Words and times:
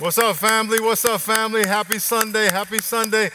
What's 0.00 0.16
up, 0.16 0.36
family? 0.36 0.78
What's 0.78 1.04
up, 1.04 1.20
family? 1.22 1.66
Happy 1.66 1.98
Sunday. 1.98 2.48
Happy 2.52 2.78
Sunday. 2.78 3.30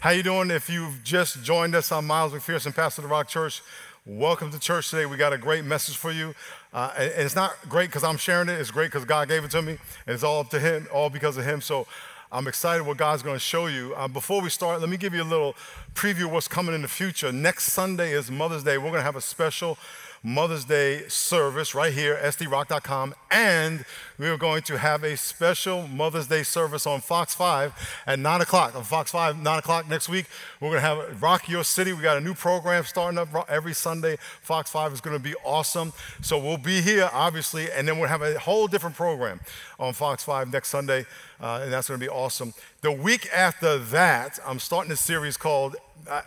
How 0.00 0.10
you 0.10 0.22
doing? 0.22 0.48
If 0.52 0.70
you've 0.70 1.02
just 1.02 1.42
joined 1.42 1.74
us, 1.74 1.90
I'm 1.90 2.06
Miles 2.06 2.32
McPherson, 2.32 2.72
pastor 2.72 3.02
of 3.02 3.08
the 3.08 3.12
Rock 3.12 3.26
Church. 3.26 3.62
Welcome 4.06 4.52
to 4.52 4.60
church 4.60 4.90
today. 4.90 5.06
We 5.06 5.16
got 5.16 5.32
a 5.32 5.38
great 5.38 5.64
message 5.64 5.96
for 5.96 6.12
you. 6.12 6.32
Uh, 6.72 6.92
and 6.96 7.12
it's 7.16 7.34
not 7.34 7.56
great 7.68 7.86
because 7.86 8.04
I'm 8.04 8.16
sharing 8.16 8.48
it. 8.48 8.60
It's 8.60 8.70
great 8.70 8.92
because 8.92 9.04
God 9.04 9.26
gave 9.26 9.42
it 9.42 9.50
to 9.50 9.62
me. 9.62 9.72
And 10.06 10.14
it's 10.14 10.22
all 10.22 10.38
up 10.38 10.50
to 10.50 10.60
Him, 10.60 10.86
all 10.92 11.10
because 11.10 11.36
of 11.36 11.44
Him. 11.44 11.60
So 11.60 11.84
I'm 12.30 12.46
excited 12.46 12.86
what 12.86 12.96
God's 12.96 13.24
going 13.24 13.34
to 13.34 13.40
show 13.40 13.66
you. 13.66 13.92
Uh, 13.96 14.06
before 14.06 14.40
we 14.40 14.50
start, 14.50 14.80
let 14.80 14.88
me 14.88 14.96
give 14.96 15.14
you 15.14 15.22
a 15.22 15.24
little 15.24 15.56
preview 15.94 16.26
of 16.26 16.30
what's 16.30 16.46
coming 16.46 16.76
in 16.76 16.82
the 16.82 16.88
future. 16.88 17.32
Next 17.32 17.72
Sunday 17.72 18.12
is 18.12 18.30
Mother's 18.30 18.62
Day. 18.62 18.78
We're 18.78 18.90
going 18.90 19.00
to 19.00 19.02
have 19.02 19.16
a 19.16 19.20
special 19.20 19.78
Mother's 20.26 20.64
Day 20.64 21.06
service 21.06 21.74
right 21.74 21.92
here, 21.92 22.18
sdrock.com. 22.22 23.14
And 23.30 23.84
we 24.18 24.26
are 24.26 24.38
going 24.38 24.62
to 24.62 24.78
have 24.78 25.04
a 25.04 25.18
special 25.18 25.86
Mother's 25.86 26.28
Day 26.28 26.42
service 26.42 26.86
on 26.86 27.02
Fox 27.02 27.34
5 27.34 28.02
at 28.06 28.18
9 28.18 28.40
o'clock. 28.40 28.74
On 28.74 28.82
Fox 28.82 29.10
5, 29.10 29.42
9 29.42 29.58
o'clock 29.58 29.86
next 29.86 30.08
week, 30.08 30.24
we're 30.60 30.70
going 30.70 30.80
to 30.80 30.86
have 30.86 31.22
Rock 31.22 31.46
Your 31.46 31.62
City. 31.62 31.92
We 31.92 32.00
got 32.00 32.16
a 32.16 32.22
new 32.22 32.32
program 32.32 32.84
starting 32.84 33.18
up 33.18 33.28
every 33.50 33.74
Sunday. 33.74 34.16
Fox 34.40 34.70
5 34.70 34.94
is 34.94 35.02
going 35.02 35.14
to 35.14 35.22
be 35.22 35.34
awesome. 35.44 35.92
So 36.22 36.38
we'll 36.38 36.56
be 36.56 36.80
here, 36.80 37.10
obviously, 37.12 37.70
and 37.70 37.86
then 37.86 37.98
we'll 37.98 38.08
have 38.08 38.22
a 38.22 38.38
whole 38.38 38.66
different 38.66 38.96
program 38.96 39.40
on 39.78 39.92
Fox 39.92 40.24
5 40.24 40.50
next 40.50 40.68
Sunday, 40.68 41.04
uh, 41.38 41.60
and 41.62 41.70
that's 41.70 41.88
going 41.88 42.00
to 42.00 42.04
be 42.04 42.10
awesome. 42.10 42.54
The 42.80 42.92
week 42.92 43.28
after 43.30 43.76
that, 43.76 44.38
I'm 44.46 44.58
starting 44.58 44.90
a 44.90 44.96
series 44.96 45.36
called, 45.36 45.76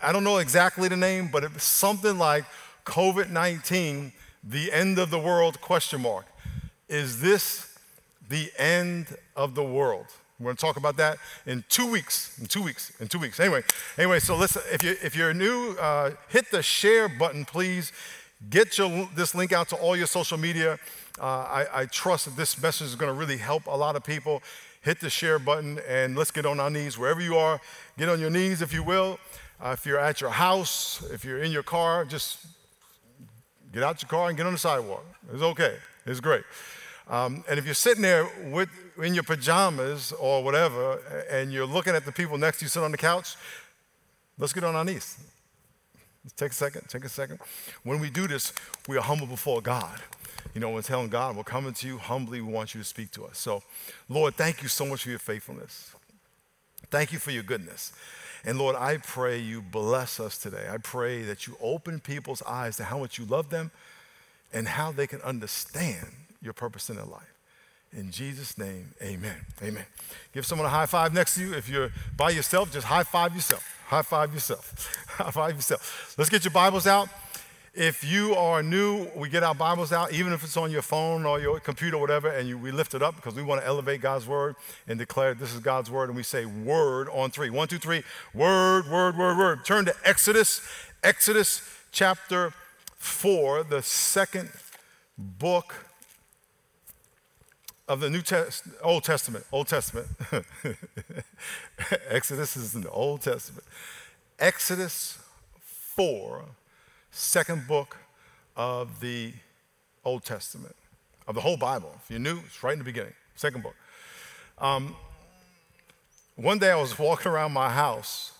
I 0.04 0.11
don't 0.11 0.23
know 0.23 0.38
exactly 0.38 0.88
the 0.88 0.98
name, 0.98 1.30
but 1.32 1.44
it's 1.44 1.64
something 1.64 2.20
like 2.20 2.45
COVID 2.88 3.30
19, 3.30 4.13
the 4.43 4.71
end 4.71 4.97
of 4.97 5.11
the 5.11 5.19
world 5.19 5.59
question 5.59 6.02
mark. 6.02 6.25
Is 6.88 7.19
this 7.19 7.77
the 8.30 8.49
end 8.57 9.16
of 9.35 9.55
the 9.55 9.63
world? 9.63 10.05
We're 10.39 10.45
going 10.45 10.55
to 10.55 10.61
talk 10.61 10.77
about 10.77 10.95
that 10.97 11.17
in 11.45 11.65
two 11.67 11.91
weeks. 11.91 12.38
In 12.39 12.45
two 12.45 12.63
weeks. 12.63 12.91
In 13.02 13.08
two 13.09 13.19
weeks. 13.19 13.39
Anyway, 13.39 13.63
anyway. 13.97 14.19
So 14.19 14.38
listen. 14.38 14.61
If 14.71 14.83
you 14.83 14.95
if 15.03 15.15
you're 15.15 15.33
new, 15.33 15.75
uh, 15.81 16.11
hit 16.30 16.49
the 16.49 16.63
share 16.63 17.09
button, 17.09 17.43
please. 17.43 17.91
Get 18.52 18.77
your, 18.77 19.09
this 19.15 19.33
link 19.33 19.52
out 19.52 19.67
to 19.69 19.75
all 19.77 19.97
your 19.97 20.05
social 20.05 20.38
media. 20.38 20.77
Uh, 21.19 21.23
I, 21.23 21.65
I 21.73 21.85
trust 21.85 22.25
that 22.25 22.35
this 22.35 22.61
message 22.61 22.85
is 22.85 22.95
going 22.95 23.11
to 23.11 23.19
really 23.19 23.38
help 23.38 23.65
a 23.65 23.75
lot 23.75 23.95
of 23.95 24.03
people. 24.03 24.43
Hit 24.81 24.99
the 24.99 25.09
share 25.09 25.39
button 25.39 25.80
and 25.88 26.15
let's 26.15 26.30
get 26.30 26.45
on 26.45 26.59
our 26.59 26.69
knees 26.69 26.99
wherever 26.99 27.19
you 27.19 27.35
are. 27.35 27.59
Get 27.97 28.09
on 28.09 28.19
your 28.19 28.30
knees 28.30 28.61
if 28.61 28.71
you 28.71 28.83
will. 28.83 29.19
Uh, 29.59 29.69
if 29.69 29.88
you're 29.88 29.97
at 29.97 30.21
your 30.21 30.30
house, 30.30 31.03
if 31.11 31.25
you're 31.25 31.39
in 31.39 31.52
your 31.52 31.63
car, 31.63 32.05
just 32.05 32.45
Get 33.78 33.83
out 33.83 34.02
your 34.02 34.09
car 34.09 34.30
and 34.30 34.36
get 34.36 34.47
on 34.47 34.53
the 34.53 34.58
sidewalk. 34.58 35.06
It's 35.31 35.44
okay. 35.44 35.75
It's 36.08 36.20
great. 36.20 36.42
Um, 37.08 37.44
and 37.47 37.59
if 37.59 37.66
you're 37.66 37.75
sitting 37.75 38.02
there 38.02 38.28
with, 38.45 38.70
in 39.00 39.14
your 39.14 39.22
pajamas 39.22 40.14
or 40.14 40.44
whatever, 40.44 40.97
and 41.30 41.53
you're 41.53 41.67
looking 41.67 41.94
at 41.94 42.03
the 42.03 42.11
people 42.11 42.39
next 42.39 42.58
to 42.58 42.66
you 42.66 42.70
sitting 42.70 42.86
on 42.86 42.92
the 42.92 42.98
couch, 42.98 43.36
let's 44.39 44.52
get 44.52 44.64
on 44.64 44.75
our 44.75 44.83
knees. 44.83 45.20
Let's 46.23 46.33
take 46.33 46.54
a 46.54 46.55
second, 46.55 46.89
take 46.89 47.05
a 47.05 47.10
second. 47.10 47.38
When 47.83 47.99
we 47.99 48.10
do 48.10 48.27
this, 48.27 48.52
we 48.88 48.98
are 48.98 49.04
humble 49.04 49.27
before 49.27 49.61
God. 49.61 50.02
You 50.55 50.61
know, 50.61 50.71
we're 50.71 50.82
telling 50.82 51.09
God, 51.09 51.36
we're 51.36 51.44
coming 51.44 51.73
to 51.73 51.88
you 51.88 51.99
humbly, 51.99 52.42
we 52.42 52.52
want 52.52 52.73
you 52.73 52.82
to 52.82 52.88
speak 52.88 53.11
to 53.11 53.26
us. 53.26 53.38
So, 53.38 53.61
Lord, 54.09 54.33
thank 54.33 54.64
you 54.64 54.70
so 54.70 54.88
much 54.88 55.04
for 55.04 55.11
your 55.11 55.20
faithfulness. 55.20 55.94
Thank 56.89 57.14
you 57.14 57.20
for 57.20 57.30
your 57.30 57.44
goodness. 57.44 57.94
And 58.47 58.58
Lord, 58.58 58.77
I 58.77 58.95
pray 58.95 59.39
you 59.39 59.61
bless 59.61 60.21
us 60.21 60.37
today. 60.37 60.69
I 60.71 60.77
pray 60.77 61.23
that 61.23 61.47
you 61.47 61.58
open 61.59 61.99
people's 61.99 62.41
eyes 62.43 62.77
to 62.77 62.85
how 62.85 62.97
much 62.97 63.19
you 63.19 63.25
love 63.25 63.49
them 63.49 63.71
and 64.53 64.69
how 64.69 64.93
they 64.93 65.05
can 65.05 65.21
understand 65.21 66.08
your 66.41 66.53
purpose 66.53 66.89
in 66.89 66.95
their 66.95 67.03
life. 67.03 67.33
In 67.91 68.09
Jesus' 68.09 68.58
name, 68.58 68.93
amen. 69.02 69.35
Amen. 69.61 69.85
Give 70.33 70.45
someone 70.45 70.65
a 70.65 70.69
high 70.69 70.85
five 70.85 71.13
next 71.13 71.35
to 71.35 71.41
you. 71.41 71.53
If 71.55 71.67
you're 71.67 71.91
by 72.15 72.30
yourself, 72.30 72.71
just 72.71 72.87
high 72.87 73.03
five 73.03 73.35
yourself. 73.35 73.83
High 73.87 74.02
five 74.02 74.33
yourself. 74.33 74.95
high 75.09 75.31
five 75.31 75.55
yourself. 75.55 76.15
Let's 76.17 76.29
get 76.29 76.45
your 76.45 76.52
Bibles 76.52 76.87
out. 76.87 77.09
If 77.77 78.04
you 78.04 78.33
are 78.33 78.64
new, 78.64 79.08
we 79.15 79.30
get 79.30 79.43
our 79.43 79.54
Bibles 79.54 79.92
out, 79.92 80.11
even 80.11 80.33
if 80.33 80.43
it's 80.43 80.58
on 80.58 80.71
your 80.71 80.82
phone 80.82 81.27
or 81.27 81.39
your 81.39 81.60
computer 81.60 81.98
or 81.98 82.02
whatever, 82.02 82.27
and 82.27 82.49
you, 82.49 82.58
we 82.58 82.71
lift 82.71 82.95
it 82.95 83.04
up 83.04 83.15
because 83.15 83.36
we 83.36 83.43
want 83.43 83.61
to 83.61 83.67
elevate 83.67 84.02
God's 84.02 84.26
word 84.26 84.55
and 84.88 84.98
declare 84.98 85.36
this 85.36 85.54
is 85.54 85.60
God's 85.60 85.92
word. 85.92 86.10
And 86.10 86.15
we 86.15 86.23
say 86.23 86.45
word 86.45 87.08
on 87.10 87.30
three. 87.30 87.52
One, 87.52 87.67
two, 87.67 87.77
three. 87.77 88.02
Word, 88.33 88.89
word, 88.89 89.15
word, 89.15 89.38
word. 89.38 89.64
Turn 89.64 89.86
to 89.86 89.93
Exodus, 90.04 90.67
Exodus 91.04 91.61
chapter 91.92 92.52
4, 92.95 93.65
the 93.65 93.83
second 93.83 94.49
book 95.15 95.86
of 97.88 97.99
the 97.99 98.09
New 98.09 98.23
Test, 98.23 98.64
Old 98.82 99.04
Testament. 99.04 99.45
Old 99.52 99.67
Testament. 99.67 100.08
Exodus 102.09 102.58
is 102.58 102.73
in 102.73 102.82
the 102.82 102.89
Old 102.89 103.21
Testament. 103.21 103.65
Exodus 104.39 105.20
4 105.61 106.45
second 107.17 107.67
book 107.67 107.98
of 108.55 109.00
the 109.00 109.33
Old 110.05 110.23
Testament, 110.23 110.76
of 111.28 111.33
the 111.33 111.42
whole 111.42 111.58
Bible. 111.58 111.92
If 112.04 112.11
you're 112.11 112.20
new, 112.20 112.39
it's 112.45 112.64
right 112.64 112.73
in 112.73 112.80
the 112.80 112.86
beginning, 112.86 113.14
second 113.36 113.64
book. 113.64 113.76
Um, 114.60 114.95
one 116.36 116.60
day 116.60 116.70
I 116.70 116.76
was 116.76 116.98
walking 116.98 117.32
around 117.32 117.54
my 117.54 117.70
house 117.70 118.33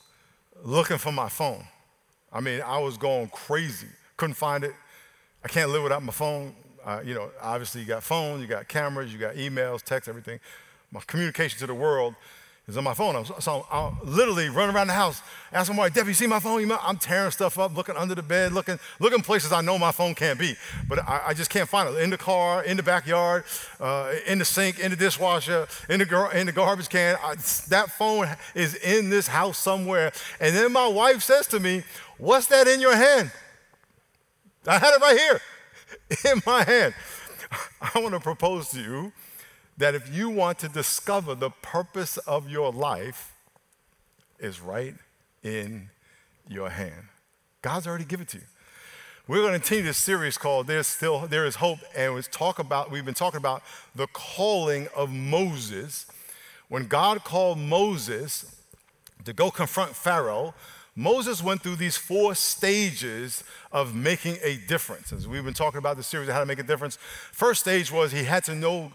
looking 0.64 1.00
for 1.00 1.12
my 1.12 1.28
phone. 1.28 1.64
I 2.32 2.40
mean, 2.40 2.62
I 2.62 2.78
was 2.78 2.98
going 2.98 3.30
crazy. 3.30 3.88
Couldn't 4.16 4.36
find 4.36 4.64
it. 4.64 4.74
I 5.44 5.48
can't 5.48 5.72
live 5.72 5.82
without 5.82 6.04
my 6.04 6.14
phone. 6.14 6.56
Uh, 6.86 7.02
you 7.04 7.16
know, 7.16 7.32
obviously 7.42 7.82
you 7.82 7.88
got 7.88 8.04
phone, 8.04 8.42
you 8.42 8.48
got 8.48 8.68
cameras, 8.68 9.12
you 9.12 9.18
got 9.18 9.36
emails, 9.36 9.82
text, 9.82 10.08
everything. 10.08 10.40
My 10.92 11.02
communication 11.08 11.58
to 11.60 11.68
the 11.68 11.74
world 11.74 12.14
is 12.68 12.76
on 12.76 12.84
my 12.84 12.94
phone. 12.94 13.24
So 13.40 13.66
I'm 13.72 13.98
literally 14.04 14.50
running 14.50 14.76
around 14.76 14.88
the 14.88 14.94
house 14.94 15.22
asking 15.54 15.78
my 15.78 15.84
wife, 15.84 15.94
Debbie, 15.94 16.10
you 16.10 16.14
see 16.14 16.28
my 16.28 16.42
phone? 16.42 16.70
I'm 16.84 16.98
tearing 16.98 17.32
stuff 17.32 17.58
up, 17.58 17.78
looking 17.78 17.96
under 17.96 18.14
the 18.14 18.22
bed, 18.22 18.52
looking, 18.52 18.78
looking 19.00 19.22
places 19.22 19.54
I 19.54 19.62
know 19.62 19.80
my 19.80 19.94
phone 19.94 20.14
can't 20.14 20.38
be, 20.38 20.56
but 20.90 21.00
I, 21.08 21.28
I 21.28 21.34
just 21.34 21.50
can't 21.50 21.70
find 21.70 21.96
it. 21.96 22.02
In 22.02 22.10
the 22.10 22.18
car, 22.18 22.66
in 22.66 22.76
the 22.76 22.84
backyard, 22.84 23.46
uh, 23.80 24.12
in 24.26 24.40
the 24.40 24.46
sink, 24.46 24.80
in 24.80 24.92
the 24.92 24.98
dishwasher, 24.98 25.66
in 25.88 26.00
the, 26.00 26.06
gar- 26.06 26.34
in 26.34 26.46
the 26.46 26.52
garbage 26.52 26.90
can. 26.90 27.16
I, 27.24 27.36
that 27.70 27.92
phone 27.98 28.28
is 28.54 28.76
in 28.76 29.10
this 29.10 29.28
house 29.28 29.58
somewhere. 29.58 30.12
And 30.42 30.54
then 30.54 30.74
my 30.74 30.88
wife 30.88 31.24
says 31.24 31.48
to 31.48 31.62
me, 31.62 31.84
What's 32.18 32.48
that 32.48 32.68
in 32.68 32.82
your 32.82 32.96
hand? 32.96 33.32
I 34.66 34.78
had 34.78 34.94
it 34.94 35.02
right 35.02 35.18
here 35.18 35.42
in 36.34 36.42
my 36.46 36.64
hand. 36.64 36.94
I 37.82 38.00
want 38.00 38.14
to 38.14 38.20
propose 38.20 38.72
to 38.72 38.82
you 38.82 39.14
that 39.78 39.96
if 39.96 40.14
you 40.14 40.30
want 40.30 40.60
to 40.60 40.68
discover 40.68 41.36
the 41.36 41.50
purpose 41.50 42.18
of 42.18 42.50
your 42.50 42.72
life, 42.72 43.34
is 44.40 44.62
right 44.62 44.96
in 45.44 45.90
your 46.48 46.70
hand. 46.70 47.08
God's 47.62 47.88
already 47.88 48.06
given 48.06 48.24
it 48.24 48.30
to 48.30 48.38
you. 48.38 48.44
We're 49.28 49.42
going 49.42 49.54
to 49.54 49.60
continue 49.60 49.84
this 49.84 49.98
series 49.98 50.38
called 50.38 50.68
There's 50.68 50.88
Still 50.88 51.28
There 51.28 51.46
Is 51.46 51.56
Hope, 51.56 51.80
and 51.96 52.16
we 52.16 52.22
talk 52.22 52.60
about 52.60 52.92
we've 52.92 53.04
been 53.04 53.14
talking 53.14 53.40
about 53.40 53.62
the 53.94 54.08
calling 54.08 54.88
of 54.96 55.12
Moses. 55.12 56.06
When 56.70 56.88
God 56.88 57.24
called 57.24 57.58
Moses 57.58 58.62
to 59.26 59.34
go 59.34 59.52
confront 59.52 59.96
Pharaoh, 59.96 60.54
Moses 60.96 61.44
went 61.44 61.62
through 61.62 61.76
these 61.76 61.98
four 61.98 62.36
stages 62.36 63.44
of 63.72 63.94
making 63.94 64.38
a 64.44 64.58
difference. 64.68 65.12
As 65.12 65.28
we've 65.28 65.44
been 65.44 65.54
talking 65.54 65.80
about 65.80 65.98
the 65.98 66.04
series 66.04 66.28
of 66.30 66.34
how 66.34 66.40
to 66.40 66.46
make 66.46 66.60
a 66.60 66.64
difference, 66.64 66.98
first 67.32 67.62
stage 67.62 67.92
was 67.92 68.12
he 68.12 68.24
had 68.24 68.44
to 68.46 68.56
know 68.56 68.94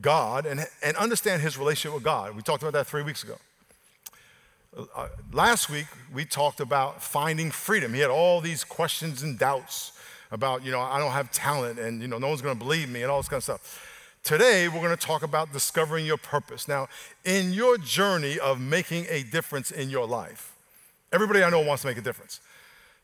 God 0.00 0.46
and, 0.46 0.66
and 0.82 0.96
understand 0.96 1.42
his 1.42 1.58
relationship 1.58 1.94
with 1.94 2.04
God. 2.04 2.36
We 2.36 2.42
talked 2.42 2.62
about 2.62 2.72
that 2.74 2.86
three 2.86 3.02
weeks 3.02 3.22
ago. 3.22 3.36
Uh, 4.94 5.08
last 5.32 5.70
week, 5.70 5.86
we 6.12 6.24
talked 6.24 6.60
about 6.60 7.02
finding 7.02 7.50
freedom. 7.50 7.94
He 7.94 8.00
had 8.00 8.10
all 8.10 8.40
these 8.40 8.64
questions 8.64 9.22
and 9.22 9.38
doubts 9.38 9.92
about, 10.30 10.64
you 10.64 10.70
know, 10.70 10.80
I 10.80 10.98
don't 10.98 11.12
have 11.12 11.32
talent 11.32 11.78
and, 11.78 12.00
you 12.02 12.08
know, 12.08 12.18
no 12.18 12.28
one's 12.28 12.42
going 12.42 12.56
to 12.56 12.64
believe 12.64 12.88
me 12.88 13.02
and 13.02 13.10
all 13.10 13.18
this 13.18 13.28
kind 13.28 13.38
of 13.38 13.44
stuff. 13.44 13.84
Today, 14.22 14.68
we're 14.68 14.82
going 14.82 14.96
to 14.96 15.06
talk 15.06 15.22
about 15.22 15.52
discovering 15.52 16.04
your 16.04 16.18
purpose. 16.18 16.68
Now, 16.68 16.88
in 17.24 17.52
your 17.52 17.78
journey 17.78 18.38
of 18.38 18.60
making 18.60 19.06
a 19.08 19.22
difference 19.22 19.70
in 19.70 19.90
your 19.90 20.06
life, 20.06 20.54
everybody 21.12 21.42
I 21.42 21.50
know 21.50 21.60
wants 21.60 21.82
to 21.82 21.88
make 21.88 21.96
a 21.96 22.02
difference. 22.02 22.40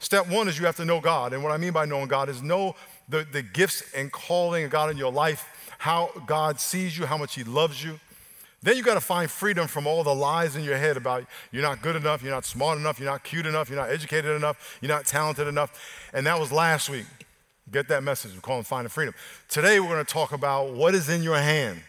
Step 0.05 0.29
one 0.29 0.49
is 0.49 0.59
you 0.59 0.67
have 0.67 0.77
to 0.77 0.85
know 0.85 1.01
God. 1.01 1.33
And 1.33 1.43
what 1.43 1.51
I 1.51 1.57
mean 1.57 1.73
by 1.73 1.87
knowing 1.87 2.09
God 2.09 2.29
is 2.29 2.43
know 2.43 2.77
the, 3.09 3.27
the 3.33 3.41
gifts 3.41 3.83
and 3.97 4.13
calling 4.13 4.65
of 4.65 4.71
God 4.71 4.91
in 4.91 4.99
your 4.99 5.11
life 5.11 5.49
how 5.79 6.11
God 6.27 6.61
sees 6.61 6.99
you, 6.99 7.07
how 7.07 7.17
much 7.17 7.35
He 7.35 7.43
loves 7.43 7.83
you. 7.83 7.99
Then 8.63 8.77
you 8.77 8.83
got 8.83 8.95
to 8.95 9.01
find 9.01 9.31
freedom 9.31 9.67
from 9.67 9.87
all 9.87 10.05
the 10.05 10.15
lies 10.15 10.57
in 10.57 10.63
your 10.63 10.77
head 10.77 10.99
about 10.99 11.25
you're 11.53 11.63
not 11.63 11.81
good 11.81 11.97
enough, 11.97 12.23
you're 12.23 12.35
not 12.35 12.45
smart 12.45 12.77
enough, 12.77 13.01
you're 13.01 13.09
not 13.09 13.25
cute 13.25 13.47
enough, 13.47 13.71
you're 13.71 13.79
not 13.79 13.89
educated 13.89 14.37
enough, 14.37 14.77
you're 14.83 14.91
not 14.91 15.07
talented 15.07 15.49
enough. 15.49 16.11
And 16.13 16.27
that 16.27 16.39
was 16.39 16.53
last 16.53 16.91
week. 16.91 17.07
Get 17.73 17.89
that 17.89 18.03
message. 18.03 18.35
We 18.35 18.41
call 18.41 18.61
it 18.61 18.67
Finding 18.67 18.91
Freedom. 18.91 19.15
Today 19.49 19.81
we're 19.81 19.89
going 19.89 20.05
to 20.05 20.13
talk 20.13 20.33
about 20.33 20.75
what 20.75 20.95
is 20.95 21.09
in 21.09 21.23
your 21.23 21.39
hand 21.39 21.81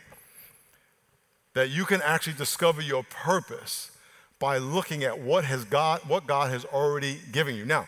that 1.53 1.69
you 1.69 1.83
can 1.83 2.01
actually 2.01 2.35
discover 2.35 2.81
your 2.81 3.03
purpose 3.03 3.91
by 4.39 4.57
looking 4.57 5.03
at 5.03 5.19
what 5.19 5.45
has 5.45 5.63
God, 5.65 6.01
what 6.07 6.27
God 6.27 6.51
has 6.51 6.65
already 6.65 7.19
given 7.31 7.55
you. 7.55 7.65
Now, 7.65 7.87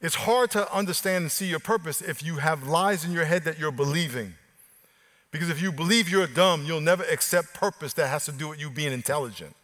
it's 0.00 0.14
hard 0.14 0.50
to 0.52 0.72
understand 0.74 1.22
and 1.22 1.32
see 1.32 1.46
your 1.46 1.58
purpose 1.58 2.00
if 2.00 2.22
you 2.22 2.36
have 2.36 2.66
lies 2.66 3.04
in 3.04 3.12
your 3.12 3.26
head 3.26 3.44
that 3.44 3.58
you're 3.58 3.70
believing 3.70 4.34
Because 5.30 5.50
if 5.50 5.62
you 5.62 5.70
believe 5.70 6.08
you're 6.08 6.26
dumb, 6.26 6.64
you'll 6.64 6.80
never 6.80 7.04
accept 7.04 7.54
purpose 7.54 7.92
that 7.94 8.08
has 8.08 8.24
to 8.24 8.32
do 8.32 8.48
with 8.48 8.60
you 8.60 8.70
being 8.70 8.92
intelligent. 8.92 9.54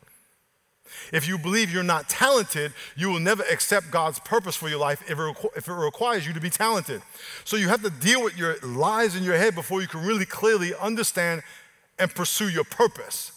If 1.12 1.26
you 1.26 1.38
believe 1.38 1.72
you're 1.72 1.82
not 1.82 2.08
talented, 2.08 2.72
you 2.96 3.10
will 3.10 3.20
never 3.20 3.42
accept 3.50 3.90
God's 3.90 4.20
purpose 4.20 4.54
for 4.54 4.68
your 4.68 4.78
life 4.78 5.02
if 5.10 5.18
it, 5.18 5.22
requ- 5.22 5.56
if 5.56 5.68
it, 5.68 5.72
requires 5.72 6.26
you 6.26 6.32
to 6.32 6.40
be 6.40 6.50
talented. 6.50 7.02
So 7.44 7.56
you 7.56 7.68
have 7.68 7.82
to 7.82 7.90
deal 7.90 8.22
with 8.22 8.38
your 8.38 8.56
lies 8.62 9.16
in 9.16 9.24
your 9.24 9.36
head 9.36 9.54
before 9.54 9.80
you 9.80 9.88
can 9.88 10.04
really 10.04 10.24
clearly 10.24 10.72
understand 10.74 11.42
and 11.98 12.14
pursue 12.14 12.48
your 12.48 12.64
purpose. 12.64 13.32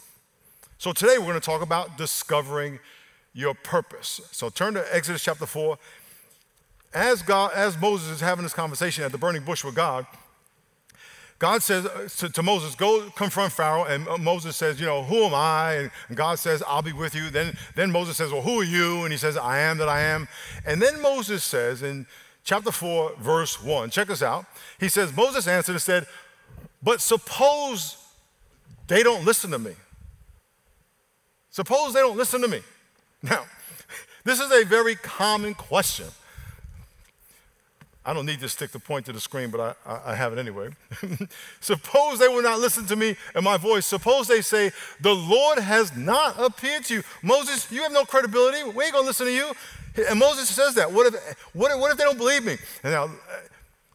So 0.80 0.94
today 0.94 1.18
we're 1.18 1.26
going 1.26 1.34
to 1.34 1.42
talk 1.42 1.62
about 1.62 1.98
discovering 1.98 2.80
your 3.34 3.54
purpose. 3.54 4.22
So 4.32 4.48
turn 4.48 4.76
to 4.76 4.96
Exodus 4.96 5.22
chapter 5.22 5.46
4. 5.46 5.78
As 6.94 7.22
God 7.22 7.52
as 7.54 7.78
Moses 7.78 8.08
is 8.12 8.22
having 8.22 8.44
this 8.44 8.54
conversation 8.54 9.04
at 9.04 9.12
the 9.12 9.18
burning 9.18 9.44
bush 9.44 9.62
with 9.66 9.76
God, 9.76 10.08
God 11.38 11.62
says 11.64 11.86
uh, 11.86 12.08
to, 12.20 12.30
to, 12.30 12.42
Moses, 12.42 12.76
Go 12.76 13.10
confront 13.18 13.52
Pharaoh. 13.52 13.84
And 13.84 14.08
uh, 14.08 14.18
Moses 14.18 14.56
says, 14.56 14.80
You 14.80 14.86
know, 14.86 15.04
who 15.04 15.26
am 15.26 15.34
I? 15.34 15.90
And 16.08 16.16
God 16.16 16.40
says, 16.40 16.64
I'll 16.66 16.82
be 16.82 16.94
with 16.94 17.14
you. 17.14 17.30
Then, 17.30 17.58
then 17.76 17.92
Moses 17.92 18.16
says, 18.16 18.32
Well, 18.32 18.42
who 18.42 18.62
are 18.62 18.64
you? 18.64 19.04
And 19.04 19.12
he 19.12 19.18
says, 19.18 19.36
I 19.36 19.60
am 19.60 19.80
that 19.80 19.90
I 19.90 20.00
am. 20.00 20.30
And 20.66 20.82
then 20.82 21.02
Moses 21.02 21.44
says 21.44 21.84
in 21.84 22.08
chapter 22.46 22.72
4, 22.72 23.16
verse 23.20 23.62
1, 23.62 23.90
check 23.90 24.08
this 24.08 24.24
out. 24.24 24.46
He 24.80 24.88
says, 24.88 25.14
Moses 25.14 25.46
answered 25.46 25.74
and 25.74 25.82
said, 25.82 26.08
But 26.82 27.02
suppose 27.02 27.98
they 28.88 29.04
don't 29.04 29.26
listen 29.26 29.52
to 29.52 29.60
me. 29.60 29.74
Suppose 31.52 31.94
they 31.94 32.00
don't 32.00 32.18
listen 32.18 32.42
to 32.42 32.48
me. 32.48 32.62
Now, 33.24 33.46
this 34.24 34.40
is 34.40 34.52
a 34.52 34.66
very 34.66 34.96
common 34.96 35.54
question. 35.54 36.08
I 38.06 38.14
don't 38.14 38.26
need 38.26 38.40
to 38.40 38.50
stick 38.50 38.72
the 38.72 38.80
point 38.80 39.06
to 39.08 39.14
the 39.14 39.20
screen, 39.20 39.52
but 39.52 39.60
I, 39.86 39.92
I, 39.92 40.12
I 40.12 40.16
have 40.16 40.34
it 40.34 40.40
anyway. 40.40 40.70
Suppose 41.60 42.18
they 42.18 42.28
will 42.28 42.42
not 42.42 42.60
listen 42.60 42.86
to 42.88 42.96
me 42.96 43.16
and 43.36 43.44
my 43.44 43.58
voice. 43.58 43.86
Suppose 43.86 44.28
they 44.28 44.42
say, 44.42 44.72
The 45.02 45.14
Lord 45.14 45.60
has 45.60 45.96
not 45.96 46.42
appeared 46.42 46.86
to 46.86 46.96
you. 46.96 47.04
Moses, 47.22 47.72
you 47.72 47.84
have 47.84 47.92
no 47.92 48.06
credibility. 48.06 48.64
We 48.64 48.86
ain't 48.86 48.94
going 48.94 49.04
to 49.04 49.08
listen 49.08 49.28
to 49.28 49.34
you. 49.34 49.52
And 50.10 50.18
Moses 50.18 50.50
says 50.50 50.76
that. 50.76 50.92
What 50.92 51.14
if, 51.14 51.38
what, 51.54 51.72
if, 51.72 51.80
what 51.80 51.92
if 51.92 51.98
they 51.98 52.04
don't 52.04 52.18
believe 52.18 52.46
me? 52.46 52.58
And 52.84 52.94
now, 52.94 53.10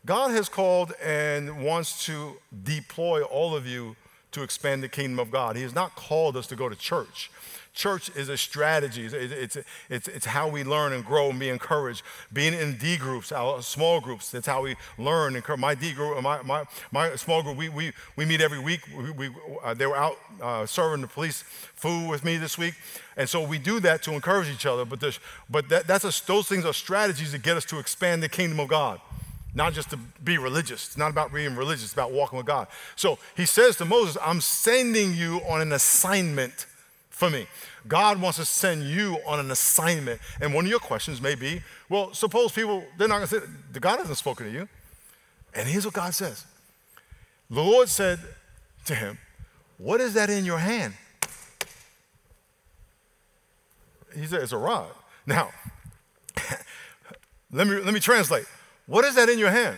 God 0.06 0.32
has 0.32 0.50
called 0.50 0.92
and 1.02 1.64
wants 1.64 2.04
to 2.06 2.36
deploy 2.62 3.22
all 3.22 3.56
of 3.56 3.66
you 3.66 3.96
to 4.32 4.42
expand 4.42 4.82
the 4.82 4.88
kingdom 4.88 5.18
of 5.18 5.30
God. 5.30 5.56
He 5.56 5.62
has 5.62 5.74
not 5.74 5.94
called 5.96 6.36
us 6.36 6.46
to 6.48 6.56
go 6.56 6.68
to 6.68 6.76
church. 6.76 7.30
Church 7.74 8.08
is 8.14 8.28
a 8.28 8.36
strategy. 8.36 9.04
It's, 9.04 9.14
it's, 9.14 9.56
it's, 9.90 10.08
it's, 10.08 10.26
how 10.26 10.48
we 10.48 10.62
learn 10.62 10.92
and 10.92 11.04
grow 11.04 11.30
and 11.30 11.40
be 11.40 11.48
encouraged. 11.48 12.04
Being 12.32 12.54
in 12.54 12.76
D 12.76 12.96
groups, 12.96 13.32
our 13.32 13.62
small 13.62 14.00
groups, 14.00 14.30
that's 14.30 14.46
how 14.46 14.62
we 14.62 14.76
learn. 14.96 15.34
And 15.34 15.44
my 15.58 15.74
D 15.74 15.92
group, 15.92 16.22
my, 16.22 16.40
my, 16.42 16.64
my 16.92 17.16
small 17.16 17.42
group, 17.42 17.56
we, 17.56 17.68
we, 17.68 17.92
we 18.14 18.26
meet 18.26 18.40
every 18.40 18.60
week. 18.60 18.82
We, 18.96 19.10
we 19.10 19.30
uh, 19.64 19.74
they 19.74 19.86
were 19.86 19.96
out 19.96 20.16
uh, 20.40 20.66
serving 20.66 21.00
the 21.00 21.08
police 21.08 21.42
food 21.42 22.08
with 22.08 22.24
me 22.24 22.36
this 22.36 22.56
week. 22.56 22.74
And 23.16 23.28
so 23.28 23.44
we 23.44 23.58
do 23.58 23.80
that 23.80 24.04
to 24.04 24.12
encourage 24.12 24.48
each 24.48 24.66
other. 24.66 24.84
But, 24.84 25.18
but 25.50 25.68
that, 25.68 25.88
that's 25.88 26.04
a, 26.04 26.26
those 26.26 26.46
things 26.46 26.64
are 26.64 26.72
strategies 26.72 27.32
to 27.32 27.38
get 27.38 27.56
us 27.56 27.64
to 27.66 27.80
expand 27.80 28.22
the 28.22 28.28
kingdom 28.28 28.60
of 28.60 28.68
God 28.68 29.00
not 29.56 29.72
just 29.72 29.88
to 29.88 29.96
be 29.96 30.36
religious. 30.36 30.88
It's 30.88 30.98
not 30.98 31.12
about 31.12 31.32
being 31.32 31.54
religious, 31.54 31.84
it's 31.84 31.92
about 31.92 32.10
walking 32.10 32.36
with 32.36 32.46
God. 32.46 32.66
So 32.96 33.20
he 33.36 33.46
says 33.46 33.76
to 33.76 33.84
Moses, 33.84 34.18
I'm 34.20 34.40
sending 34.40 35.14
you 35.14 35.40
on 35.48 35.60
an 35.60 35.72
assignment 35.72 36.66
for 37.14 37.30
me. 37.30 37.46
God 37.86 38.20
wants 38.20 38.38
to 38.38 38.44
send 38.44 38.82
you 38.82 39.18
on 39.24 39.38
an 39.38 39.52
assignment. 39.52 40.20
And 40.40 40.52
one 40.52 40.64
of 40.64 40.70
your 40.70 40.80
questions 40.80 41.22
may 41.22 41.36
be, 41.36 41.62
well, 41.88 42.12
suppose 42.12 42.50
people, 42.50 42.84
they're 42.98 43.06
not 43.06 43.18
going 43.18 43.28
to 43.28 43.40
say, 43.40 43.80
God 43.80 43.98
hasn't 43.98 44.18
spoken 44.18 44.46
to 44.46 44.52
you. 44.52 44.68
And 45.54 45.68
here's 45.68 45.84
what 45.84 45.94
God 45.94 46.12
says. 46.12 46.44
The 47.48 47.62
Lord 47.62 47.88
said 47.88 48.18
to 48.86 48.96
him, 48.96 49.18
what 49.78 50.00
is 50.00 50.14
that 50.14 50.28
in 50.28 50.44
your 50.44 50.58
hand? 50.58 50.94
He 54.16 54.26
said, 54.26 54.42
it's 54.42 54.52
a 54.52 54.58
rod. 54.58 54.90
Now, 55.24 55.50
let 57.52 57.68
me, 57.68 57.76
let 57.76 57.94
me 57.94 58.00
translate. 58.00 58.46
What 58.86 59.04
is 59.04 59.14
that 59.14 59.28
in 59.28 59.38
your 59.38 59.50
hand? 59.50 59.76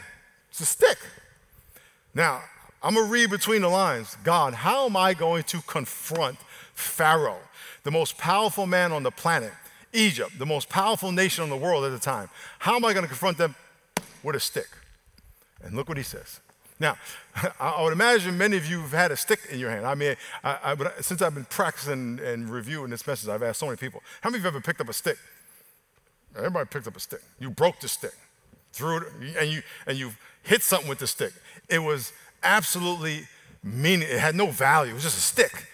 It's 0.51 0.61
a 0.61 0.67
stick. 0.67 0.99
Now, 2.15 2.41
I'm 2.83 2.95
going 2.95 3.07
to 3.07 3.13
read 3.13 3.29
between 3.29 3.61
the 3.61 3.69
lines. 3.69 4.17
God, 4.25 4.55
how 4.55 4.87
am 4.87 4.97
I 4.97 5.13
going 5.13 5.43
to 5.45 5.61
confront 5.63 6.39
Pharaoh, 6.77 7.41
the 7.83 7.91
most 7.91 8.19
powerful 8.19 8.67
man 8.67 8.93
on 8.93 9.03
the 9.03 9.11
planet, 9.11 9.53
Egypt, 9.93 10.39
the 10.39 10.47
most 10.47 10.69
powerful 10.69 11.11
nation 11.11 11.43
in 11.43 11.51
the 11.51 11.57
world 11.57 11.85
at 11.85 11.91
the 11.91 11.99
time. 11.99 12.29
How 12.59 12.77
am 12.77 12.85
I 12.85 12.93
going 12.93 13.03
to 13.03 13.09
confront 13.09 13.39
them? 13.39 13.57
With 14.23 14.37
a 14.37 14.41
stick. 14.41 14.69
And 15.63 15.75
look 15.75 15.89
what 15.89 15.97
he 15.97 16.03
says. 16.03 16.41
Now, 16.79 16.99
I 17.61 17.83
would 17.83 17.95
imagine 17.95 18.37
many 18.37 18.59
of 18.59 18.67
you 18.67 18.81
have 18.83 18.93
had 18.93 19.11
a 19.11 19.17
stick 19.17 19.41
in 19.51 19.59
your 19.59 19.71
hand. 19.71 19.87
I 19.87 19.95
mean, 19.95 20.17
I, 20.45 20.77
I, 20.79 21.01
since 21.01 21.23
I've 21.23 21.35
been 21.35 21.47
practicing 21.47 22.21
and 22.23 22.51
reviewing 22.51 22.91
this 22.91 23.07
message, 23.07 23.31
I've 23.31 23.43
asked 23.43 23.61
so 23.61 23.67
many 23.67 23.79
people, 23.79 24.03
how 24.21 24.29
many 24.29 24.39
of 24.39 24.43
you 24.43 24.47
have 24.49 24.55
ever 24.57 24.63
picked 24.63 24.83
up 24.83 24.89
a 24.91 24.93
stick? 24.93 25.17
Everybody 26.37 26.69
picked 26.69 26.87
up 26.87 26.97
a 26.97 27.01
stick. 27.01 27.23
You 27.41 27.49
broke 27.51 27.81
the 27.81 27.89
stick, 27.89 28.15
threw 28.73 28.99
it, 28.99 29.05
and 29.39 29.51
you, 29.51 29.63
and 29.87 29.97
you 29.97 30.13
hit 30.43 30.63
something 30.63 30.89
with 30.89 30.99
the 30.99 31.07
stick. 31.07 31.33
It 31.71 31.79
was 31.79 32.13
absolutely 32.43 33.27
meaning, 33.63 34.09
it 34.11 34.19
had 34.19 34.35
no 34.35 34.49
value. 34.49 34.91
It 34.91 34.95
was 34.95 35.05
just 35.05 35.17
a 35.17 35.23
stick. 35.23 35.67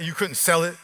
You 0.00 0.12
couldn't 0.12 0.34
sell 0.34 0.62
it, 0.64 0.76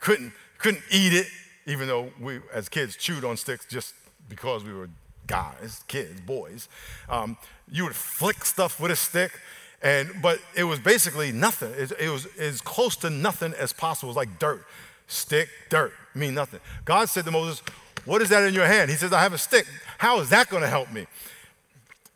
couldn't, 0.00 0.32
couldn't 0.58 0.82
eat 0.90 1.12
it, 1.12 1.26
even 1.66 1.86
though 1.86 2.10
we, 2.20 2.40
as 2.52 2.68
kids, 2.68 2.96
chewed 2.96 3.24
on 3.24 3.36
sticks 3.36 3.66
just 3.66 3.94
because 4.28 4.64
we 4.64 4.72
were 4.72 4.88
guys, 5.26 5.84
kids, 5.86 6.20
boys. 6.22 6.68
Um, 7.08 7.36
you 7.70 7.84
would 7.84 7.94
flick 7.94 8.44
stuff 8.44 8.80
with 8.80 8.90
a 8.90 8.96
stick, 8.96 9.38
and 9.82 10.10
but 10.20 10.40
it 10.56 10.64
was 10.64 10.80
basically 10.80 11.30
nothing. 11.30 11.72
It, 11.76 11.92
it, 12.00 12.08
was 12.08 12.26
as 12.38 12.60
close 12.60 12.96
to 12.96 13.10
nothing 13.10 13.54
as 13.54 13.72
possible. 13.72 14.08
It 14.08 14.10
was 14.10 14.16
like 14.16 14.38
dirt, 14.40 14.64
stick, 15.06 15.48
dirt, 15.68 15.92
mean 16.14 16.34
nothing. 16.34 16.60
God 16.84 17.08
said 17.08 17.24
to 17.26 17.30
Moses, 17.30 17.62
"What 18.04 18.22
is 18.22 18.30
that 18.30 18.42
in 18.42 18.54
your 18.54 18.66
hand?" 18.66 18.90
He 18.90 18.96
says, 18.96 19.12
"I 19.12 19.20
have 19.20 19.34
a 19.34 19.38
stick. 19.38 19.66
How 19.98 20.18
is 20.20 20.30
that 20.30 20.48
going 20.48 20.62
to 20.62 20.68
help 20.68 20.90
me?" 20.90 21.06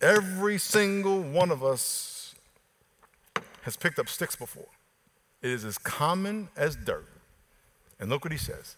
Every 0.01 0.59
single 0.59 1.21
one 1.21 1.53
of 1.53 1.63
us 1.63 2.35
has 3.63 3.77
picked 3.77 4.01
up 4.01 4.09
sticks 4.09 4.35
before. 4.35 4.67
It 5.43 5.51
is 5.51 5.65
as 5.65 5.79
common 5.79 6.49
as 6.57 6.77
dirt. 6.77 7.07
And 7.99 8.09
look 8.09 8.25
what 8.25 8.33
he 8.33 8.39
says. 8.39 8.77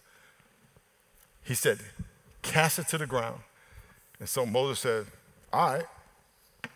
He 1.43 1.53
said, 1.53 1.79
Cast 2.41 2.79
it 2.79 2.87
to 2.89 2.97
the 2.97 3.07
ground. 3.07 3.41
And 4.19 4.27
so 4.27 4.45
Moses 4.45 4.79
said, 4.79 5.05
All 5.53 5.73
right. 5.73 5.85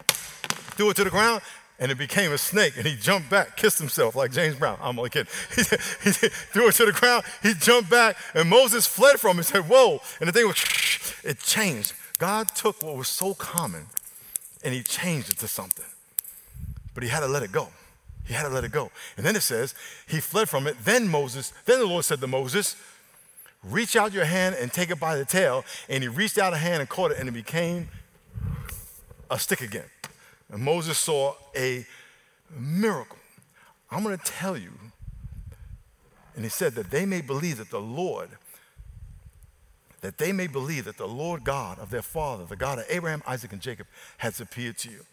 Threw 0.08 0.92
it 0.92 0.96
to 0.96 1.04
the 1.04 1.10
ground, 1.10 1.42
and 1.80 1.92
it 1.92 1.98
became 1.98 2.32
a 2.32 2.38
snake. 2.38 2.78
And 2.78 2.86
he 2.86 2.96
jumped 2.96 3.30
back, 3.30 3.58
kissed 3.58 3.80
himself 3.80 4.16
like 4.16 4.32
James 4.32 4.56
Brown. 4.56 4.78
I'm 4.82 4.98
only 4.98 5.10
kidding. 5.10 5.32
He, 5.56 6.10
he 6.12 6.12
threw 6.30 6.70
it 6.70 6.76
to 6.76 6.86
the 6.86 6.94
ground, 6.94 7.26
he 7.44 7.54
jumped 7.54 7.90
back, 7.90 8.16
and 8.34 8.50
Moses 8.50 8.86
fled 8.86 9.20
from 9.20 9.32
him 9.32 9.38
and 9.40 9.46
said, 9.46 9.68
Whoa. 9.68 10.00
And 10.20 10.30
the 10.30 10.32
thing 10.32 10.48
was, 10.48 10.64
it 11.24 11.40
changed. 11.40 11.94
God 12.18 12.50
took 12.54 12.84
what 12.84 12.96
was 12.96 13.08
so 13.08 13.34
common 13.34 13.88
and 14.64 14.74
he 14.74 14.84
changed 14.84 15.30
it 15.32 15.38
to 15.40 15.48
something. 15.48 15.86
But 16.94 17.04
he 17.04 17.10
had 17.10 17.22
to 17.22 17.28
let 17.28 17.44
it 17.44 17.52
go. 17.52 17.70
He 18.30 18.36
had 18.36 18.44
to 18.44 18.50
let 18.50 18.64
it 18.64 18.72
go. 18.72 18.92
And 19.18 19.26
then 19.26 19.36
it 19.36 19.42
says, 19.42 19.74
he 20.08 20.20
fled 20.20 20.48
from 20.50 20.68
it. 20.68 20.78
Then 20.86 21.08
Moses, 21.08 21.52
then 21.66 21.80
the 21.80 21.88
Lord 21.88 22.06
said 22.06 22.22
to 22.22 22.28
Moses, 22.28 22.76
reach 23.64 23.96
out 23.96 24.14
your 24.14 24.26
hand 24.26 24.56
and 24.60 24.72
take 24.72 24.92
it 24.92 25.00
by 25.00 25.16
the 25.16 25.26
tail. 25.26 25.66
And 25.90 26.04
he 26.04 26.08
reached 26.08 26.38
out 26.38 26.54
a 26.54 26.58
hand 26.58 26.80
and 26.80 26.88
caught 26.88 27.10
it, 27.10 27.18
and 27.18 27.28
it 27.28 27.32
became 27.32 27.90
a 29.32 29.40
stick 29.40 29.62
again. 29.62 29.90
And 30.52 30.62
Moses 30.62 31.00
saw 31.00 31.34
a 31.58 31.88
miracle. 32.56 33.18
I'm 33.90 34.04
going 34.04 34.16
to 34.16 34.24
tell 34.24 34.56
you, 34.56 34.74
and 36.36 36.46
he 36.46 36.50
said 36.50 36.76
that 36.76 36.92
they 36.92 37.08
may 37.08 37.22
believe 37.22 37.58
that 37.58 37.72
the 37.72 37.82
Lord, 37.82 38.30
that 40.02 40.20
they 40.20 40.32
may 40.32 40.46
believe 40.46 40.86
that 40.86 40.98
the 40.98 41.08
Lord 41.08 41.44
God 41.44 41.80
of 41.80 41.90
their 41.90 42.04
father, 42.04 42.46
the 42.46 42.56
God 42.56 42.78
of 42.78 42.86
Abraham, 42.90 43.24
Isaac, 43.26 43.54
and 43.54 43.62
Jacob, 43.62 43.88
has 44.20 44.40
appeared 44.40 44.78
to 44.78 44.92
you. 44.92 45.04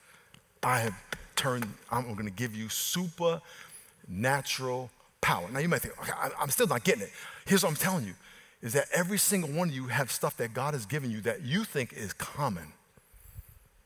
I 0.63 0.81
have 0.81 0.95
turn, 1.37 1.63
I'm 1.91 2.15
going 2.15 2.27
to 2.27 2.33
give 2.33 2.55
you 2.55 2.69
supernatural 2.69 4.91
power. 5.21 5.49
Now 5.51 5.61
you 5.61 5.69
might 5.69 5.83
think, 5.83 6.01
okay, 6.01 6.13
I'm 6.39 6.51
still 6.51 6.67
not 6.67 6.83
getting 6.85 7.03
it. 7.03 7.13
Here's 7.47 7.63
what 7.63 7.71
I'm 7.71 7.77
telling 7.77 8.07
you 8.07 8.15
is 8.63 8.73
that 8.73 8.87
every 8.93 9.19
single 9.19 9.51
one 9.51 9.69
of 9.69 9.75
you 9.75 9.89
have 9.89 10.11
stuff 10.11 10.37
that 10.39 10.55
God 10.55 10.75
has 10.75 10.87
given 10.87 11.11
you 11.11 11.21
that 11.21 11.43
you 11.43 11.65
think 11.65 11.93
is 11.93 12.13
common, 12.13 12.73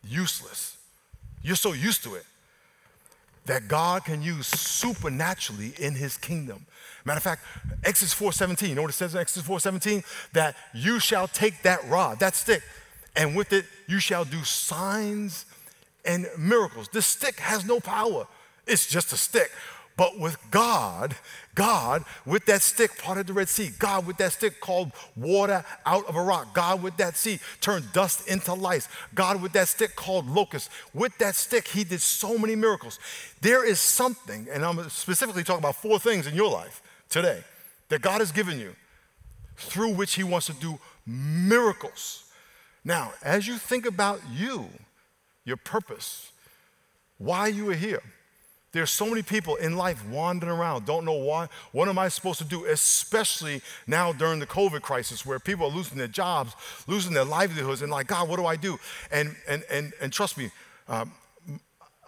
useless. 0.07 0.76
You're 1.42 1.57
so 1.57 1.73
used 1.73 2.04
to 2.04 2.14
it 2.14 2.25
that 3.47 3.69
God 3.69 4.04
can 4.04 4.23
use 4.23 4.47
supernaturally 4.47 5.73
in 5.78 5.95
his 5.95 6.16
kingdom. 6.16 6.66
Matter 7.04 7.16
of 7.16 7.23
fact, 7.23 7.42
Exodus 7.83 8.14
4:17, 8.14 8.69
you 8.69 8.75
know 8.75 8.83
what 8.83 8.90
it 8.90 8.95
says 8.95 9.14
in 9.14 9.21
Exodus 9.21 9.49
4:17? 9.49 10.04
That 10.33 10.57
you 10.75 11.00
shall 11.00 11.26
take 11.26 11.62
that 11.62 11.88
rod, 11.88 12.21
that 12.21 12.37
stick, 12.37 12.62
and 13.16 13.35
with 13.35 13.52
it 13.52 13.64
you 13.87 13.99
shall 13.99 14.25
do 14.25 14.45
signs 14.45 15.47
and 16.04 16.26
miracles. 16.38 16.88
This 16.88 17.07
stick 17.07 17.38
has 17.40 17.64
no 17.64 17.80
power, 17.80 18.26
it's 18.66 18.87
just 18.87 19.12
a 19.12 19.16
stick. 19.16 19.50
But 19.97 20.19
with 20.19 20.38
God, 20.50 21.14
God 21.54 22.04
with 22.25 22.47
that 22.47 22.62
stick 22.62 22.97
parted 22.97 23.26
the 23.26 23.35
Red 23.35 23.50
Sea. 23.50 23.71
God 23.78 24.07
with 24.07 24.16
that 24.16 24.33
stick 24.33 24.59
called 24.59 24.92
water 25.14 25.62
out 25.85 26.07
of 26.07 26.16
a 26.16 26.23
rock. 26.23 26.54
God 26.54 26.83
with 26.83 26.97
that 26.97 27.19
sea 27.19 27.38
turned 27.61 27.92
dust 27.92 28.26
into 28.26 28.54
lice. 28.54 28.88
God 29.14 29.42
with 29.42 29.52
that 29.52 29.69
stick 29.69 29.97
called 29.97 30.26
locust. 30.26 30.71
With 30.95 31.19
that 31.19 31.35
stick, 31.35 31.69
he 31.69 31.85
did 31.85 32.00
so 32.00 32.38
many 32.38 32.57
miracles. 32.57 32.99
There 33.42 33.62
is 33.62 33.78
something, 33.78 34.47
and 34.50 34.64
I'm 34.64 34.88
specifically 34.88 35.45
talking 35.45 35.62
about 35.62 35.76
four 35.76 35.99
things 35.99 36.26
in 36.26 36.35
your 36.35 36.50
life 36.50 36.80
today 37.11 37.45
that 37.90 38.00
God 38.00 38.21
has 38.21 38.33
given 38.33 38.59
you 38.59 38.75
through 39.59 39.92
which 39.92 40.14
he 40.14 40.25
wants 40.25 40.47
to 40.47 40.54
do 40.54 40.78
miracles. 41.07 42.25
Now, 42.85 43.12
as 43.23 43.47
you 43.47 43.59
think 43.59 43.85
about 43.85 44.21
you, 44.33 44.66
your 45.44 45.56
purpose, 45.56 46.32
why 47.18 47.49
you 47.49 47.68
are 47.70 47.75
here, 47.75 48.02
there's 48.73 48.90
so 48.90 49.06
many 49.06 49.23
people 49.23 49.56
in 49.56 49.76
life 49.76 50.06
wandering 50.09 50.52
around, 50.52 50.87
don't 50.87 51.04
know 51.04 51.14
why. 51.14 51.49
What 51.73 51.88
am 51.88 51.99
I 51.99 52.09
supposed 52.09 52.38
to 52.38 52.44
do? 52.44 52.66
Especially 52.66 53.62
now 53.87 54.12
during 54.12 54.38
the 54.38 54.47
COVID 54.47 54.80
crisis 54.80 55.26
where 55.26 55.40
people 55.40 55.66
are 55.66 55.75
losing 55.75 55.99
their 55.99 56.06
jobs, 56.06 56.54
losing 56.87 57.12
their 57.12 57.25
livelihoods, 57.25 57.82
and 57.82 57.90
like, 57.90 58.06
God, 58.06 58.28
what 58.28 58.37
do 58.37 58.47
I 58.47 58.54
do? 58.54 58.78
And, 59.11 59.35
and, 59.49 59.64
and, 59.70 59.92
and 60.00 60.12
trust 60.12 60.38
me, 60.38 60.50
um, 60.88 61.12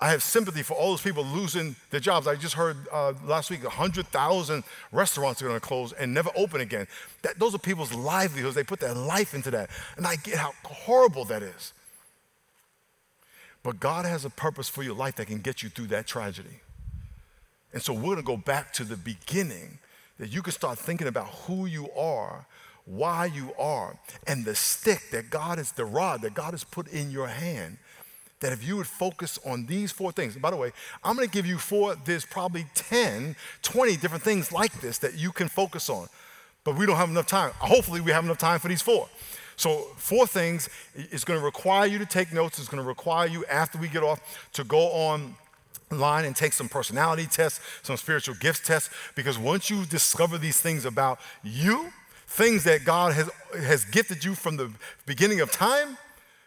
I 0.00 0.10
have 0.10 0.22
sympathy 0.22 0.62
for 0.62 0.74
all 0.74 0.90
those 0.90 1.02
people 1.02 1.24
losing 1.24 1.76
their 1.90 2.00
jobs. 2.00 2.26
I 2.26 2.34
just 2.34 2.54
heard 2.54 2.76
uh, 2.92 3.12
last 3.24 3.50
week 3.50 3.62
100,000 3.62 4.64
restaurants 4.90 5.42
are 5.42 5.46
going 5.46 5.60
to 5.60 5.64
close 5.64 5.92
and 5.92 6.12
never 6.12 6.30
open 6.34 6.60
again. 6.60 6.86
That, 7.22 7.38
those 7.38 7.54
are 7.54 7.58
people's 7.58 7.94
livelihoods. 7.94 8.56
They 8.56 8.64
put 8.64 8.80
their 8.80 8.94
life 8.94 9.32
into 9.32 9.50
that. 9.52 9.70
And 9.96 10.06
I 10.06 10.16
get 10.16 10.38
how 10.38 10.54
horrible 10.64 11.24
that 11.26 11.42
is. 11.42 11.72
But 13.62 13.78
God 13.78 14.04
has 14.04 14.24
a 14.24 14.30
purpose 14.30 14.68
for 14.68 14.82
your 14.82 14.94
life 14.94 15.16
that 15.16 15.26
can 15.26 15.40
get 15.40 15.62
you 15.62 15.68
through 15.68 15.88
that 15.88 16.06
tragedy. 16.06 16.60
And 17.72 17.82
so 17.82 17.92
we're 17.92 18.16
to 18.16 18.22
go 18.22 18.36
back 18.36 18.72
to 18.74 18.84
the 18.84 18.96
beginning 18.96 19.78
that 20.18 20.32
you 20.32 20.42
can 20.42 20.52
start 20.52 20.78
thinking 20.78 21.06
about 21.06 21.28
who 21.46 21.66
you 21.66 21.90
are, 21.92 22.46
why 22.84 23.26
you 23.26 23.54
are, 23.58 23.98
and 24.26 24.44
the 24.44 24.54
stick 24.54 25.10
that 25.12 25.30
God 25.30 25.58
is, 25.58 25.72
the 25.72 25.84
rod 25.84 26.22
that 26.22 26.34
God 26.34 26.52
has 26.52 26.64
put 26.64 26.88
in 26.88 27.10
your 27.10 27.28
hand. 27.28 27.78
That 28.40 28.52
if 28.52 28.66
you 28.66 28.76
would 28.76 28.88
focus 28.88 29.38
on 29.46 29.66
these 29.66 29.92
four 29.92 30.10
things, 30.10 30.36
by 30.36 30.50
the 30.50 30.56
way, 30.56 30.72
I'm 31.04 31.14
gonna 31.14 31.28
give 31.28 31.46
you 31.46 31.58
four, 31.58 31.94
there's 31.94 32.26
probably 32.26 32.66
10, 32.74 33.36
20 33.62 33.96
different 33.96 34.24
things 34.24 34.50
like 34.50 34.80
this 34.80 34.98
that 34.98 35.14
you 35.14 35.30
can 35.30 35.48
focus 35.48 35.88
on. 35.88 36.08
But 36.64 36.76
we 36.76 36.84
don't 36.84 36.96
have 36.96 37.08
enough 37.08 37.26
time. 37.26 37.52
Hopefully, 37.58 38.00
we 38.00 38.10
have 38.10 38.24
enough 38.24 38.38
time 38.38 38.58
for 38.58 38.68
these 38.68 38.82
four. 38.82 39.08
So, 39.62 39.86
four 39.94 40.26
things. 40.26 40.68
It's 40.96 41.22
going 41.22 41.38
to 41.38 41.44
require 41.44 41.86
you 41.86 41.96
to 42.00 42.04
take 42.04 42.32
notes. 42.32 42.58
It's 42.58 42.66
going 42.66 42.82
to 42.82 42.88
require 42.88 43.28
you, 43.28 43.44
after 43.46 43.78
we 43.78 43.86
get 43.86 44.02
off, 44.02 44.50
to 44.54 44.64
go 44.64 44.88
online 44.88 46.24
and 46.24 46.34
take 46.34 46.52
some 46.52 46.68
personality 46.68 47.28
tests, 47.30 47.60
some 47.84 47.96
spiritual 47.96 48.34
gifts 48.40 48.66
tests. 48.66 48.90
Because 49.14 49.38
once 49.38 49.70
you 49.70 49.86
discover 49.86 50.36
these 50.36 50.60
things 50.60 50.84
about 50.84 51.20
you, 51.44 51.92
things 52.26 52.64
that 52.64 52.84
God 52.84 53.12
has, 53.12 53.30
has 53.56 53.84
gifted 53.84 54.24
you 54.24 54.34
from 54.34 54.56
the 54.56 54.68
beginning 55.06 55.40
of 55.40 55.52
time, 55.52 55.96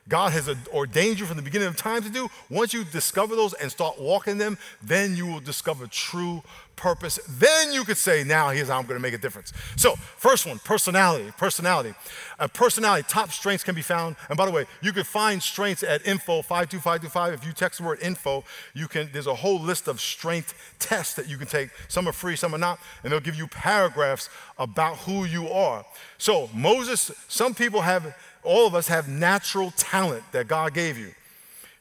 God 0.09 0.33
has 0.33 0.49
ordained 0.73 1.17
you 1.17 1.25
from 1.25 1.37
the 1.37 1.41
beginning 1.41 1.69
of 1.69 1.77
time 1.77 2.03
to 2.03 2.09
do. 2.09 2.29
Once 2.49 2.73
you 2.73 2.83
discover 2.83 3.37
those 3.37 3.53
and 3.53 3.71
start 3.71 3.97
walking 3.97 4.39
them, 4.39 4.57
then 4.83 5.15
you 5.15 5.25
will 5.25 5.39
discover 5.39 5.87
true 5.87 6.43
purpose. 6.75 7.19
Then 7.27 7.71
you 7.71 7.83
could 7.83 7.97
say, 7.97 8.23
now 8.23 8.49
here's 8.49 8.67
how 8.67 8.77
I'm 8.77 8.85
going 8.85 8.97
to 8.97 9.01
make 9.01 9.13
a 9.13 9.17
difference. 9.17 9.53
So, 9.75 9.95
first 9.95 10.45
one, 10.45 10.59
personality. 10.59 11.31
Personality. 11.37 11.93
A 12.39 12.49
personality, 12.49 13.05
top 13.07 13.31
strengths 13.31 13.63
can 13.63 13.75
be 13.75 13.81
found. 13.81 14.15
And 14.29 14.37
by 14.37 14.45
the 14.45 14.51
way, 14.51 14.65
you 14.81 14.91
can 14.91 15.03
find 15.03 15.41
strengths 15.41 15.83
at 15.83 16.05
info 16.05 16.41
52525. 16.41 17.33
If 17.33 17.45
you 17.45 17.53
text 17.53 17.79
the 17.79 17.85
word 17.85 17.99
info, 18.01 18.43
you 18.73 18.87
can, 18.87 19.09
there's 19.13 19.27
a 19.27 19.35
whole 19.35 19.59
list 19.59 19.87
of 19.87 20.01
strength 20.01 20.53
tests 20.79 21.13
that 21.15 21.29
you 21.29 21.37
can 21.37 21.47
take. 21.47 21.69
Some 21.87 22.07
are 22.07 22.13
free, 22.13 22.35
some 22.35 22.53
are 22.53 22.59
not. 22.59 22.79
And 23.03 23.11
they'll 23.11 23.19
give 23.19 23.35
you 23.35 23.47
paragraphs 23.47 24.29
about 24.57 24.97
who 24.97 25.25
you 25.25 25.49
are. 25.49 25.85
So, 26.17 26.49
Moses, 26.53 27.11
some 27.27 27.53
people 27.53 27.81
have 27.81 28.15
all 28.43 28.67
of 28.67 28.75
us 28.75 28.87
have 28.87 29.09
natural 29.09 29.71
talent 29.71 30.23
that 30.31 30.47
God 30.47 30.73
gave 30.73 30.97
you. 30.97 31.11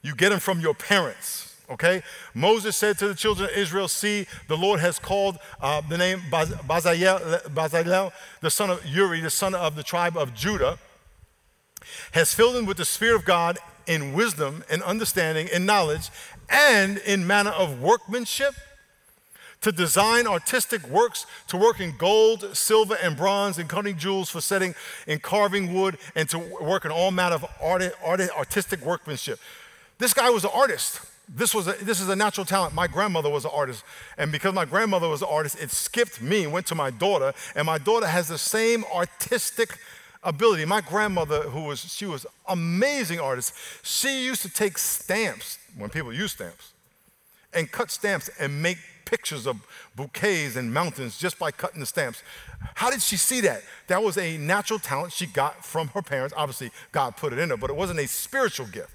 You 0.02 0.14
get 0.14 0.30
them 0.30 0.40
from 0.40 0.60
your 0.60 0.74
parents, 0.74 1.53
okay? 1.70 2.02
Moses 2.34 2.76
said 2.76 2.98
to 2.98 3.08
the 3.08 3.14
children 3.14 3.50
of 3.50 3.56
Israel, 3.56 3.88
See, 3.88 4.26
the 4.48 4.56
Lord 4.56 4.80
has 4.80 4.98
called 4.98 5.38
uh, 5.60 5.80
the 5.82 5.98
name 5.98 6.20
Bezalel, 6.30 8.12
the 8.40 8.50
son 8.50 8.70
of 8.70 8.84
Uri, 8.84 9.20
the 9.20 9.30
son 9.30 9.54
of 9.54 9.76
the 9.76 9.82
tribe 9.82 10.16
of 10.16 10.34
Judah, 10.34 10.78
has 12.12 12.34
filled 12.34 12.56
him 12.56 12.66
with 12.66 12.76
the 12.76 12.84
Spirit 12.84 13.16
of 13.16 13.24
God 13.24 13.58
in 13.86 14.14
wisdom 14.14 14.64
and 14.70 14.82
understanding 14.82 15.48
and 15.52 15.66
knowledge 15.66 16.10
and 16.48 16.98
in 16.98 17.26
manner 17.26 17.50
of 17.50 17.80
workmanship 17.80 18.54
to 19.64 19.72
design 19.72 20.26
artistic 20.26 20.86
works, 20.88 21.24
to 21.48 21.56
work 21.56 21.80
in 21.80 21.96
gold, 21.96 22.54
silver, 22.54 22.98
and 23.02 23.16
bronze, 23.16 23.56
and 23.56 23.66
cutting 23.66 23.96
jewels 23.96 24.28
for 24.28 24.42
setting 24.42 24.74
in 25.06 25.18
carving 25.18 25.72
wood, 25.72 25.96
and 26.14 26.28
to 26.28 26.38
work 26.38 26.84
in 26.84 26.90
all 26.90 27.10
manner 27.10 27.36
of 27.36 27.46
art, 27.62 27.82
art, 28.04 28.20
artistic 28.36 28.84
workmanship. 28.84 29.40
This 29.96 30.12
guy 30.12 30.28
was 30.28 30.44
an 30.44 30.50
artist. 30.52 31.00
This, 31.28 31.54
was 31.54 31.66
a, 31.66 31.72
this 31.72 32.00
is 32.00 32.08
a 32.08 32.16
natural 32.16 32.44
talent. 32.44 32.74
My 32.74 32.86
grandmother 32.86 33.30
was 33.30 33.44
an 33.44 33.50
artist. 33.54 33.84
And 34.18 34.30
because 34.30 34.52
my 34.52 34.64
grandmother 34.64 35.08
was 35.08 35.22
an 35.22 35.28
artist, 35.30 35.56
it 35.60 35.70
skipped 35.70 36.20
me, 36.20 36.46
went 36.46 36.66
to 36.66 36.74
my 36.74 36.90
daughter, 36.90 37.32
and 37.54 37.66
my 37.66 37.78
daughter 37.78 38.06
has 38.06 38.28
the 38.28 38.38
same 38.38 38.84
artistic 38.94 39.78
ability. 40.22 40.64
My 40.64 40.80
grandmother, 40.80 41.42
who 41.42 41.64
was, 41.64 41.80
she 41.80 42.06
was 42.06 42.26
amazing 42.48 43.20
artist, 43.20 43.54
she 43.82 44.24
used 44.24 44.42
to 44.42 44.50
take 44.50 44.76
stamps, 44.78 45.58
when 45.76 45.90
people 45.90 46.12
use 46.12 46.32
stamps, 46.32 46.72
and 47.52 47.70
cut 47.70 47.90
stamps 47.90 48.28
and 48.38 48.62
make 48.62 48.78
pictures 49.04 49.46
of 49.46 49.56
bouquets 49.94 50.56
and 50.56 50.72
mountains 50.72 51.18
just 51.18 51.38
by 51.38 51.50
cutting 51.50 51.80
the 51.80 51.86
stamps. 51.86 52.22
How 52.74 52.90
did 52.90 53.02
she 53.02 53.16
see 53.16 53.40
that? 53.42 53.62
That 53.86 54.02
was 54.02 54.18
a 54.18 54.36
natural 54.38 54.78
talent 54.78 55.12
she 55.12 55.26
got 55.26 55.64
from 55.64 55.88
her 55.88 56.02
parents. 56.02 56.34
Obviously, 56.36 56.70
God 56.92 57.16
put 57.16 57.32
it 57.32 57.38
in 57.38 57.50
her, 57.50 57.56
but 57.56 57.70
it 57.70 57.76
wasn't 57.76 58.00
a 58.00 58.08
spiritual 58.08 58.66
gift. 58.66 58.90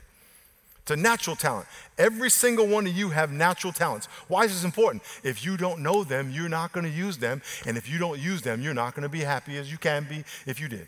It's 0.90 0.98
a 0.98 1.02
natural 1.04 1.36
talent. 1.36 1.68
Every 2.00 2.32
single 2.32 2.66
one 2.66 2.88
of 2.88 2.98
you 2.98 3.10
have 3.10 3.32
natural 3.32 3.72
talents. 3.72 4.08
Why 4.28 4.46
is 4.46 4.54
this 4.54 4.64
important? 4.64 5.04
If 5.24 5.46
you 5.46 5.56
don't 5.56 5.84
know 5.84 6.04
them, 6.04 6.32
you're 6.32 6.50
not 6.50 6.72
going 6.72 6.84
to 6.84 6.92
use 6.92 7.20
them. 7.20 7.44
And 7.68 7.78
if 7.78 7.88
you 7.88 8.00
don't 8.00 8.18
use 8.18 8.42
them, 8.42 8.60
you're 8.60 8.74
not 8.74 8.96
going 8.96 9.04
to 9.04 9.10
be 9.10 9.20
happy 9.20 9.60
as 9.60 9.72
you 9.72 9.78
can 9.78 10.08
be 10.10 10.24
if 10.48 10.60
you 10.60 10.68
did. 10.68 10.88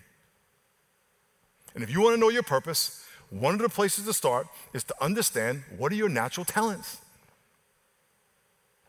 And 1.76 1.84
if 1.84 1.92
you 1.92 2.02
want 2.02 2.16
to 2.16 2.20
know 2.20 2.30
your 2.30 2.42
purpose, 2.42 3.06
one 3.30 3.54
of 3.54 3.62
the 3.62 3.70
places 3.70 4.06
to 4.06 4.14
start 4.14 4.48
is 4.74 4.84
to 4.86 4.96
understand 5.00 5.62
what 5.78 5.92
are 5.92 5.96
your 5.96 6.10
natural 6.10 6.46
talents? 6.46 6.98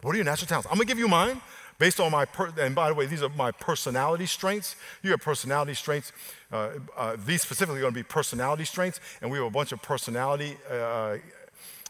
What 0.00 0.14
are 0.14 0.16
your 0.16 0.25
natural 0.25 0.49
talents? 0.49 0.66
I'm 0.71 0.78
gonna 0.78 0.87
give 0.87 0.99
you 0.99 1.09
mine 1.09 1.42
based 1.79 2.00
on 2.00 2.11
my, 2.11 2.25
per- 2.25 2.52
and 2.59 2.75
by 2.75 2.88
the 2.88 2.95
way, 2.95 3.07
these 3.07 3.23
are 3.23 3.29
my 3.31 3.50
personality 3.50 4.26
strengths. 4.26 4.76
You 5.02 5.11
have 5.11 5.21
personality 5.21 5.75
strengths. 5.75 6.12
Uh, 6.52 6.71
uh, 6.97 7.17
these 7.25 7.43
specifically 7.43 7.81
are 7.81 7.83
gonna 7.83 7.93
be 7.93 8.02
personality 8.02 8.64
strengths, 8.64 9.00
and 9.21 9.31
we 9.31 9.38
have 9.38 9.47
a 9.47 9.50
bunch 9.50 9.73
of 9.73 9.83
personality 9.83 10.57
uh, 10.71 11.17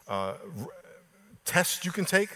uh 0.08 0.34
tests 1.44 1.84
you 1.84 1.92
can 1.92 2.04
take 2.04 2.28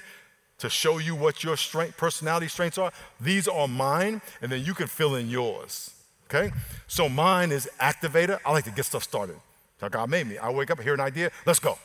to 0.59 0.71
show 0.71 0.99
you 0.99 1.15
what 1.15 1.45
your 1.45 1.57
strength, 1.57 1.97
personality 1.97 2.49
strengths 2.49 2.79
are. 2.79 2.93
These 3.21 3.47
are 3.49 3.69
mine, 3.69 4.23
and 4.41 4.51
then 4.51 4.65
you 4.65 4.75
can 4.75 4.87
fill 4.87 5.15
in 5.15 5.29
yours. 5.29 5.95
Okay? 6.29 6.53
So 6.87 7.09
mine 7.09 7.53
is 7.53 7.69
activator. 7.81 8.39
I 8.45 8.53
like 8.53 8.65
to 8.65 8.71
get 8.71 8.85
stuff 8.85 9.03
started. 9.03 9.37
How 9.81 9.89
God 9.89 10.11
made 10.11 10.27
me. 10.27 10.39
I 10.39 10.51
wake 10.51 10.71
up, 10.71 10.81
hear 10.81 10.95
an 10.95 11.01
idea, 11.01 11.31
let's 11.45 11.59
go. 11.59 11.79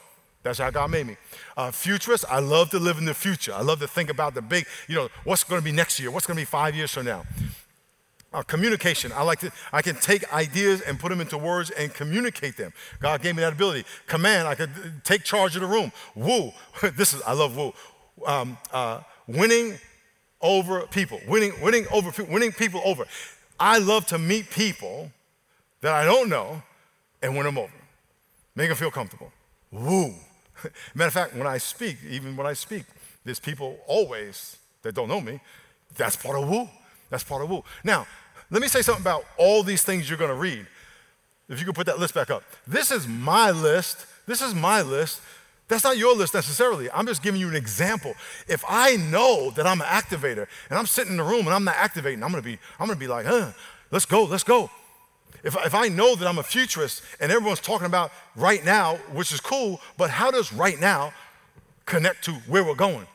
That's 0.44 0.58
how 0.58 0.72
God 0.72 0.90
made 0.90 1.06
me. 1.06 1.18
Uh, 1.56 1.72
futurist, 1.72 2.26
I 2.28 2.40
love 2.40 2.72
to 2.72 2.80
live 2.80 2.98
in 2.98 3.06
the 3.06 3.14
future. 3.14 3.54
I 3.54 3.62
love 3.62 3.80
to 3.80 3.88
think 3.88 4.10
about 4.10 4.34
the 4.34 4.42
big, 4.42 4.66
you 4.88 4.96
know, 4.96 5.10
what's 5.24 5.44
going 5.44 5.62
to 5.62 5.66
be 5.66 5.72
next 5.72 6.00
year? 6.00 6.10
What's 6.10 6.26
going 6.26 6.36
to 6.36 6.42
be 6.42 6.46
five 6.46 6.76
years 6.76 6.92
from 6.92 7.06
now? 7.06 7.24
Uh, 8.34 8.42
communication, 8.44 9.12
I 9.14 9.24
like 9.24 9.40
to, 9.42 9.52
I 9.74 9.82
can 9.82 9.96
take 9.96 10.34
ideas 10.34 10.80
and 10.82 10.98
put 10.98 11.10
them 11.10 11.20
into 11.20 11.38
words 11.38 11.70
and 11.72 11.94
communicate 11.94 12.56
them. 12.56 12.72
God 13.02 13.22
gave 13.22 13.36
me 13.36 13.42
that 13.42 13.54
ability. 13.54 13.84
Command, 14.08 14.48
I 14.48 14.56
could 14.56 14.72
take 15.04 15.26
charge 15.26 15.56
of 15.56 15.62
the 15.62 15.68
room. 15.68 15.92
Woo, 16.16 16.54
this 16.96 17.14
is, 17.14 17.22
I 17.24 17.34
love 17.34 17.58
woo. 17.58 17.74
Um, 18.26 18.58
uh, 18.72 19.02
winning 19.28 19.78
over 20.40 20.88
people, 20.88 21.20
winning, 21.28 21.52
winning 21.62 21.86
over, 21.92 22.24
winning 22.24 22.54
people 22.54 22.82
over. 22.86 23.06
I 23.60 23.80
love 23.80 24.06
to 24.08 24.18
meet 24.18 24.50
people 24.50 25.12
that 25.82 25.92
I 25.92 26.06
don't 26.06 26.30
know 26.30 26.64
and 27.22 27.36
win 27.36 27.44
them 27.44 27.58
over, 27.58 27.74
make 28.56 28.70
them 28.70 28.78
feel 28.78 28.92
comfortable. 28.92 29.32
Woo. 29.72 30.14
Matter 30.96 31.08
of 31.08 31.14
fact, 31.14 31.36
when 31.36 31.48
I 31.48 31.58
speak, 31.58 31.98
even 32.10 32.36
when 32.36 32.48
I 32.48 32.54
speak, 32.54 32.86
there's 33.24 33.40
people 33.40 33.78
always 33.88 34.58
that 34.82 34.96
don't 34.96 35.08
know 35.08 35.22
me. 35.22 35.40
That's 35.96 36.16
part 36.16 36.38
of 36.42 36.50
woo. 36.50 36.70
That's 37.10 37.24
part 37.24 37.44
of 37.44 37.50
woo. 37.50 37.64
Now, 37.84 38.08
let 38.50 38.62
me 38.62 38.68
say 38.68 38.82
something 38.82 39.04
about 39.04 39.26
all 39.38 39.64
these 39.64 39.84
things 39.84 40.10
you're 40.10 40.18
going 40.18 40.32
to 40.32 40.36
read. 40.36 40.66
If 41.50 41.60
you 41.60 41.66
could 41.66 41.76
put 41.76 41.86
that 41.88 42.00
list 42.00 42.14
back 42.14 42.30
up. 42.30 42.44
This 42.66 42.92
is 42.92 43.08
my 43.08 43.52
list. 43.52 44.06
This 44.26 44.42
is 44.42 44.56
my 44.56 44.82
list. 44.82 45.22
That's 45.68 45.84
not 45.84 45.98
your 45.98 46.16
list 46.16 46.34
necessarily. 46.34 46.90
I'm 46.92 47.08
just 47.08 47.24
giving 47.24 47.40
you 47.40 47.48
an 47.48 47.56
example. 47.56 48.14
If 48.48 48.64
I 48.68 48.98
know 48.98 49.52
that 49.52 49.66
I'm 49.66 49.80
an 49.80 49.88
activator 49.88 50.48
and 50.70 50.78
I'm 50.78 50.86
sitting 50.86 51.12
in 51.12 51.18
the 51.18 51.24
room 51.24 51.46
and 51.46 51.50
I'm 51.50 51.64
not 51.64 51.76
activating, 51.76 52.24
I'm 52.24 52.30
gonna 52.30 52.42
be, 52.42 52.60
I'm 52.78 52.88
gonna 52.88 53.00
be 53.00 53.08
like, 53.08 53.26
huh, 53.26 53.52
let's 53.90 54.06
go, 54.06 54.24
let's 54.24 54.44
go. 54.44 54.70
If, 55.44 55.56
if 55.66 55.74
I 55.74 55.88
know 55.88 56.16
that 56.16 56.28
I'm 56.28 56.38
a 56.38 56.44
futurist 56.44 57.02
and 57.20 57.32
everyone's 57.32 57.60
talking 57.60 57.88
about 57.88 58.12
right 58.36 58.64
now, 58.64 58.96
which 59.14 59.32
is 59.32 59.40
cool, 59.40 59.82
but 59.98 60.10
how 60.10 60.32
does 60.32 60.54
right 60.54 60.80
now 60.80 61.14
connect 61.86 62.24
to 62.26 62.32
where 62.48 62.64
we're 62.64 62.76
going? 62.76 63.08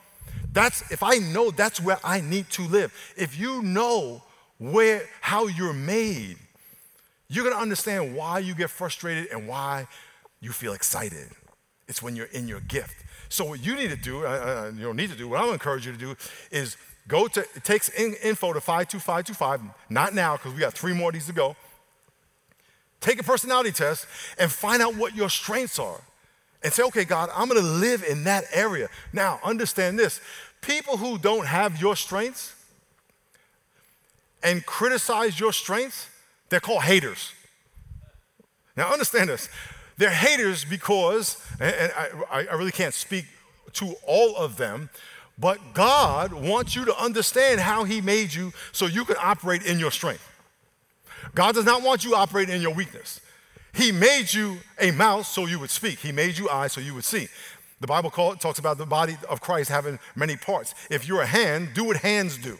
That's 0.52 0.90
if 0.90 1.02
I 1.02 1.16
know 1.18 1.50
that's 1.50 1.80
where 1.80 1.98
I 2.02 2.20
need 2.20 2.50
to 2.50 2.62
live. 2.62 2.92
If 3.16 3.38
you 3.38 3.62
know 3.62 4.22
where 4.58 5.02
how 5.20 5.46
you're 5.46 5.72
made, 5.72 6.36
you're 7.28 7.44
gonna 7.44 7.60
understand 7.60 8.16
why 8.16 8.38
you 8.38 8.54
get 8.54 8.70
frustrated 8.70 9.28
and 9.30 9.46
why 9.46 9.86
you 10.40 10.52
feel 10.52 10.72
excited. 10.72 11.28
It's 11.88 12.02
when 12.02 12.16
you're 12.16 12.26
in 12.26 12.48
your 12.48 12.60
gift. 12.60 13.04
So 13.28 13.44
what 13.44 13.64
you 13.64 13.74
need 13.74 13.90
to 13.90 13.96
do, 13.96 14.24
uh, 14.24 14.72
you 14.74 14.84
don't 14.84 14.96
need 14.96 15.10
to 15.10 15.16
do, 15.16 15.28
what 15.28 15.40
I 15.40 15.44
would 15.44 15.52
encourage 15.52 15.86
you 15.86 15.92
to 15.92 15.98
do 15.98 16.16
is 16.50 16.76
go 17.08 17.26
to, 17.28 17.40
it 17.40 17.64
takes 17.64 17.88
in, 17.90 18.14
info 18.22 18.52
to 18.52 18.60
52525, 18.60 19.60
not 19.90 20.14
now 20.14 20.36
because 20.36 20.54
we 20.54 20.60
got 20.60 20.72
three 20.72 20.92
more 20.92 21.10
of 21.10 21.14
these 21.14 21.26
to 21.26 21.32
go. 21.32 21.56
Take 23.00 23.20
a 23.20 23.22
personality 23.22 23.72
test 23.72 24.06
and 24.38 24.50
find 24.50 24.82
out 24.82 24.96
what 24.96 25.14
your 25.14 25.30
strengths 25.30 25.78
are. 25.78 26.00
And 26.62 26.72
say, 26.72 26.82
okay, 26.84 27.04
God, 27.04 27.30
I'm 27.34 27.48
gonna 27.48 27.60
live 27.60 28.02
in 28.02 28.24
that 28.24 28.44
area. 28.52 28.88
Now, 29.12 29.38
understand 29.44 29.98
this 29.98 30.20
people 30.60 30.96
who 30.96 31.16
don't 31.18 31.46
have 31.46 31.80
your 31.80 31.94
strengths 31.94 32.54
and 34.42 34.64
criticize 34.66 35.38
your 35.38 35.52
strengths, 35.52 36.08
they're 36.48 36.60
called 36.60 36.82
haters. 36.82 37.32
Now, 38.76 38.92
understand 38.92 39.28
this. 39.28 39.48
They're 39.96 40.10
haters 40.10 40.64
because, 40.64 41.42
and 41.58 41.92
I, 42.30 42.46
I 42.50 42.54
really 42.54 42.72
can't 42.72 42.94
speak 42.94 43.24
to 43.74 43.94
all 44.06 44.36
of 44.36 44.56
them, 44.56 44.90
but 45.38 45.58
God 45.74 46.32
wants 46.32 46.76
you 46.76 46.84
to 46.84 46.96
understand 46.96 47.60
how 47.60 47.84
He 47.84 48.00
made 48.00 48.32
you 48.34 48.52
so 48.72 48.86
you 48.86 49.04
can 49.04 49.16
operate 49.22 49.64
in 49.64 49.78
your 49.78 49.90
strength. 49.90 50.22
God 51.34 51.54
does 51.54 51.64
not 51.64 51.82
want 51.82 52.04
you 52.04 52.14
operating 52.14 52.54
in 52.54 52.62
your 52.62 52.74
weakness. 52.74 53.20
He 53.74 53.92
made 53.92 54.32
you 54.32 54.58
a 54.80 54.90
mouth 54.90 55.26
so 55.26 55.46
you 55.46 55.58
would 55.58 55.70
speak. 55.70 55.98
He 55.98 56.10
made 56.10 56.38
you 56.38 56.48
eyes 56.48 56.72
so 56.72 56.80
you 56.80 56.94
would 56.94 57.04
see. 57.04 57.28
The 57.80 57.86
Bible 57.86 58.10
call, 58.10 58.34
talks 58.36 58.58
about 58.58 58.78
the 58.78 58.86
body 58.86 59.16
of 59.28 59.42
Christ 59.42 59.68
having 59.68 59.98
many 60.14 60.36
parts. 60.36 60.74
If 60.90 61.06
you're 61.06 61.20
a 61.20 61.26
hand, 61.26 61.74
do 61.74 61.84
what 61.84 61.98
hands 61.98 62.38
do. 62.38 62.58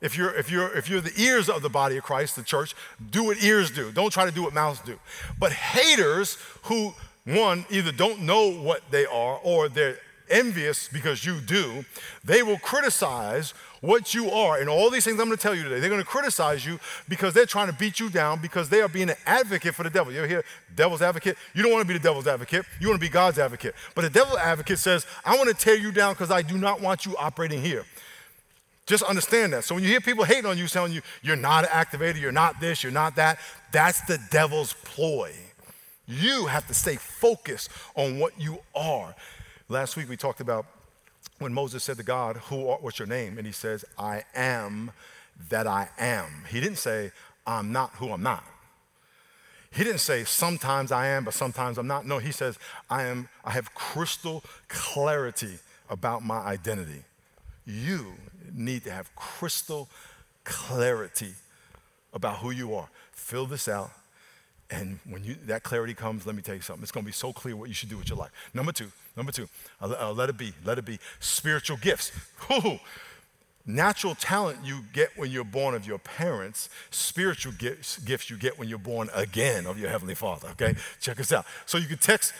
If 0.00 0.16
you're, 0.16 0.32
if, 0.34 0.50
you're, 0.50 0.72
if 0.76 0.88
you're 0.88 1.00
the 1.00 1.20
ears 1.20 1.48
of 1.48 1.62
the 1.62 1.68
body 1.68 1.96
of 1.96 2.04
Christ, 2.04 2.36
the 2.36 2.42
church, 2.42 2.74
do 3.10 3.24
what 3.24 3.42
ears 3.42 3.70
do. 3.70 3.90
Don't 3.90 4.12
try 4.12 4.24
to 4.24 4.30
do 4.30 4.42
what 4.42 4.54
mouths 4.54 4.80
do. 4.80 5.00
But 5.38 5.52
haters 5.52 6.38
who, 6.64 6.94
one, 7.24 7.64
either 7.70 7.90
don't 7.90 8.22
know 8.22 8.48
what 8.48 8.82
they 8.90 9.06
are 9.06 9.40
or 9.42 9.68
they're 9.68 9.98
envious 10.28 10.88
because 10.88 11.24
you 11.24 11.40
do, 11.40 11.84
they 12.24 12.42
will 12.42 12.58
criticize 12.58 13.54
what 13.86 14.14
you 14.14 14.30
are. 14.30 14.58
And 14.58 14.68
all 14.68 14.90
these 14.90 15.04
things 15.04 15.18
I'm 15.20 15.26
going 15.26 15.36
to 15.36 15.42
tell 15.42 15.54
you 15.54 15.62
today, 15.62 15.80
they're 15.80 15.88
going 15.88 16.02
to 16.02 16.06
criticize 16.06 16.66
you 16.66 16.78
because 17.08 17.32
they're 17.32 17.46
trying 17.46 17.68
to 17.68 17.72
beat 17.72 18.00
you 18.00 18.10
down 18.10 18.40
because 18.40 18.68
they 18.68 18.80
are 18.80 18.88
being 18.88 19.10
an 19.10 19.16
advocate 19.24 19.74
for 19.74 19.82
the 19.82 19.90
devil. 19.90 20.12
You 20.12 20.18
ever 20.18 20.28
hear 20.28 20.44
devil's 20.74 21.02
advocate? 21.02 21.36
You 21.54 21.62
don't 21.62 21.72
want 21.72 21.82
to 21.82 21.88
be 21.88 21.94
the 21.94 22.02
devil's 22.02 22.26
advocate. 22.26 22.64
You 22.80 22.88
want 22.88 23.00
to 23.00 23.06
be 23.06 23.10
God's 23.10 23.38
advocate. 23.38 23.74
But 23.94 24.02
the 24.02 24.10
devil's 24.10 24.38
advocate 24.38 24.78
says, 24.78 25.06
I 25.24 25.36
want 25.36 25.48
to 25.48 25.54
tear 25.54 25.76
you 25.76 25.92
down 25.92 26.14
because 26.14 26.30
I 26.30 26.42
do 26.42 26.58
not 26.58 26.80
want 26.80 27.06
you 27.06 27.16
operating 27.16 27.62
here. 27.62 27.84
Just 28.86 29.02
understand 29.02 29.52
that. 29.52 29.64
So 29.64 29.74
when 29.74 29.82
you 29.82 29.90
hear 29.90 30.00
people 30.00 30.24
hating 30.24 30.46
on 30.46 30.58
you, 30.58 30.68
telling 30.68 30.92
you 30.92 31.02
you're 31.22 31.34
not 31.36 31.64
an 31.64 31.70
activator, 31.70 32.20
you're 32.20 32.32
not 32.32 32.60
this, 32.60 32.82
you're 32.82 32.92
not 32.92 33.16
that, 33.16 33.38
that's 33.72 34.00
the 34.02 34.18
devil's 34.30 34.74
ploy. 34.84 35.32
You 36.06 36.46
have 36.46 36.68
to 36.68 36.74
stay 36.74 36.94
focused 36.96 37.68
on 37.96 38.20
what 38.20 38.40
you 38.40 38.60
are. 38.76 39.14
Last 39.68 39.96
week 39.96 40.08
we 40.08 40.16
talked 40.16 40.40
about 40.40 40.66
when 41.38 41.52
Moses 41.52 41.84
said 41.84 41.96
to 41.98 42.02
God, 42.02 42.36
Who 42.48 42.68
are, 42.68 42.78
what's 42.78 42.98
your 42.98 43.08
name? 43.08 43.38
And 43.38 43.46
he 43.46 43.52
says, 43.52 43.84
I 43.98 44.24
am 44.34 44.92
that 45.50 45.66
I 45.66 45.88
am. 45.98 46.44
He 46.48 46.60
didn't 46.60 46.78
say, 46.78 47.12
I'm 47.46 47.72
not 47.72 47.90
who 47.96 48.10
I'm 48.10 48.22
not. 48.22 48.44
He 49.70 49.84
didn't 49.84 50.00
say 50.00 50.24
sometimes 50.24 50.90
I 50.90 51.08
am, 51.08 51.24
but 51.24 51.34
sometimes 51.34 51.76
I'm 51.76 51.86
not. 51.86 52.06
No, 52.06 52.18
he 52.18 52.32
says, 52.32 52.58
I 52.88 53.04
am, 53.04 53.28
I 53.44 53.50
have 53.50 53.74
crystal 53.74 54.42
clarity 54.68 55.58
about 55.90 56.24
my 56.24 56.38
identity. 56.38 57.04
You 57.66 58.14
need 58.54 58.84
to 58.84 58.90
have 58.90 59.14
crystal 59.14 59.88
clarity 60.44 61.34
about 62.14 62.38
who 62.38 62.50
you 62.50 62.74
are. 62.74 62.88
Fill 63.12 63.46
this 63.46 63.68
out. 63.68 63.90
And 64.70 64.98
when 65.08 65.22
you, 65.22 65.36
that 65.46 65.62
clarity 65.62 65.94
comes, 65.94 66.26
let 66.26 66.34
me 66.34 66.42
tell 66.42 66.54
you 66.54 66.60
something. 66.60 66.82
It's 66.82 66.92
going 66.92 67.04
to 67.04 67.08
be 67.08 67.12
so 67.12 67.32
clear 67.32 67.54
what 67.54 67.68
you 67.68 67.74
should 67.74 67.88
do 67.88 67.96
with 67.96 68.08
your 68.08 68.18
life. 68.18 68.32
Number 68.52 68.72
two, 68.72 68.90
number 69.16 69.30
two, 69.30 69.48
I'll, 69.80 69.94
I'll 69.96 70.14
let 70.14 70.28
it 70.28 70.36
be. 70.36 70.52
Let 70.64 70.78
it 70.78 70.84
be 70.84 70.98
spiritual 71.20 71.76
gifts. 71.76 72.10
Ooh, 72.50 72.80
natural 73.64 74.14
talent 74.14 74.58
you 74.64 74.80
get 74.92 75.10
when 75.16 75.30
you're 75.30 75.44
born 75.44 75.74
of 75.74 75.86
your 75.86 75.98
parents, 75.98 76.68
spiritual 76.90 77.52
gifts, 77.52 77.98
gifts 77.98 78.28
you 78.28 78.36
get 78.36 78.58
when 78.58 78.68
you're 78.68 78.78
born 78.78 79.08
again 79.14 79.66
of 79.66 79.78
your 79.78 79.88
Heavenly 79.88 80.14
Father. 80.14 80.48
Okay? 80.48 80.74
Check 81.00 81.20
us 81.20 81.32
out. 81.32 81.46
So 81.64 81.78
you 81.78 81.86
can 81.86 81.98
text 81.98 82.32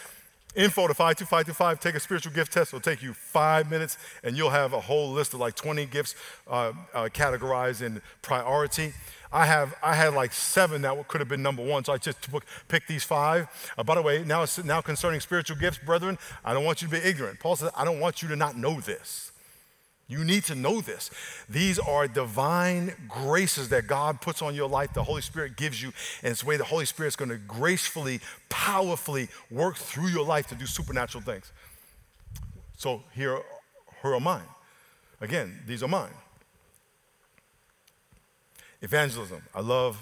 info 0.57 0.89
to 0.89 0.95
52525, 0.95 1.81
take 1.81 1.95
a 1.95 2.01
spiritual 2.01 2.33
gift 2.33 2.53
test. 2.53 2.73
It'll 2.73 2.81
take 2.81 3.03
you 3.03 3.13
five 3.13 3.71
minutes, 3.71 3.99
and 4.25 4.37
you'll 4.37 4.51
have 4.51 4.73
a 4.73 4.81
whole 4.81 5.11
list 5.11 5.35
of 5.35 5.41
like 5.41 5.55
20 5.55 5.87
gifts 5.87 6.15
uh, 6.49 6.73
uh, 6.95 7.09
categorized 7.13 7.83
in 7.83 8.01
priority. 8.23 8.95
I 9.33 9.47
have 9.47 9.75
I 9.83 9.95
had 9.95 10.15
like 10.15 10.33
seven 10.33 10.83
that 10.83 11.09
could 11.09 11.21
have 11.21 11.29
been 11.29 11.43
number 11.43 11.65
one, 11.65 11.85
so 11.85 11.93
I 11.93 11.99
just 11.99 12.29
picked 12.69 12.89
these 12.89 13.05
five. 13.05 13.49
Uh, 13.77 13.83
by 13.83 13.95
the 13.95 14.03
way, 14.03 14.25
now 14.25 14.47
now 14.65 14.81
concerning 14.81 15.21
spiritual 15.21 15.57
gifts, 15.57 15.79
brethren, 15.79 16.19
I 16.45 16.55
don't 16.55 16.65
want 16.65 16.83
you 16.83 16.89
to 16.89 16.93
be 16.93 17.01
ignorant. 17.01 17.41
Paul 17.41 17.57
says, 17.57 17.71
I 17.77 17.85
don't 17.85 18.01
want 18.01 18.23
you 18.23 18.29
to 18.29 18.37
not 18.37 18.57
know 18.57 18.81
this. 18.81 19.33
You 20.09 20.25
need 20.25 20.45
to 20.45 20.55
know 20.55 20.81
this. 20.81 21.11
These 21.49 21.81
are 21.81 22.07
divine 22.07 22.95
graces 23.09 23.71
that 23.71 23.89
God 23.89 24.21
puts 24.21 24.41
on 24.41 24.55
your 24.55 24.69
life, 24.69 24.93
the 24.95 25.03
Holy 25.03 25.23
Spirit 25.23 25.57
gives 25.57 25.83
you, 25.83 25.93
and 26.23 26.31
it's 26.31 26.43
the 26.43 26.47
way 26.47 26.57
the 26.57 26.65
Holy 26.65 26.85
Spirit 26.85 27.09
is 27.09 27.17
going 27.17 27.31
to 27.31 27.39
gracefully, 27.39 28.21
powerfully 28.49 29.29
work 29.51 29.77
through 29.77 30.07
your 30.09 30.25
life 30.25 30.47
to 30.49 30.55
do 30.55 30.65
supernatural 30.65 31.25
things. 31.25 31.51
So 32.77 33.03
here, 33.15 33.41
here 34.03 34.15
are 34.15 34.21
mine. 34.21 34.47
Again, 35.21 35.61
these 35.67 35.83
are 35.83 35.89
mine. 35.89 36.13
Evangelism. 38.83 39.43
I 39.55 39.61
love 39.61 39.99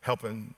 helping 0.00 0.54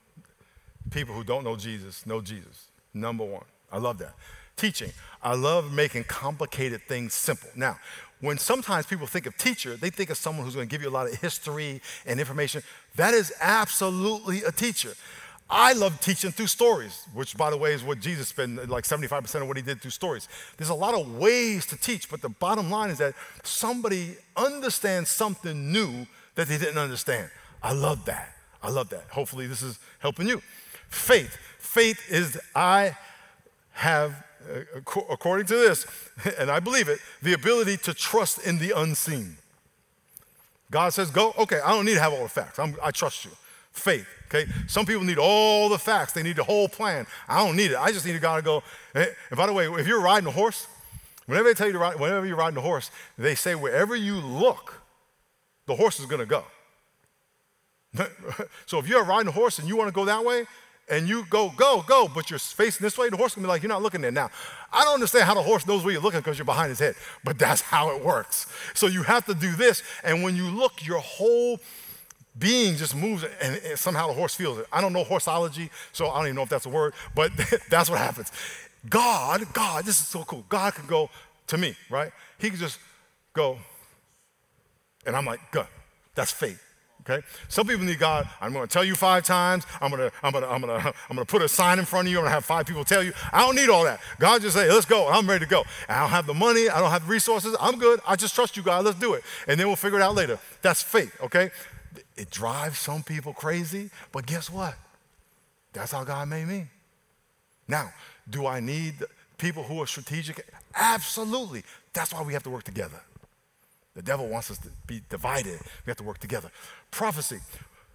people 0.91 1.15
who 1.15 1.23
don't 1.23 1.43
know 1.43 1.55
Jesus 1.55 2.05
know 2.05 2.21
Jesus. 2.21 2.67
Number 2.93 3.23
one. 3.23 3.45
I 3.71 3.77
love 3.77 3.97
that. 3.99 4.15
Teaching. 4.55 4.91
I 5.21 5.35
love 5.35 5.73
making 5.73 6.05
complicated 6.05 6.81
things 6.83 7.13
simple. 7.13 7.49
Now, 7.55 7.77
when 8.21 8.37
sometimes 8.37 8.85
people 8.85 9.07
think 9.07 9.25
of 9.25 9.37
teacher, 9.37 9.75
they 9.75 9.89
think 9.89 10.09
of 10.09 10.17
someone 10.17 10.45
who's 10.45 10.55
going 10.55 10.67
to 10.67 10.71
give 10.71 10.81
you 10.81 10.89
a 10.89 10.91
lot 10.91 11.07
of 11.07 11.15
history 11.15 11.81
and 12.05 12.19
information. 12.19 12.63
That 12.95 13.13
is 13.13 13.33
absolutely 13.41 14.43
a 14.43 14.51
teacher. 14.51 14.93
I 15.49 15.73
love 15.73 15.99
teaching 16.01 16.31
through 16.31 16.47
stories, 16.47 17.05
which, 17.13 17.37
by 17.37 17.51
the 17.51 17.57
way, 17.57 17.73
is 17.73 17.83
what 17.83 17.99
Jesus 17.99 18.29
spent 18.29 18.67
like 18.67 18.83
75% 18.83 19.41
of 19.41 19.47
what 19.47 19.57
he 19.57 19.63
did 19.63 19.79
through 19.79 19.91
stories. 19.91 20.27
There's 20.57 20.69
a 20.69 20.75
lot 20.75 20.95
of 20.95 21.17
ways 21.17 21.67
to 21.67 21.77
teach, 21.77 22.09
but 22.09 22.21
the 22.21 22.29
bottom 22.29 22.71
line 22.71 22.89
is 22.89 22.97
that 22.97 23.13
somebody 23.43 24.15
understands 24.35 25.09
something 25.09 25.71
new 25.71 26.07
that 26.33 26.47
they 26.47 26.57
didn't 26.57 26.79
understand. 26.79 27.29
I 27.65 27.73
love 27.73 28.05
that. 28.05 28.31
I 28.61 28.69
love 28.69 28.89
that. 28.89 29.05
Hopefully, 29.09 29.47
this 29.47 29.63
is 29.63 29.79
helping 29.97 30.27
you. 30.27 30.39
Faith. 30.87 31.35
Faith 31.57 32.11
is 32.11 32.39
I 32.53 32.95
have 33.71 34.23
uh, 34.47 34.59
according 35.09 35.47
to 35.47 35.55
this, 35.55 35.87
and 36.39 36.51
I 36.51 36.59
believe 36.59 36.87
it, 36.87 36.99
the 37.23 37.33
ability 37.33 37.77
to 37.77 37.93
trust 37.95 38.45
in 38.45 38.59
the 38.59 38.71
unseen. 38.77 39.37
God 40.69 40.93
says, 40.93 41.09
Go, 41.09 41.33
okay, 41.39 41.59
I 41.65 41.71
don't 41.71 41.85
need 41.85 41.95
to 41.95 42.01
have 42.01 42.13
all 42.13 42.21
the 42.21 42.29
facts. 42.29 42.59
I'm, 42.59 42.75
i 42.83 42.91
trust 42.91 43.25
you. 43.25 43.31
Faith, 43.71 44.07
okay? 44.27 44.45
Some 44.67 44.85
people 44.85 45.03
need 45.03 45.17
all 45.17 45.67
the 45.67 45.79
facts, 45.79 46.13
they 46.13 46.21
need 46.21 46.35
the 46.35 46.43
whole 46.43 46.69
plan. 46.69 47.07
I 47.27 47.43
don't 47.43 47.55
need 47.55 47.71
it. 47.71 47.77
I 47.77 47.91
just 47.91 48.05
need 48.05 48.21
God 48.21 48.35
to 48.35 48.41
go. 48.43 48.63
Eh, 48.93 49.07
and 49.31 49.37
by 49.37 49.47
the 49.47 49.53
way, 49.53 49.67
if 49.67 49.87
you're 49.87 50.01
riding 50.01 50.27
a 50.27 50.31
horse, 50.31 50.67
whenever 51.25 51.49
they 51.49 51.55
tell 51.55 51.65
you 51.65 51.73
to 51.73 51.79
ride, 51.79 51.99
whenever 51.99 52.27
you're 52.27 52.37
riding 52.37 52.57
a 52.57 52.61
horse, 52.61 52.91
they 53.17 53.33
say 53.33 53.55
wherever 53.55 53.95
you 53.95 54.17
look, 54.17 54.81
the 55.65 55.75
horse 55.75 55.99
is 55.99 56.05
gonna 56.05 56.27
go. 56.27 56.43
so 58.65 58.79
if 58.79 58.87
you're 58.87 59.03
riding 59.03 59.27
a 59.27 59.31
horse 59.31 59.59
and 59.59 59.67
you 59.67 59.75
wanna 59.75 59.91
go 59.91 60.05
that 60.05 60.23
way, 60.23 60.45
and 60.87 61.07
you 61.07 61.25
go, 61.29 61.51
go, 61.55 61.83
go, 61.87 62.07
but 62.13 62.29
you're 62.29 62.39
facing 62.39 62.83
this 62.83 62.97
way, 62.97 63.09
the 63.09 63.17
horse 63.17 63.33
can 63.33 63.43
be 63.43 63.49
like, 63.49 63.63
you're 63.63 63.69
not 63.69 63.81
looking 63.81 64.01
there. 64.01 64.11
Now, 64.11 64.29
I 64.71 64.83
don't 64.83 64.95
understand 64.95 65.25
how 65.25 65.33
the 65.33 65.41
horse 65.41 65.65
knows 65.65 65.83
where 65.83 65.91
you're 65.91 66.01
looking 66.01 66.19
because 66.19 66.37
you're 66.37 66.45
behind 66.45 66.69
his 66.69 66.79
head, 66.79 66.95
but 67.23 67.39
that's 67.39 67.61
how 67.61 67.95
it 67.95 68.03
works. 68.03 68.47
So 68.73 68.87
you 68.87 69.03
have 69.03 69.25
to 69.25 69.33
do 69.33 69.55
this, 69.55 69.81
and 70.03 70.23
when 70.23 70.35
you 70.35 70.47
look, 70.47 70.85
your 70.85 70.99
whole 70.99 71.59
being 72.37 72.75
just 72.75 72.95
moves, 72.95 73.23
and, 73.41 73.59
and 73.65 73.79
somehow 73.79 74.07
the 74.07 74.13
horse 74.13 74.35
feels 74.35 74.59
it. 74.59 74.67
I 74.71 74.81
don't 74.81 74.93
know 74.93 75.03
horseology, 75.03 75.69
so 75.91 76.09
I 76.09 76.17
don't 76.17 76.27
even 76.27 76.35
know 76.35 76.43
if 76.43 76.49
that's 76.49 76.65
a 76.65 76.69
word, 76.69 76.93
but 77.15 77.31
that's 77.69 77.89
what 77.89 77.99
happens. 77.99 78.31
God, 78.87 79.41
God, 79.53 79.85
this 79.85 79.99
is 79.99 80.07
so 80.07 80.23
cool. 80.23 80.45
God 80.49 80.75
can 80.75 80.85
go 80.85 81.09
to 81.47 81.57
me, 81.57 81.75
right? 81.89 82.11
He 82.37 82.49
can 82.49 82.59
just 82.59 82.79
go, 83.33 83.57
and 85.05 85.15
I'm 85.15 85.25
like, 85.25 85.39
good. 85.51 85.67
That's 86.13 86.31
faith. 86.31 86.61
Okay? 87.07 87.25
Some 87.49 87.67
people 87.67 87.85
need 87.85 87.99
God. 87.99 88.27
I'm 88.41 88.51
going 88.51 88.67
to 88.67 88.71
tell 88.71 88.83
you 88.83 88.95
five 88.95 89.23
times. 89.23 89.65
I'm 89.79 89.91
going 89.91 90.09
to, 90.09 90.15
I'm 90.23 90.33
to, 90.33 90.47
I'm 90.47 90.61
to, 90.61 90.93
I'm 91.09 91.17
to 91.17 91.25
put 91.25 91.41
a 91.41 91.47
sign 91.47 91.77
in 91.77 91.85
front 91.85 92.07
of 92.07 92.11
you. 92.11 92.17
I'm 92.17 92.23
going 92.23 92.31
to 92.31 92.33
have 92.33 92.45
five 92.45 92.65
people 92.65 92.83
tell 92.83 93.03
you. 93.03 93.13
I 93.31 93.41
don't 93.45 93.55
need 93.55 93.69
all 93.69 93.83
that. 93.83 93.99
God 94.19 94.41
just 94.41 94.55
say, 94.55 94.71
let's 94.71 94.85
go. 94.85 95.07
I'm 95.07 95.27
ready 95.27 95.45
to 95.45 95.49
go. 95.49 95.63
I 95.87 95.99
don't 96.01 96.09
have 96.09 96.25
the 96.25 96.33
money. 96.33 96.67
I 96.67 96.79
don't 96.79 96.89
have 96.89 97.05
the 97.05 97.11
resources. 97.11 97.55
I'm 97.59 97.77
good. 97.77 97.99
I 98.07 98.15
just 98.15 98.33
trust 98.33 98.57
you, 98.57 98.63
God. 98.63 98.85
Let's 98.85 98.99
do 98.99 99.13
it. 99.13 99.23
And 99.47 99.59
then 99.59 99.67
we'll 99.67 99.75
figure 99.75 99.99
it 99.99 100.01
out 100.01 100.15
later. 100.15 100.39
That's 100.61 100.81
faith, 100.81 101.15
okay? 101.21 101.51
It 102.17 102.31
drives 102.31 102.79
some 102.79 103.03
people 103.03 103.33
crazy, 103.33 103.91
but 104.11 104.25
guess 104.25 104.49
what? 104.49 104.75
That's 105.73 105.91
how 105.91 106.03
God 106.03 106.27
made 106.27 106.47
me. 106.47 106.67
Now, 107.67 107.91
do 108.29 108.47
I 108.47 108.59
need 108.59 108.95
people 109.37 109.63
who 109.63 109.81
are 109.81 109.87
strategic? 109.87 110.47
Absolutely. 110.73 111.63
That's 111.93 112.13
why 112.13 112.23
we 112.23 112.33
have 112.33 112.43
to 112.43 112.49
work 112.49 112.63
together. 112.63 113.01
The 113.95 114.01
devil 114.01 114.27
wants 114.27 114.51
us 114.51 114.57
to 114.59 114.69
be 114.87 115.01
divided. 115.09 115.59
We 115.85 115.89
have 115.89 115.97
to 115.97 116.03
work 116.03 116.19
together. 116.19 116.51
Prophecy. 116.91 117.39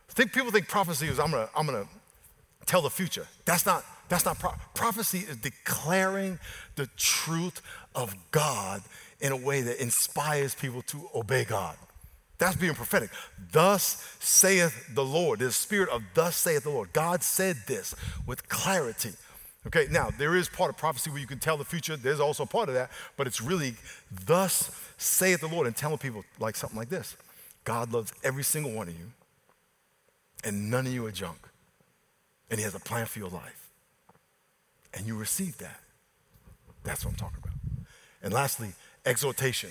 Think 0.09 0.33
people 0.33 0.51
think 0.51 0.67
prophecy 0.69 1.07
is 1.07 1.21
I'm 1.21 1.31
gonna, 1.31 1.49
I'm 1.57 1.67
gonna 1.67 1.87
tell 2.67 2.83
the 2.83 2.91
future. 2.91 3.27
That's 3.45 3.67
not, 3.67 3.85
that's 4.09 4.25
not 4.25 4.39
pro- 4.39 4.55
prophecy 4.75 5.19
is 5.19 5.37
declaring 5.37 6.39
the 6.77 6.89
truth 6.97 7.63
of 7.95 8.15
God 8.31 8.83
in 9.21 9.33
a 9.33 9.37
way 9.37 9.61
that 9.61 9.81
inspires 9.81 10.55
people 10.55 10.83
to 10.83 11.09
obey 11.15 11.45
God. 11.45 11.77
That's 12.39 12.57
being 12.57 12.75
prophetic. 12.75 13.11
Thus 13.53 14.17
saith 14.19 14.95
the 14.95 15.05
Lord. 15.05 15.41
The 15.41 15.53
spirit 15.53 15.91
of 15.91 16.03
thus 16.15 16.37
saith 16.37 16.65
the 16.65 16.71
Lord. 16.71 16.93
God 16.95 17.23
said 17.23 17.57
this 17.67 17.95
with 18.27 18.49
clarity. 18.49 19.13
Okay, 19.67 19.87
now 19.91 20.11
there 20.17 20.37
is 20.37 20.49
part 20.49 20.71
of 20.71 20.77
prophecy 20.77 21.11
where 21.11 21.21
you 21.21 21.27
can 21.27 21.39
tell 21.39 21.57
the 21.57 21.65
future. 21.65 21.97
There's 21.97 22.21
also 22.21 22.47
part 22.47 22.69
of 22.69 22.75
that, 22.75 22.91
but 23.17 23.27
it's 23.27 23.41
really 23.41 23.75
thus 24.27 24.71
saith 24.97 25.41
the 25.41 25.49
Lord 25.49 25.67
and 25.67 25.77
telling 25.77 25.99
people 25.99 26.25
like 26.39 26.57
something 26.57 26.79
like 26.79 26.89
this 26.89 27.17
God 27.65 27.93
loves 27.93 28.13
every 28.23 28.45
single 28.45 28.73
one 28.73 28.89
of 28.89 28.99
you, 28.99 29.13
and 30.45 30.71
none 30.71 30.87
of 30.87 30.93
you 30.93 31.05
are 31.07 31.13
junk. 31.13 31.49
And 32.51 32.59
He 32.59 32.65
has 32.65 32.75
a 32.75 32.81
plan 32.81 33.07
for 33.07 33.19
your 33.19 33.29
life. 33.29 33.69
And 34.93 35.07
you 35.07 35.17
receive 35.17 35.59
that. 35.59 35.81
That's 36.83 37.05
what 37.05 37.13
I'm 37.13 37.17
talking 37.17 37.39
about. 37.39 37.55
And 38.23 38.33
lastly, 38.33 38.73
exhortation, 39.05 39.71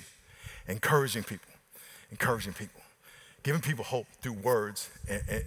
encouraging 0.67 1.23
people 1.23 1.49
encouraging 2.11 2.53
people, 2.53 2.81
giving 3.43 3.61
people 3.61 3.85
hope 3.85 4.07
through 4.21 4.33
words, 4.33 4.89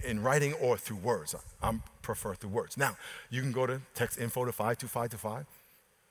in 0.03 0.21
writing 0.21 0.53
or 0.53 0.77
through 0.77 0.97
words. 0.97 1.35
I 1.61 1.73
prefer 2.01 2.35
through 2.35 2.49
words. 2.49 2.77
Now, 2.77 2.97
you 3.29 3.41
can 3.41 3.51
go 3.51 3.65
to 3.65 3.81
text 3.93 4.19
info 4.19 4.45
to 4.45 4.51
52525, 4.51 5.45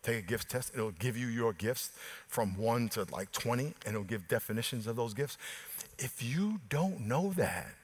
take 0.03 0.19
a 0.19 0.23
gifts 0.23 0.45
test. 0.47 0.73
It'll 0.75 0.91
give 0.93 1.17
you 1.17 1.27
your 1.27 1.53
gifts 1.53 1.91
from 2.29 2.57
1 2.57 2.91
to 2.91 3.07
like 3.13 3.33
20, 3.33 3.65
and 3.65 3.95
it'll 3.95 4.05
give 4.05 4.29
definitions 4.29 4.87
of 4.87 4.97
those 4.97 5.15
gifts. 5.15 5.39
If 5.99 6.23
you 6.23 6.61
don't 6.69 7.01
know 7.01 7.33
that, 7.37 7.75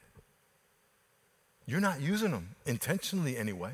you're 1.65 1.79
not 1.79 2.01
using 2.01 2.31
them 2.31 2.55
intentionally 2.65 3.37
anyway. 3.37 3.73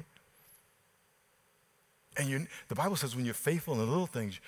And 2.18 2.30
you, 2.30 2.48
the 2.68 2.76
Bible 2.76 2.96
says 2.96 3.16
when 3.16 3.26
you're 3.26 3.34
faithful 3.34 3.74
in 3.74 3.80
the 3.80 3.86
little 3.86 4.08
things, 4.08 4.40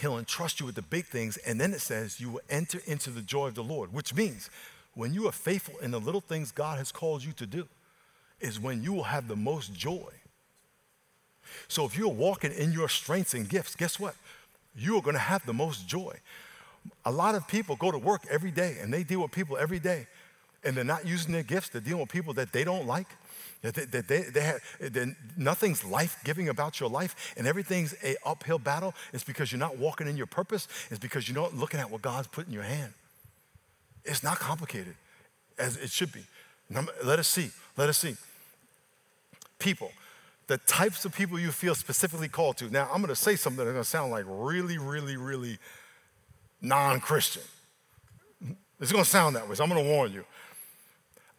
He'll 0.00 0.18
entrust 0.18 0.58
you 0.58 0.66
with 0.66 0.74
the 0.74 0.82
big 0.82 1.06
things. 1.06 1.36
And 1.38 1.60
then 1.60 1.72
it 1.72 1.80
says, 1.80 2.20
you 2.20 2.30
will 2.30 2.40
enter 2.48 2.80
into 2.86 3.10
the 3.10 3.22
joy 3.22 3.48
of 3.48 3.54
the 3.54 3.64
Lord, 3.64 3.92
which 3.92 4.14
means 4.14 4.50
when 4.94 5.14
you 5.14 5.28
are 5.28 5.32
faithful 5.32 5.78
in 5.78 5.90
the 5.90 6.00
little 6.00 6.20
things 6.20 6.52
God 6.52 6.78
has 6.78 6.92
called 6.92 7.24
you 7.24 7.32
to 7.32 7.46
do, 7.46 7.68
is 8.40 8.58
when 8.58 8.82
you 8.82 8.92
will 8.92 9.04
have 9.04 9.28
the 9.28 9.36
most 9.36 9.72
joy. 9.72 10.10
So 11.68 11.84
if 11.84 11.96
you're 11.96 12.08
walking 12.08 12.52
in 12.52 12.72
your 12.72 12.88
strengths 12.88 13.34
and 13.34 13.48
gifts, 13.48 13.74
guess 13.74 14.00
what? 14.00 14.14
You 14.74 14.96
are 14.96 15.02
going 15.02 15.14
to 15.14 15.20
have 15.20 15.44
the 15.46 15.52
most 15.52 15.86
joy. 15.86 16.18
A 17.04 17.12
lot 17.12 17.34
of 17.34 17.46
people 17.46 17.76
go 17.76 17.90
to 17.90 17.98
work 17.98 18.22
every 18.30 18.50
day 18.50 18.78
and 18.80 18.92
they 18.92 19.04
deal 19.04 19.20
with 19.22 19.30
people 19.30 19.56
every 19.56 19.78
day 19.78 20.06
and 20.64 20.76
they're 20.76 20.84
not 20.84 21.06
using 21.06 21.32
their 21.32 21.42
gifts. 21.42 21.68
They're 21.68 21.80
dealing 21.80 22.00
with 22.00 22.08
people 22.08 22.32
that 22.34 22.52
they 22.52 22.64
don't 22.64 22.86
like. 22.86 23.08
That 23.62 23.74
they, 23.74 23.84
that 23.84 24.08
they, 24.08 24.22
they 24.22 24.40
have, 24.40 24.60
nothing's 25.36 25.84
life 25.84 26.18
giving 26.24 26.48
about 26.48 26.80
your 26.80 26.88
life 26.88 27.34
and 27.36 27.46
everything's 27.46 27.94
a 28.02 28.16
uphill 28.26 28.58
battle. 28.58 28.92
It's 29.12 29.22
because 29.22 29.52
you're 29.52 29.60
not 29.60 29.78
walking 29.78 30.08
in 30.08 30.16
your 30.16 30.26
purpose. 30.26 30.66
It's 30.90 30.98
because 30.98 31.28
you're 31.28 31.40
not 31.40 31.54
looking 31.54 31.78
at 31.78 31.90
what 31.90 32.02
God's 32.02 32.26
put 32.26 32.46
in 32.46 32.52
your 32.52 32.64
hand. 32.64 32.92
It's 34.04 34.24
not 34.24 34.38
complicated 34.38 34.96
as 35.58 35.76
it 35.76 35.90
should 35.90 36.12
be. 36.12 36.24
Let 37.04 37.18
us 37.18 37.28
see. 37.28 37.50
Let 37.76 37.88
us 37.88 37.98
see. 37.98 38.16
People, 39.58 39.92
the 40.48 40.58
types 40.58 41.04
of 41.04 41.14
people 41.14 41.38
you 41.38 41.52
feel 41.52 41.74
specifically 41.74 42.28
called 42.28 42.56
to. 42.58 42.68
Now, 42.68 42.88
I'm 42.92 43.00
going 43.00 43.08
to 43.08 43.16
say 43.16 43.36
something 43.36 43.64
that's 43.64 43.72
going 43.72 43.84
to 43.84 43.88
sound 43.88 44.10
like 44.10 44.24
really, 44.26 44.78
really, 44.78 45.16
really 45.16 45.58
non 46.60 47.00
Christian. 47.00 47.42
It's 48.80 48.90
going 48.90 49.04
to 49.04 49.10
sound 49.10 49.36
that 49.36 49.48
way, 49.48 49.54
so 49.54 49.62
I'm 49.62 49.70
going 49.70 49.84
to 49.84 49.88
warn 49.88 50.12
you. 50.12 50.24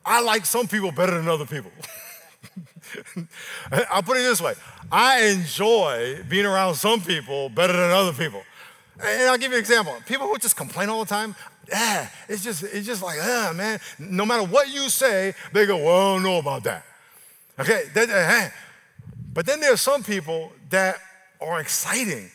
I 0.05 0.21
like 0.21 0.45
some 0.45 0.67
people 0.67 0.91
better 0.91 1.15
than 1.17 1.27
other 1.27 1.45
people. 1.45 1.71
I'll 3.91 4.03
put 4.03 4.17
it 4.17 4.21
this 4.21 4.41
way 4.41 4.53
I 4.91 5.25
enjoy 5.27 6.19
being 6.29 6.45
around 6.45 6.75
some 6.75 7.01
people 7.01 7.49
better 7.49 7.73
than 7.73 7.91
other 7.91 8.13
people. 8.13 8.43
And 9.01 9.29
I'll 9.29 9.37
give 9.37 9.51
you 9.51 9.57
an 9.57 9.61
example. 9.61 9.95
People 10.05 10.27
who 10.27 10.37
just 10.37 10.55
complain 10.55 10.89
all 10.89 11.03
the 11.03 11.09
time, 11.09 11.35
it's 12.29 12.43
just, 12.43 12.63
it's 12.63 12.85
just 12.85 13.01
like, 13.01 13.17
ah, 13.21 13.51
man, 13.55 13.79
no 13.97 14.25
matter 14.25 14.43
what 14.43 14.71
you 14.71 14.89
say, 14.89 15.33
they 15.51 15.65
go, 15.65 15.77
well, 15.77 16.11
I 16.11 16.13
don't 16.13 16.23
know 16.23 16.37
about 16.37 16.63
that. 16.65 16.85
Okay, 17.59 17.85
but 19.33 19.45
then 19.45 19.59
there 19.59 19.73
are 19.73 19.77
some 19.77 20.03
people 20.03 20.51
that 20.69 20.97
are 21.41 21.59
exciting 21.59 22.29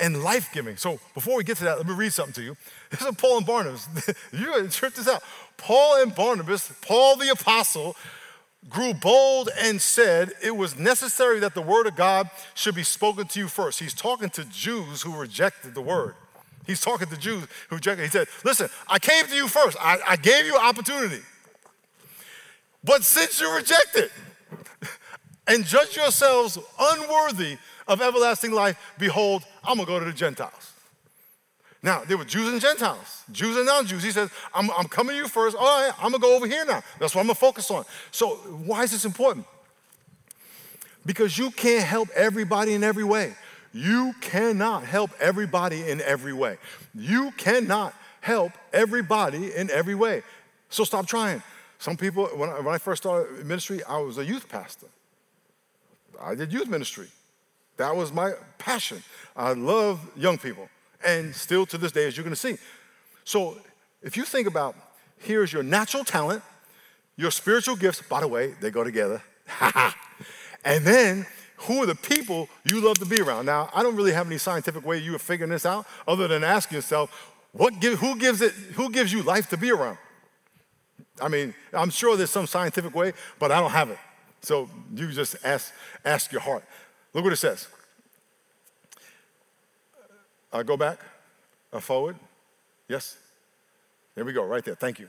and 0.00 0.22
life 0.22 0.50
giving. 0.52 0.76
So 0.76 1.00
before 1.14 1.36
we 1.36 1.44
get 1.44 1.56
to 1.58 1.64
that, 1.64 1.78
let 1.78 1.86
me 1.86 1.94
read 1.94 2.12
something 2.12 2.34
to 2.34 2.42
you. 2.42 2.56
This 2.90 3.02
is 3.02 3.14
Paul 3.16 3.38
and 3.38 3.46
Barnabas. 3.46 3.88
you 4.32 4.46
gotta 4.46 4.68
check 4.68 4.94
this 4.94 5.08
out. 5.08 5.22
Paul 5.56 6.02
and 6.02 6.14
Barnabas, 6.14 6.72
Paul 6.82 7.16
the 7.16 7.30
apostle, 7.30 7.96
grew 8.68 8.92
bold 8.94 9.50
and 9.58 9.80
said 9.80 10.32
it 10.42 10.56
was 10.56 10.78
necessary 10.78 11.40
that 11.40 11.54
the 11.54 11.62
word 11.62 11.86
of 11.86 11.96
God 11.96 12.30
should 12.54 12.74
be 12.74 12.82
spoken 12.82 13.26
to 13.28 13.38
you 13.38 13.48
first. 13.48 13.80
He's 13.80 13.94
talking 13.94 14.30
to 14.30 14.44
Jews 14.44 15.02
who 15.02 15.16
rejected 15.16 15.74
the 15.74 15.80
word. 15.80 16.14
He's 16.66 16.80
talking 16.80 17.08
to 17.08 17.16
Jews 17.16 17.46
who 17.70 17.76
rejected. 17.76 18.04
He 18.04 18.10
said, 18.10 18.28
Listen, 18.44 18.68
I 18.86 18.98
came 18.98 19.26
to 19.26 19.34
you 19.34 19.48
first. 19.48 19.76
I, 19.80 19.98
I 20.06 20.16
gave 20.16 20.44
you 20.44 20.56
opportunity. 20.56 21.22
But 22.84 23.04
since 23.04 23.40
you 23.40 23.54
rejected 23.54 24.10
and 25.46 25.64
judge 25.64 25.96
yourselves 25.96 26.58
unworthy 26.78 27.56
of 27.86 28.02
everlasting 28.02 28.52
life, 28.52 28.78
behold, 28.98 29.44
I'm 29.64 29.78
gonna 29.78 29.86
go 29.86 29.98
to 29.98 30.04
the 30.04 30.12
Gentiles. 30.12 30.72
Now, 31.82 32.02
there 32.04 32.18
were 32.18 32.24
Jews 32.24 32.52
and 32.52 32.60
Gentiles, 32.60 33.22
Jews 33.30 33.56
and 33.56 33.66
non 33.66 33.86
Jews. 33.86 34.02
He 34.02 34.10
says, 34.10 34.30
I'm, 34.52 34.68
I'm 34.76 34.88
coming 34.88 35.14
to 35.14 35.22
you 35.22 35.28
first. 35.28 35.56
All 35.56 35.62
right, 35.62 35.92
I'm 35.98 36.10
going 36.10 36.14
to 36.14 36.18
go 36.18 36.34
over 36.34 36.46
here 36.46 36.64
now. 36.64 36.82
That's 36.98 37.14
what 37.14 37.20
I'm 37.20 37.26
going 37.26 37.36
to 37.36 37.40
focus 37.40 37.70
on. 37.70 37.84
So, 38.10 38.30
why 38.66 38.82
is 38.82 38.90
this 38.90 39.04
important? 39.04 39.46
Because 41.06 41.38
you 41.38 41.50
can't 41.52 41.84
help 41.84 42.08
everybody 42.16 42.74
in 42.74 42.82
every 42.82 43.04
way. 43.04 43.34
You 43.72 44.12
cannot 44.20 44.84
help 44.84 45.10
everybody 45.20 45.88
in 45.88 46.00
every 46.00 46.32
way. 46.32 46.58
You 46.94 47.30
cannot 47.36 47.94
help 48.22 48.52
everybody 48.72 49.54
in 49.54 49.70
every 49.70 49.94
way. 49.94 50.22
So, 50.70 50.82
stop 50.82 51.06
trying. 51.06 51.44
Some 51.78 51.96
people, 51.96 52.26
when 52.26 52.50
I, 52.50 52.58
when 52.58 52.74
I 52.74 52.78
first 52.78 53.04
started 53.04 53.46
ministry, 53.46 53.84
I 53.84 53.98
was 53.98 54.18
a 54.18 54.24
youth 54.24 54.48
pastor. 54.48 54.88
I 56.20 56.34
did 56.34 56.52
youth 56.52 56.68
ministry. 56.68 57.06
That 57.76 57.94
was 57.94 58.12
my 58.12 58.32
passion. 58.58 59.04
I 59.36 59.52
love 59.52 60.00
young 60.16 60.38
people 60.38 60.68
and 61.04 61.34
still 61.34 61.66
to 61.66 61.78
this 61.78 61.92
day, 61.92 62.06
as 62.06 62.16
you're 62.16 62.24
going 62.24 62.34
to 62.34 62.40
see. 62.40 62.56
So 63.24 63.58
if 64.02 64.16
you 64.16 64.24
think 64.24 64.46
about 64.46 64.74
here's 65.18 65.52
your 65.52 65.62
natural 65.62 66.04
talent, 66.04 66.42
your 67.16 67.30
spiritual 67.30 67.76
gifts, 67.76 68.02
by 68.02 68.20
the 68.20 68.28
way, 68.28 68.54
they 68.60 68.70
go 68.70 68.84
together. 68.84 69.22
and 70.64 70.84
then 70.84 71.26
who 71.58 71.82
are 71.82 71.86
the 71.86 71.94
people 71.94 72.48
you 72.70 72.80
love 72.80 72.98
to 72.98 73.06
be 73.06 73.20
around? 73.20 73.46
Now, 73.46 73.68
I 73.74 73.82
don't 73.82 73.96
really 73.96 74.12
have 74.12 74.26
any 74.26 74.38
scientific 74.38 74.86
way 74.86 74.98
you 74.98 75.14
are 75.14 75.18
figuring 75.18 75.50
this 75.50 75.66
out 75.66 75.86
other 76.06 76.28
than 76.28 76.44
asking 76.44 76.76
yourself, 76.76 77.32
what 77.52 77.80
give, 77.80 77.98
who, 77.98 78.16
gives 78.16 78.40
it, 78.40 78.52
who 78.52 78.90
gives 78.90 79.12
you 79.12 79.22
life 79.22 79.48
to 79.50 79.56
be 79.56 79.72
around? 79.72 79.98
I 81.20 81.28
mean, 81.28 81.54
I'm 81.72 81.90
sure 81.90 82.16
there's 82.16 82.30
some 82.30 82.46
scientific 82.46 82.94
way, 82.94 83.12
but 83.40 83.50
I 83.50 83.60
don't 83.60 83.72
have 83.72 83.90
it. 83.90 83.98
So 84.40 84.70
you 84.94 85.10
just 85.10 85.36
ask, 85.44 85.72
ask 86.04 86.30
your 86.30 86.40
heart. 86.40 86.64
Look 87.12 87.24
what 87.24 87.32
it 87.32 87.36
says. 87.36 87.66
Uh, 90.52 90.62
go 90.62 90.76
back, 90.76 90.98
uh, 91.72 91.80
forward. 91.80 92.16
Yes? 92.88 93.16
There 94.14 94.24
we 94.24 94.32
go, 94.32 94.44
right 94.44 94.64
there. 94.64 94.74
Thank 94.74 94.98
you. 94.98 95.08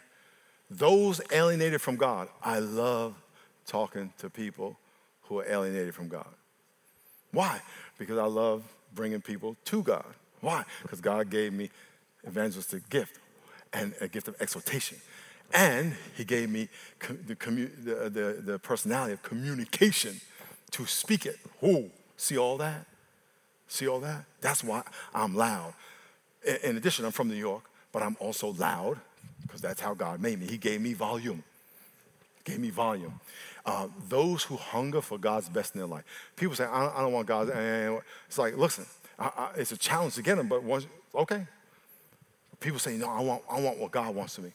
Those 0.69 1.21
alienated 1.32 1.82
from 1.82 1.95
God, 1.95 2.28
I 2.43 2.60
love 2.60 3.15
talking 3.65 4.13
to 4.19 4.30
people 4.30 4.78
who 5.23 5.39
are 5.39 5.45
alienated 5.45 5.95
from 5.95 6.10
God. 6.10 6.28
Why? 7.32 7.62
Because 7.97 8.17
I 8.17 8.25
love 8.25 8.63
bringing 8.93 9.21
people 9.21 9.56
to 9.65 9.84
God. 9.84 10.06
Why? 10.41 10.63
Because 10.82 11.02
God 11.02 11.30
gave 11.30 11.54
me 11.54 11.69
evangelistic 12.28 12.89
gift 12.89 13.19
and 13.73 13.93
a 14.02 14.08
gift 14.08 14.28
of 14.28 14.36
exhortation. 14.41 14.97
And 15.54 15.95
he 16.15 16.25
gave 16.25 16.49
me 16.49 16.69
the, 16.99 17.36
commu- 17.36 17.71
the, 17.84 18.10
the, 18.10 18.41
the 18.41 18.60
personality 18.60 19.13
of 19.13 19.23
communication 19.23 20.19
to 20.71 20.86
speak 20.86 21.25
it. 21.25 21.38
Who? 21.62 21.89
See 22.17 22.38
all 22.38 22.58
that? 22.58 22.86
See 23.70 23.88
all 23.88 24.00
that? 24.02 24.26
That's 24.42 24.64
why 24.64 24.84
I'm 25.14 25.36
loud. 25.36 25.74
In 26.64 26.76
addition, 26.76 27.06
I'm 27.06 27.12
from 27.12 27.30
New 27.30 27.36
York, 27.36 27.64
but 27.92 28.02
I'm 28.02 28.18
also 28.20 28.50
loud 28.54 28.98
because 29.44 29.62
that's 29.62 29.80
how 29.80 29.94
God 29.94 30.20
made 30.20 30.40
me. 30.40 30.48
He 30.48 30.58
gave 30.58 30.82
me 30.82 30.94
volume. 30.94 31.44
Gave 32.44 32.60
me 32.60 32.72
volume. 32.72 33.20
Uh, 33.66 33.88
those 34.08 34.44
who 34.44 34.56
hunger 34.56 35.02
for 35.02 35.20
God's 35.20 35.50
best 35.50 35.76
in 35.76 35.80
their 35.80 35.88
life. 35.88 36.04
People 36.36 36.56
say, 36.56 36.66
I 36.66 36.82
don't, 36.82 36.96
I 36.96 37.02
don't 37.02 37.14
want 37.14 37.28
God's. 37.28 37.52
It's 38.28 38.40
like, 38.40 38.58
listen, 38.58 38.86
I, 39.20 39.26
I, 39.26 39.50
it's 39.58 39.72
a 39.72 39.78
challenge 39.78 40.16
to 40.16 40.24
get 40.24 40.38
them, 40.38 40.48
but 40.48 40.64
once, 40.64 40.88
okay. 41.14 41.46
People 42.60 42.80
say, 42.80 42.98
no, 42.98 43.08
I 43.08 43.22
want, 43.22 43.44
I 43.50 43.62
want 43.62 43.78
what 43.78 43.92
God 43.92 44.16
wants 44.16 44.36
to 44.36 44.42
me. 44.42 44.52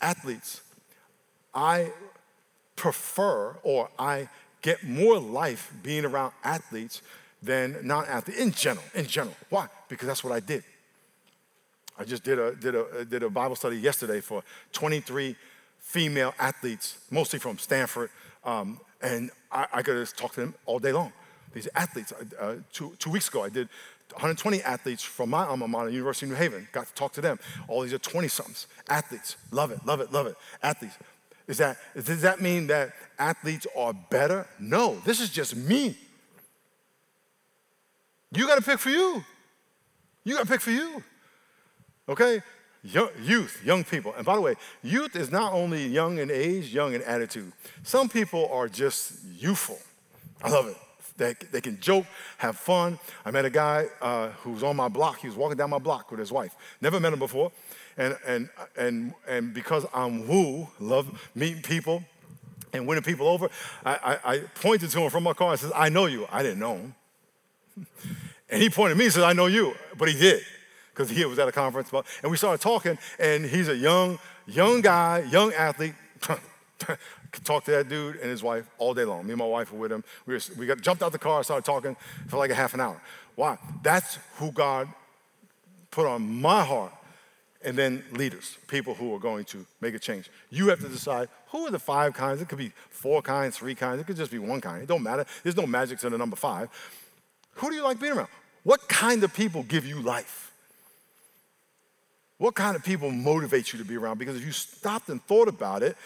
Athletes, 0.00 0.60
I 1.54 1.90
prefer 2.76 3.56
or 3.62 3.88
I 3.98 4.28
get 4.60 4.84
more 4.84 5.18
life 5.18 5.72
being 5.82 6.04
around 6.04 6.32
athletes 6.44 7.00
than 7.42 7.78
non 7.82 8.04
athlete 8.06 8.38
in 8.38 8.52
general. 8.52 8.84
In 8.94 9.06
general. 9.06 9.36
Why? 9.48 9.68
Because 9.88 10.06
that's 10.06 10.22
what 10.22 10.32
I 10.32 10.40
did. 10.40 10.64
I 11.98 12.04
just 12.04 12.24
did 12.24 12.38
a, 12.38 12.54
did 12.54 12.74
a, 12.74 13.04
did 13.04 13.22
a 13.22 13.30
Bible 13.30 13.56
study 13.56 13.76
yesterday 13.76 14.20
for 14.20 14.42
23 14.72 15.36
female 15.78 16.34
athletes, 16.38 16.98
mostly 17.10 17.38
from 17.38 17.58
Stanford. 17.58 18.10
Um, 18.44 18.80
and 19.02 19.30
I, 19.50 19.66
I 19.72 19.82
could 19.82 19.96
have 19.96 20.16
talked 20.16 20.34
to 20.34 20.40
them 20.40 20.54
all 20.64 20.78
day 20.78 20.92
long. 20.92 21.12
These 21.52 21.68
athletes, 21.74 22.12
uh, 22.40 22.56
two, 22.72 22.94
two 22.98 23.10
weeks 23.10 23.28
ago, 23.28 23.42
I 23.42 23.50
did 23.50 23.68
120 24.12 24.62
athletes 24.62 25.02
from 25.02 25.30
my 25.30 25.44
alma 25.44 25.68
mater, 25.68 25.90
University 25.90 26.26
of 26.26 26.30
New 26.30 26.36
Haven. 26.36 26.68
Got 26.72 26.86
to 26.86 26.94
talk 26.94 27.12
to 27.14 27.20
them. 27.20 27.38
All 27.68 27.82
these 27.82 27.92
are 27.92 27.98
20 27.98 28.28
somethings. 28.28 28.66
Athletes. 28.88 29.36
Love 29.50 29.70
it, 29.70 29.84
love 29.84 30.00
it, 30.00 30.12
love 30.12 30.26
it. 30.26 30.36
Athletes. 30.62 30.96
Is 31.48 31.58
that, 31.58 31.76
does 31.94 32.22
that 32.22 32.40
mean 32.40 32.68
that 32.68 32.92
athletes 33.18 33.66
are 33.76 33.92
better? 33.92 34.46
No, 34.58 34.98
this 35.04 35.20
is 35.20 35.28
just 35.30 35.56
me. 35.56 35.96
You 38.34 38.46
got 38.46 38.56
to 38.56 38.62
pick 38.62 38.78
for 38.78 38.90
you. 38.90 39.24
You 40.24 40.34
got 40.34 40.42
to 40.42 40.48
pick 40.48 40.60
for 40.60 40.70
you. 40.70 41.02
Okay? 42.08 42.42
Youth, 42.82 43.62
young 43.64 43.84
people. 43.84 44.12
And 44.16 44.24
by 44.24 44.34
the 44.34 44.40
way, 44.40 44.56
youth 44.82 45.14
is 45.14 45.30
not 45.30 45.52
only 45.52 45.86
young 45.86 46.18
in 46.18 46.30
age, 46.30 46.74
young 46.74 46.94
in 46.94 47.02
attitude. 47.02 47.52
Some 47.82 48.08
people 48.08 48.48
are 48.52 48.68
just 48.68 49.24
youthful. 49.38 49.78
I 50.42 50.50
love 50.50 50.66
it. 50.66 50.76
They, 51.16 51.34
they 51.52 51.60
can 51.60 51.78
joke, 51.78 52.06
have 52.38 52.56
fun. 52.56 52.98
I 53.24 53.30
met 53.30 53.44
a 53.44 53.50
guy 53.50 53.86
uh, 54.00 54.30
who 54.42 54.52
was 54.52 54.62
on 54.62 54.76
my 54.76 54.88
block. 54.88 55.20
He 55.20 55.28
was 55.28 55.36
walking 55.36 55.58
down 55.58 55.70
my 55.70 55.78
block 55.78 56.10
with 56.10 56.18
his 56.18 56.32
wife. 56.32 56.56
Never 56.80 56.98
met 56.98 57.12
him 57.12 57.18
before. 57.18 57.52
And, 57.96 58.16
and, 58.26 58.48
and, 58.76 59.14
and 59.28 59.54
because 59.54 59.86
I'm 59.94 60.26
woo, 60.26 60.68
love 60.80 61.30
meeting 61.34 61.62
people 61.62 62.02
and 62.72 62.86
winning 62.86 63.04
people 63.04 63.28
over, 63.28 63.50
I, 63.84 63.94
I, 64.24 64.32
I 64.32 64.38
pointed 64.38 64.90
to 64.90 65.00
him 65.00 65.10
from 65.10 65.24
my 65.24 65.34
car 65.34 65.50
and 65.50 65.60
said, 65.60 65.72
I 65.74 65.90
know 65.90 66.06
you. 66.06 66.26
I 66.32 66.42
didn't 66.42 66.58
know 66.58 66.76
him. 66.76 66.94
And 68.48 68.62
he 68.62 68.68
pointed 68.68 68.92
at 68.92 68.98
me 68.98 69.04
and 69.06 69.14
said, 69.14 69.24
I 69.24 69.32
know 69.32 69.46
you. 69.46 69.74
But 69.96 70.08
he 70.08 70.18
did 70.18 70.42
because 70.92 71.10
he 71.10 71.24
was 71.24 71.38
at 71.38 71.48
a 71.48 71.52
conference. 71.52 71.90
And 72.22 72.30
we 72.30 72.36
started 72.36 72.60
talking, 72.60 72.98
and 73.18 73.44
he's 73.44 73.68
a 73.68 73.76
young, 73.76 74.18
young 74.46 74.80
guy, 74.80 75.24
young 75.30 75.52
athlete. 75.54 75.94
Could 77.32 77.46
talk 77.46 77.64
to 77.64 77.70
that 77.70 77.88
dude 77.88 78.16
and 78.16 78.30
his 78.30 78.42
wife 78.42 78.68
all 78.76 78.92
day 78.92 79.04
long. 79.04 79.24
Me 79.24 79.32
and 79.32 79.38
my 79.38 79.46
wife 79.46 79.72
were 79.72 79.78
with 79.78 79.92
him. 79.92 80.04
We, 80.26 80.34
were, 80.34 80.40
we 80.58 80.66
got, 80.66 80.82
jumped 80.82 81.02
out 81.02 81.12
the 81.12 81.18
car, 81.18 81.42
started 81.42 81.64
talking 81.64 81.96
for 82.28 82.36
like 82.36 82.50
a 82.50 82.54
half 82.54 82.74
an 82.74 82.80
hour. 82.80 83.00
Why? 83.36 83.56
That's 83.82 84.18
who 84.36 84.52
God 84.52 84.88
put 85.90 86.06
on 86.06 86.40
my 86.40 86.62
heart. 86.62 86.92
And 87.64 87.78
then 87.78 88.04
leaders, 88.10 88.58
people 88.66 88.92
who 88.92 89.14
are 89.14 89.20
going 89.20 89.44
to 89.46 89.64
make 89.80 89.94
a 89.94 89.98
change. 89.98 90.28
You 90.50 90.68
have 90.68 90.80
to 90.80 90.88
decide 90.88 91.28
who 91.46 91.66
are 91.66 91.70
the 91.70 91.78
five 91.78 92.12
kinds. 92.12 92.42
It 92.42 92.48
could 92.48 92.58
be 92.58 92.72
four 92.90 93.22
kinds, 93.22 93.56
three 93.56 93.76
kinds. 93.76 94.00
It 94.00 94.06
could 94.06 94.16
just 94.16 94.32
be 94.32 94.38
one 94.38 94.60
kind. 94.60 94.82
It 94.82 94.88
don't 94.88 95.02
matter. 95.02 95.24
There's 95.42 95.56
no 95.56 95.66
magic 95.66 96.00
to 96.00 96.10
the 96.10 96.18
number 96.18 96.36
five. 96.36 96.68
Who 97.54 97.70
do 97.70 97.76
you 97.76 97.84
like 97.84 98.00
being 98.00 98.12
around? 98.12 98.28
What 98.62 98.88
kind 98.88 99.22
of 99.24 99.34
people 99.34 99.62
give 99.62 99.86
you 99.86 100.00
life? 100.00 100.52
What 102.38 102.54
kind 102.54 102.74
of 102.74 102.84
people 102.84 103.10
motivate 103.10 103.72
you 103.72 103.78
to 103.78 103.84
be 103.84 103.96
around? 103.96 104.18
Because 104.18 104.36
if 104.36 104.44
you 104.44 104.52
stopped 104.52 105.08
and 105.08 105.22
thought 105.24 105.48
about 105.48 105.82
it, 105.82 105.96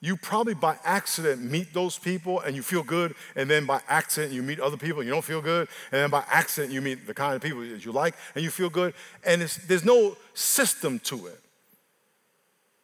you 0.00 0.16
probably 0.16 0.54
by 0.54 0.76
accident 0.84 1.40
meet 1.42 1.72
those 1.72 1.96
people 1.96 2.40
and 2.40 2.56
you 2.56 2.62
feel 2.62 2.82
good, 2.82 3.14
and 3.36 3.48
then 3.48 3.66
by 3.66 3.80
accident 3.88 4.32
you 4.32 4.42
meet 4.42 4.58
other 4.58 4.76
people 4.76 5.00
and 5.00 5.06
you 5.06 5.12
don't 5.12 5.24
feel 5.24 5.40
good, 5.40 5.68
and 5.92 6.00
then 6.00 6.10
by 6.10 6.24
accident 6.28 6.72
you 6.72 6.80
meet 6.80 7.06
the 7.06 7.14
kind 7.14 7.36
of 7.36 7.42
people 7.42 7.60
that 7.60 7.84
you 7.84 7.92
like 7.92 8.14
and 8.34 8.42
you 8.42 8.50
feel 8.50 8.68
good, 8.68 8.94
and 9.24 9.40
there's 9.40 9.84
no 9.84 10.16
system 10.34 10.98
to 11.00 11.26
it. 11.26 11.40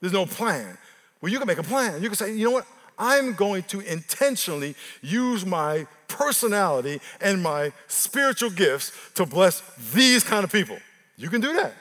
There's 0.00 0.12
no 0.12 0.26
plan. 0.26 0.78
Well, 1.20 1.32
you 1.32 1.38
can 1.38 1.48
make 1.48 1.58
a 1.58 1.64
plan. 1.64 2.00
You 2.00 2.08
can 2.08 2.16
say, 2.16 2.32
you 2.32 2.44
know 2.44 2.52
what? 2.52 2.66
I'm 2.96 3.34
going 3.34 3.64
to 3.64 3.80
intentionally 3.80 4.76
use 5.02 5.44
my 5.44 5.86
personality 6.08 7.00
and 7.20 7.42
my 7.42 7.72
spiritual 7.86 8.50
gifts 8.50 8.92
to 9.14 9.24
bless 9.24 9.60
these 9.92 10.24
kind 10.24 10.44
of 10.44 10.50
people. 10.50 10.78
You 11.16 11.28
can 11.28 11.40
do 11.40 11.52
that. 11.54 11.74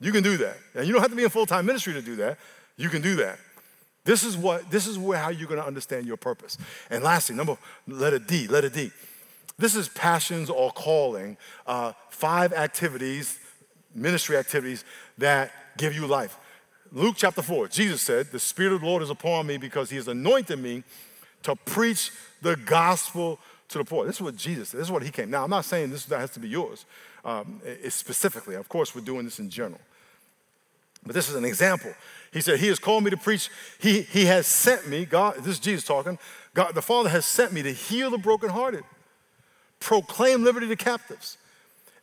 You 0.00 0.12
can 0.12 0.22
do 0.22 0.36
that. 0.38 0.56
And 0.74 0.86
you 0.86 0.92
don't 0.92 1.02
have 1.02 1.10
to 1.10 1.16
be 1.16 1.24
in 1.24 1.30
full-time 1.30 1.66
ministry 1.66 1.92
to 1.94 2.02
do 2.02 2.16
that. 2.16 2.38
You 2.76 2.88
can 2.88 3.02
do 3.02 3.16
that. 3.16 3.38
This 4.04 4.24
is 4.24 4.36
what 4.36 4.70
this 4.70 4.86
is 4.86 4.98
where 4.98 5.18
how 5.18 5.28
you're 5.28 5.48
going 5.48 5.60
to 5.60 5.66
understand 5.66 6.06
your 6.06 6.16
purpose. 6.16 6.56
And 6.88 7.04
lastly, 7.04 7.36
number 7.36 7.58
letter 7.86 8.18
D, 8.18 8.46
letter 8.46 8.70
D. 8.70 8.90
This 9.58 9.76
is 9.76 9.90
passions 9.90 10.48
or 10.48 10.70
calling. 10.70 11.36
Uh, 11.66 11.92
five 12.08 12.54
activities, 12.54 13.38
ministry 13.94 14.38
activities 14.38 14.84
that 15.18 15.52
give 15.76 15.94
you 15.94 16.06
life. 16.06 16.38
Luke 16.92 17.14
chapter 17.18 17.42
4, 17.42 17.68
Jesus 17.68 18.02
said, 18.02 18.32
The 18.32 18.40
Spirit 18.40 18.72
of 18.72 18.80
the 18.80 18.86
Lord 18.86 19.02
is 19.02 19.10
upon 19.10 19.46
me 19.46 19.58
because 19.58 19.90
He 19.90 19.96
has 19.96 20.08
anointed 20.08 20.58
me 20.58 20.82
to 21.42 21.56
preach 21.56 22.10
the 22.42 22.56
gospel 22.56 23.38
to 23.68 23.78
the 23.78 23.84
poor. 23.84 24.04
This 24.04 24.16
is 24.16 24.20
what 24.22 24.36
Jesus 24.36 24.70
said. 24.70 24.80
This 24.80 24.86
is 24.86 24.92
what 24.92 25.02
He 25.02 25.10
came. 25.10 25.30
Now, 25.30 25.44
I'm 25.44 25.50
not 25.50 25.64
saying 25.64 25.90
this 25.90 26.08
has 26.08 26.30
to 26.30 26.40
be 26.40 26.48
yours 26.48 26.84
um, 27.24 27.60
specifically. 27.88 28.54
Of 28.54 28.68
course, 28.68 28.94
we're 28.94 29.00
doing 29.02 29.24
this 29.24 29.38
in 29.38 29.50
general. 29.50 29.80
But 31.04 31.14
this 31.14 31.28
is 31.28 31.34
an 31.34 31.44
example. 31.44 31.92
He 32.32 32.40
said, 32.40 32.60
He 32.60 32.68
has 32.68 32.78
called 32.78 33.04
me 33.04 33.10
to 33.10 33.16
preach. 33.16 33.48
He, 33.78 34.02
he 34.02 34.26
has 34.26 34.46
sent 34.46 34.88
me, 34.88 35.04
God, 35.04 35.36
this 35.36 35.46
is 35.46 35.58
Jesus 35.58 35.84
talking. 35.84 36.18
God, 36.54 36.74
the 36.74 36.82
Father 36.82 37.08
has 37.08 37.24
sent 37.26 37.52
me 37.52 37.62
to 37.62 37.72
heal 37.72 38.10
the 38.10 38.18
brokenhearted, 38.18 38.84
proclaim 39.78 40.44
liberty 40.44 40.68
to 40.68 40.76
captives, 40.76 41.38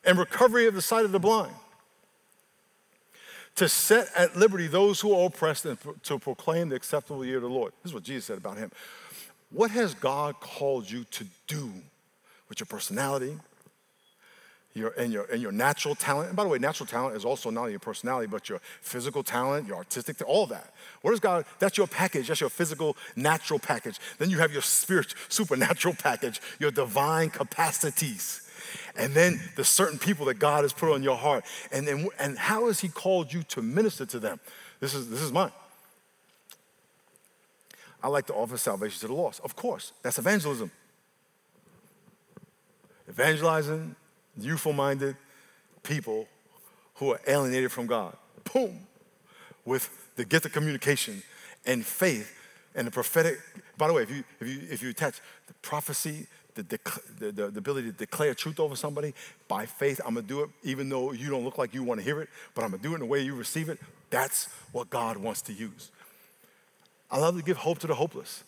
and 0.04 0.18
recovery 0.18 0.68
of 0.68 0.74
the 0.74 0.82
sight 0.82 1.06
of 1.06 1.12
the 1.12 1.20
blind, 1.20 1.54
to 3.56 3.68
set 3.68 4.08
at 4.16 4.38
liberty 4.38 4.68
those 4.68 5.02
who 5.02 5.14
are 5.14 5.28
oppressed, 5.28 5.66
and 5.66 5.78
to 6.04 6.18
proclaim 6.18 6.70
the 6.70 6.76
acceptable 6.76 7.26
year 7.26 7.38
of 7.38 7.44
the 7.44 7.50
Lord. 7.50 7.74
This 7.84 7.92
is 7.92 7.94
what 7.94 8.04
Jesus 8.04 8.26
said 8.26 8.38
about 8.38 8.58
him. 8.58 8.72
What 9.52 9.72
has 9.72 9.94
God 9.94 10.40
called 10.40 10.90
you 10.90 11.06
to 11.06 11.26
do 11.48 11.72
with 12.50 12.60
your 12.60 12.68
personality, 12.68 13.38
your, 14.78 14.94
and, 14.98 15.12
your, 15.12 15.26
and 15.26 15.42
your 15.42 15.52
natural 15.52 15.96
talent. 15.96 16.28
And 16.28 16.38
by 16.38 16.44
the 16.44 16.50
way, 16.50 16.60
natural 16.60 16.88
talent 16.88 17.16
is 17.16 17.26
also 17.26 17.50
not 17.50 17.62
only 17.62 17.74
your 17.74 17.80
personality, 17.80 18.28
but 18.28 18.48
your 18.48 18.62
physical 18.82 19.24
talent, 19.24 19.68
your 19.68 19.78
artistic, 19.78 20.22
all 20.26 20.46
that. 20.48 20.74
What 21.02 21.14
is 21.14 21.20
God? 21.20 21.46
That's 21.60 21.78
your 21.78 21.88
package. 21.88 22.28
That's 22.28 22.42
your 22.42 22.50
physical, 22.50 22.96
natural 23.16 23.60
package. 23.60 24.00
Then 24.20 24.30
you 24.30 24.38
have 24.38 24.54
your 24.54 24.62
spiritual, 24.62 25.20
supernatural 25.30 25.96
package, 25.96 26.40
your 26.60 26.72
divine 26.72 27.30
capacities. 27.30 28.42
And 28.96 29.14
then 29.14 29.42
the 29.56 29.64
certain 29.64 29.98
people 29.98 30.26
that 30.28 30.36
God 30.36 30.64
has 30.64 30.74
put 30.74 30.94
on 30.94 31.04
your 31.04 31.18
heart. 31.18 31.44
And, 31.72 31.88
then, 31.88 32.08
and 32.20 32.38
how 32.38 32.68
has 32.68 32.80
He 32.80 32.90
called 32.90 33.34
you 33.34 33.44
to 33.44 33.62
minister 33.62 34.06
to 34.08 34.20
them? 34.20 34.40
This 34.80 34.94
is, 34.94 35.10
this 35.10 35.22
is 35.22 35.32
mine. 35.32 35.52
I 38.02 38.10
like 38.10 38.28
to 38.28 38.34
offer 38.34 38.58
salvation 38.58 39.00
to 39.02 39.08
the 39.08 39.14
lost. 39.14 39.42
Of 39.44 39.56
course, 39.56 39.94
that's 40.04 40.20
evangelism. 40.20 40.72
Evangelizing, 43.10 43.96
youthful 44.38 44.74
minded 44.74 45.16
people 45.84 46.28
who 46.96 47.14
are 47.14 47.22
alienated 47.28 47.72
from 47.72 47.88
God. 47.88 48.16
Boom. 48.54 48.82
With 49.66 49.90
the 50.16 50.26
gift 50.26 50.46
of 50.46 50.52
communication 50.52 51.24
and 51.66 51.86
faith 51.86 52.34
and 52.76 52.86
the 52.88 52.92
prophetic. 52.92 53.40
By 53.78 53.88
the 53.88 53.94
way, 53.94 54.04
if 54.04 54.12
you, 54.12 54.24
if 54.40 54.48
you, 54.48 54.60
if 54.70 54.84
you 54.84 54.90
attach 54.90 55.20
the 55.48 55.54
prophecy, 55.56 56.28
the, 56.56 56.64
the, 56.64 57.32
the, 57.32 57.32
the 57.52 57.60
ability 57.60 57.92
to 57.92 57.98
declare 57.98 58.34
truth 58.34 58.60
over 58.60 58.76
somebody 58.76 59.14
by 59.48 59.66
faith, 59.66 60.02
I'm 60.06 60.16
gonna 60.16 60.28
do 60.28 60.44
it 60.44 60.50
even 60.64 60.90
though 60.90 61.12
you 61.12 61.30
don't 61.30 61.44
look 61.44 61.58
like 61.58 61.74
you 61.74 61.84
wanna 61.84 62.02
hear 62.02 62.22
it, 62.22 62.30
but 62.56 62.64
I'm 62.64 62.72
gonna 62.72 62.84
do 62.84 62.92
it 62.92 62.96
in 62.96 63.00
the 63.02 63.06
way 63.06 63.22
you 63.22 63.36
receive 63.36 63.70
it. 63.70 63.80
That's 64.10 64.50
what 64.72 64.90
God 64.90 65.18
wants 65.18 65.42
to 65.44 65.54
use. 65.54 65.92
I 67.10 67.20
love 67.20 67.38
to 67.38 67.44
give 67.44 67.58
hope 67.58 67.80
to 67.80 67.88
the 67.88 67.96
hopeless. 67.96 68.44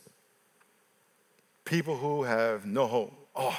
People 1.65 1.97
who 1.97 2.23
have 2.23 2.65
no 2.65 2.87
hope. 2.87 3.13
Oh, 3.35 3.57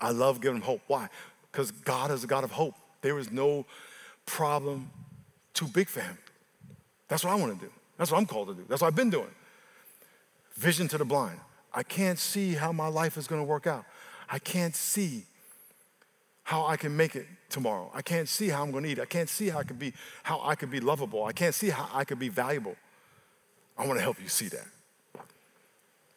I 0.00 0.10
love 0.10 0.40
giving 0.40 0.60
hope. 0.60 0.80
Why? 0.86 1.08
because 1.54 1.70
God 1.70 2.10
is 2.10 2.24
a 2.24 2.26
God 2.26 2.42
of 2.42 2.50
hope. 2.50 2.74
There 3.00 3.16
is 3.16 3.30
no 3.30 3.64
problem 4.26 4.90
too 5.52 5.68
big 5.68 5.88
for 5.88 6.00
Him. 6.00 6.18
That's 7.06 7.22
what 7.22 7.30
I 7.30 7.36
want 7.36 7.58
to 7.60 7.66
do. 7.66 7.72
That's 7.96 8.10
what 8.10 8.18
I'm 8.18 8.26
called 8.26 8.48
to 8.48 8.54
do. 8.54 8.64
That's 8.68 8.82
what 8.82 8.88
I've 8.88 8.96
been 8.96 9.10
doing. 9.10 9.30
Vision 10.54 10.88
to 10.88 10.98
the 10.98 11.04
blind. 11.04 11.38
I 11.72 11.84
can't 11.84 12.18
see 12.18 12.54
how 12.54 12.72
my 12.72 12.88
life 12.88 13.16
is 13.16 13.28
going 13.28 13.40
to 13.40 13.44
work 13.44 13.68
out. 13.68 13.84
I 14.28 14.40
can't 14.40 14.74
see 14.74 15.26
how 16.42 16.66
I 16.66 16.76
can 16.76 16.96
make 16.96 17.14
it 17.14 17.26
tomorrow. 17.50 17.88
I 17.94 18.02
can't 18.02 18.28
see 18.28 18.48
how 18.48 18.64
I'm 18.64 18.72
going 18.72 18.82
to 18.82 18.90
eat. 18.90 18.98
I 18.98 19.04
can't 19.04 19.28
see 19.28 19.48
how 19.48 19.60
I 19.60 19.64
can 19.64 19.76
be 19.76 19.92
how 20.24 20.40
I 20.42 20.56
can 20.56 20.70
be 20.70 20.80
lovable. 20.80 21.24
I 21.24 21.32
can't 21.32 21.54
see 21.54 21.70
how 21.70 21.88
I 21.92 22.04
can 22.04 22.18
be 22.18 22.28
valuable. 22.28 22.74
I 23.76 23.86
want 23.86 23.98
to 23.98 24.02
help 24.02 24.20
you 24.20 24.28
see 24.28 24.48
that. 24.48 24.66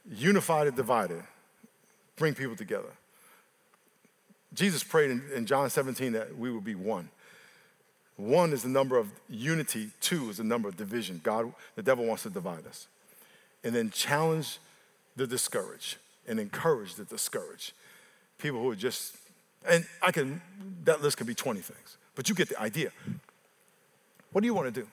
Unified 0.10 0.67
and 0.67 0.76
divided. 0.76 1.24
Bring 2.15 2.34
people 2.34 2.56
together. 2.56 2.89
Jesus 4.54 4.84
prayed 4.84 5.12
in, 5.12 5.24
in 5.36 5.46
John 5.46 5.70
17 5.70 6.13
that 6.13 6.38
we 6.38 6.52
would 6.52 6.63
be 6.63 6.76
one. 6.76 7.10
One 8.15 8.52
is 8.52 8.63
the 8.63 8.70
number 8.70 8.98
of 8.98 9.12
unity, 9.30 9.91
two 10.02 10.30
is 10.30 10.38
the 10.38 10.43
number 10.43 10.67
of 10.67 10.76
division. 10.76 11.22
God, 11.24 11.54
the 11.76 11.84
devil 11.84 12.06
wants 12.06 12.24
to 12.24 12.30
divide 12.30 12.65
us. 12.65 12.88
And 13.63 13.76
then 13.76 13.91
challenge 13.91 14.58
the 15.15 15.28
discouraged 15.28 15.98
and 16.28 16.39
encourage 16.39 16.96
the 16.96 17.06
discouraged. 17.06 17.74
People 18.39 18.62
who 18.62 18.72
are 18.72 18.76
just, 18.76 19.15
and 19.67 19.86
I 20.02 20.12
can, 20.12 20.41
that 20.84 21.02
list 21.02 21.17
could 21.17 21.28
be 21.28 21.36
20 21.36 21.60
things, 21.62 21.98
but 22.15 22.28
you 22.28 22.34
get 22.34 22.50
the 22.50 22.60
idea. 22.60 22.91
What 24.32 24.41
do 24.41 24.48
you 24.48 24.54
want 24.54 24.74
to 24.74 24.82
do? 24.82 24.88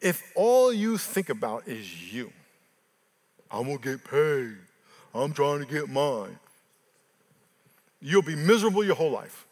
If 0.00 0.32
all 0.34 0.72
you 0.72 0.96
think 0.98 1.28
about 1.28 1.68
is 1.68 2.12
you, 2.12 2.32
I'm 3.50 3.64
gonna 3.64 3.78
get 3.78 4.04
paid, 4.04 4.56
I'm 5.14 5.32
trying 5.32 5.60
to 5.60 5.66
get 5.66 5.88
mine, 5.88 6.38
You'll 8.00 8.22
be 8.22 8.34
miserable 8.34 8.82
your 8.82 8.94
whole 8.94 9.10
life. 9.10 9.46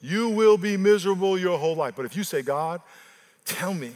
You 0.00 0.30
will 0.30 0.58
be 0.58 0.76
miserable 0.76 1.38
your 1.38 1.58
whole 1.58 1.76
life. 1.76 1.94
But 1.96 2.06
if 2.06 2.16
you 2.16 2.24
say, 2.24 2.42
God, 2.42 2.80
tell 3.44 3.72
me 3.72 3.92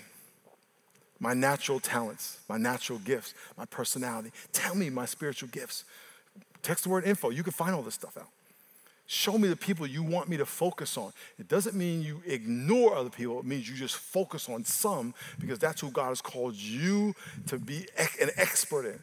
my 1.19 1.35
natural 1.35 1.81
talents, 1.81 2.39
my 2.49 2.59
natural 2.59 3.01
gifts, 3.01 3.35
my 3.59 3.65
personality, 3.65 4.31
tell 4.53 4.77
me 4.77 4.89
my 4.89 5.05
spiritual 5.05 5.49
gifts. 5.49 5.85
Text 6.63 6.85
the 6.85 6.91
word 6.91 7.05
info. 7.05 7.31
You 7.31 7.43
can 7.43 7.53
find 7.53 7.75
all 7.75 7.83
this 7.83 7.95
stuff 7.95 8.17
out. 8.17 8.29
Show 9.17 9.39
me 9.39 9.49
the 9.49 9.57
people 9.57 9.87
you 9.87 10.03
want 10.03 10.29
me 10.29 10.37
to 10.37 10.45
focus 10.45 10.99
on. 10.99 11.11
It 11.39 11.49
doesn't 11.49 11.75
mean 11.75 12.03
you 12.03 12.23
ignore 12.27 12.95
other 12.95 13.09
people, 13.09 13.41
it 13.41 13.47
means 13.47 13.67
you 13.67 13.75
just 13.75 13.97
focus 13.97 14.47
on 14.47 14.63
some 14.65 15.15
because 15.39 15.59
that's 15.59 15.81
who 15.81 15.91
God 15.91 16.09
has 16.09 16.21
called 16.21 16.55
you 16.55 17.15
to 17.47 17.59
be 17.59 17.87
an 18.21 18.29
expert 18.37 18.85
in. 18.85 19.01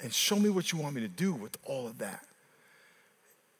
And 0.00 0.14
show 0.14 0.36
me 0.36 0.48
what 0.48 0.72
you 0.72 0.78
want 0.78 0.94
me 0.94 1.02
to 1.02 1.08
do 1.08 1.34
with 1.34 1.58
all 1.64 1.86
of 1.86 1.98
that. 1.98 2.24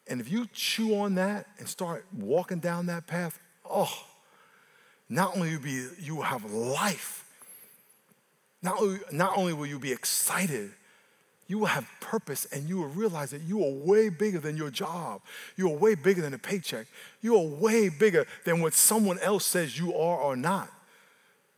And 0.08 0.22
if 0.22 0.32
you 0.32 0.46
chew 0.54 0.96
on 0.96 1.16
that 1.16 1.46
and 1.58 1.68
start 1.68 2.06
walking 2.16 2.58
down 2.58 2.86
that 2.86 3.06
path, 3.06 3.38
oh, 3.68 3.92
not 5.10 5.36
only 5.36 5.48
will 5.48 5.52
you, 5.52 5.58
be, 5.58 5.88
you 6.00 6.16
will 6.16 6.22
have 6.22 6.50
life, 6.50 7.26
not 8.62 8.80
only, 8.80 9.00
not 9.12 9.36
only 9.36 9.52
will 9.52 9.66
you 9.66 9.78
be 9.78 9.92
excited, 9.92 10.72
you 11.48 11.58
will 11.58 11.66
have 11.66 11.88
purpose 12.00 12.46
and 12.46 12.68
you 12.68 12.78
will 12.78 12.88
realize 12.88 13.30
that 13.30 13.42
you 13.42 13.64
are 13.64 13.70
way 13.70 14.08
bigger 14.08 14.38
than 14.38 14.56
your 14.56 14.70
job. 14.70 15.20
You 15.56 15.68
are 15.72 15.76
way 15.76 15.94
bigger 15.94 16.20
than 16.20 16.34
a 16.34 16.38
paycheck. 16.38 16.86
You 17.20 17.36
are 17.36 17.46
way 17.46 17.88
bigger 17.88 18.26
than 18.44 18.60
what 18.60 18.74
someone 18.74 19.18
else 19.20 19.46
says 19.46 19.78
you 19.78 19.94
are 19.94 20.18
or 20.18 20.34
not. 20.36 20.68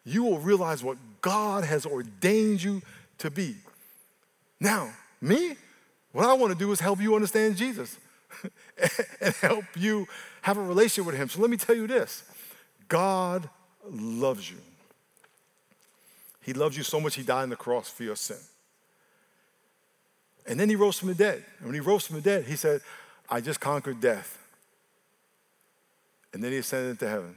You 0.05 0.25
will 0.25 0.39
realize 0.39 0.83
what 0.83 0.99
God 1.21 1.65
has 1.65 1.87
ordained 1.87 2.63
you 2.63 2.83
to 3.19 3.31
be. 3.31 3.57
Now, 4.61 4.91
me, 5.21 5.57
what 6.13 6.27
I 6.27 6.35
want 6.35 6.53
to 6.53 6.59
do 6.59 6.71
is 6.73 6.81
help 6.81 7.01
you 7.01 7.15
understand 7.15 7.57
Jesus 7.57 7.97
and 9.21 9.35
help 9.37 9.65
you 9.77 10.07
have 10.43 10.59
a 10.59 10.63
relationship 10.63 11.07
with 11.07 11.17
Him. 11.17 11.29
So 11.29 11.41
let 11.41 11.51
me 11.51 11.57
tell 11.57 11.75
you 11.75 11.87
this 11.87 12.25
God 12.89 13.49
loves 13.89 14.51
you. 14.51 14.59
He 16.43 16.53
loves 16.53 16.77
you 16.77 16.83
so 16.83 17.01
much, 17.01 17.15
He 17.15 17.23
died 17.23 17.43
on 17.43 17.51
the 17.51 17.57
cross 17.57 17.91
for 17.91 18.03
your 18.03 18.17
sin. 18.17 18.39
And 20.49 20.59
then 20.59 20.71
he 20.71 20.77
rose 20.77 20.99
from 20.99 21.09
the 21.09 21.15
dead. 21.15 21.45
And 21.59 21.67
when 21.67 21.75
he 21.75 21.81
rose 21.81 22.07
from 22.07 22.17
the 22.17 22.23
dead, 22.23 22.47
he 22.47 22.57
said, 22.57 22.81
I 23.29 23.43
just 23.43 23.61
conquered 23.61 24.01
death. 24.01 24.39
And 26.33 26.43
then 26.43 26.53
he 26.53 26.59
ascended 26.59 26.91
into 26.93 27.09
heaven. 27.09 27.37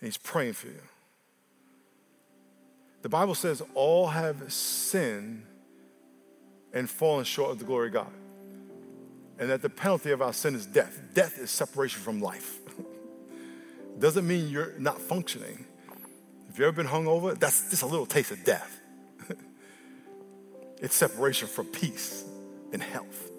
And 0.00 0.06
he's 0.06 0.16
praying 0.16 0.52
for 0.52 0.68
you. 0.68 0.80
The 3.02 3.08
Bible 3.08 3.34
says, 3.34 3.62
all 3.74 4.08
have 4.08 4.52
sinned 4.52 5.44
and 6.72 6.88
fallen 6.88 7.24
short 7.24 7.50
of 7.50 7.58
the 7.58 7.64
glory 7.64 7.88
of 7.88 7.94
God. 7.94 8.12
And 9.38 9.50
that 9.50 9.62
the 9.62 9.70
penalty 9.70 10.12
of 10.12 10.22
our 10.22 10.32
sin 10.32 10.54
is 10.54 10.66
death. 10.66 11.00
Death 11.14 11.38
is 11.38 11.50
separation 11.50 12.00
from 12.02 12.20
life. 12.20 12.58
Doesn't 13.98 14.26
mean 14.26 14.48
you're 14.48 14.78
not 14.78 15.00
functioning. 15.00 15.66
If 16.50 16.58
you've 16.58 16.68
ever 16.68 16.72
been 16.72 16.86
hungover, 16.86 17.38
that's 17.38 17.70
just 17.70 17.82
a 17.82 17.86
little 17.86 18.06
taste 18.06 18.30
of 18.30 18.44
death. 18.44 18.79
It's 20.80 20.94
separation 20.94 21.46
from 21.46 21.66
peace 21.66 22.24
and 22.72 22.82
health. 22.82 23.30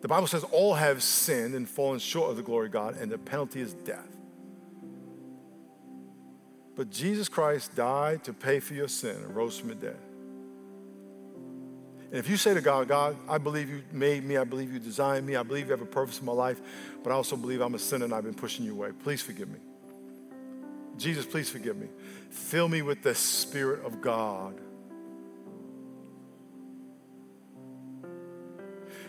The 0.00 0.08
Bible 0.08 0.26
says 0.26 0.44
all 0.44 0.74
have 0.74 1.02
sinned 1.02 1.54
and 1.54 1.68
fallen 1.68 1.98
short 1.98 2.30
of 2.30 2.36
the 2.36 2.42
glory 2.42 2.66
of 2.66 2.72
God, 2.72 2.96
and 2.96 3.10
the 3.10 3.18
penalty 3.18 3.60
is 3.60 3.72
death. 3.72 4.08
But 6.76 6.90
Jesus 6.90 7.28
Christ 7.28 7.74
died 7.74 8.24
to 8.24 8.32
pay 8.32 8.60
for 8.60 8.74
your 8.74 8.88
sin 8.88 9.16
and 9.16 9.34
rose 9.34 9.58
from 9.58 9.68
the 9.68 9.74
dead. 9.76 9.96
And 12.10 12.18
if 12.18 12.28
you 12.28 12.36
say 12.36 12.54
to 12.54 12.60
God, 12.60 12.86
God, 12.86 13.16
I 13.28 13.38
believe 13.38 13.68
you 13.68 13.82
made 13.92 14.24
me, 14.24 14.36
I 14.36 14.44
believe 14.44 14.72
you 14.72 14.78
designed 14.78 15.26
me, 15.26 15.36
I 15.36 15.42
believe 15.42 15.66
you 15.66 15.72
have 15.72 15.82
a 15.82 15.86
purpose 15.86 16.20
in 16.20 16.26
my 16.26 16.32
life, 16.32 16.60
but 17.02 17.10
I 17.10 17.14
also 17.14 17.36
believe 17.36 17.60
I'm 17.60 17.74
a 17.74 17.78
sinner 17.78 18.04
and 18.04 18.14
I've 18.14 18.24
been 18.24 18.34
pushing 18.34 18.64
you 18.64 18.72
away, 18.72 18.90
please 19.02 19.22
forgive 19.22 19.48
me. 19.48 19.58
Jesus, 20.96 21.26
please 21.26 21.48
forgive 21.48 21.76
me. 21.76 21.88
Fill 22.30 22.68
me 22.68 22.82
with 22.82 23.02
the 23.02 23.14
Spirit 23.14 23.84
of 23.84 24.00
God. 24.00 24.60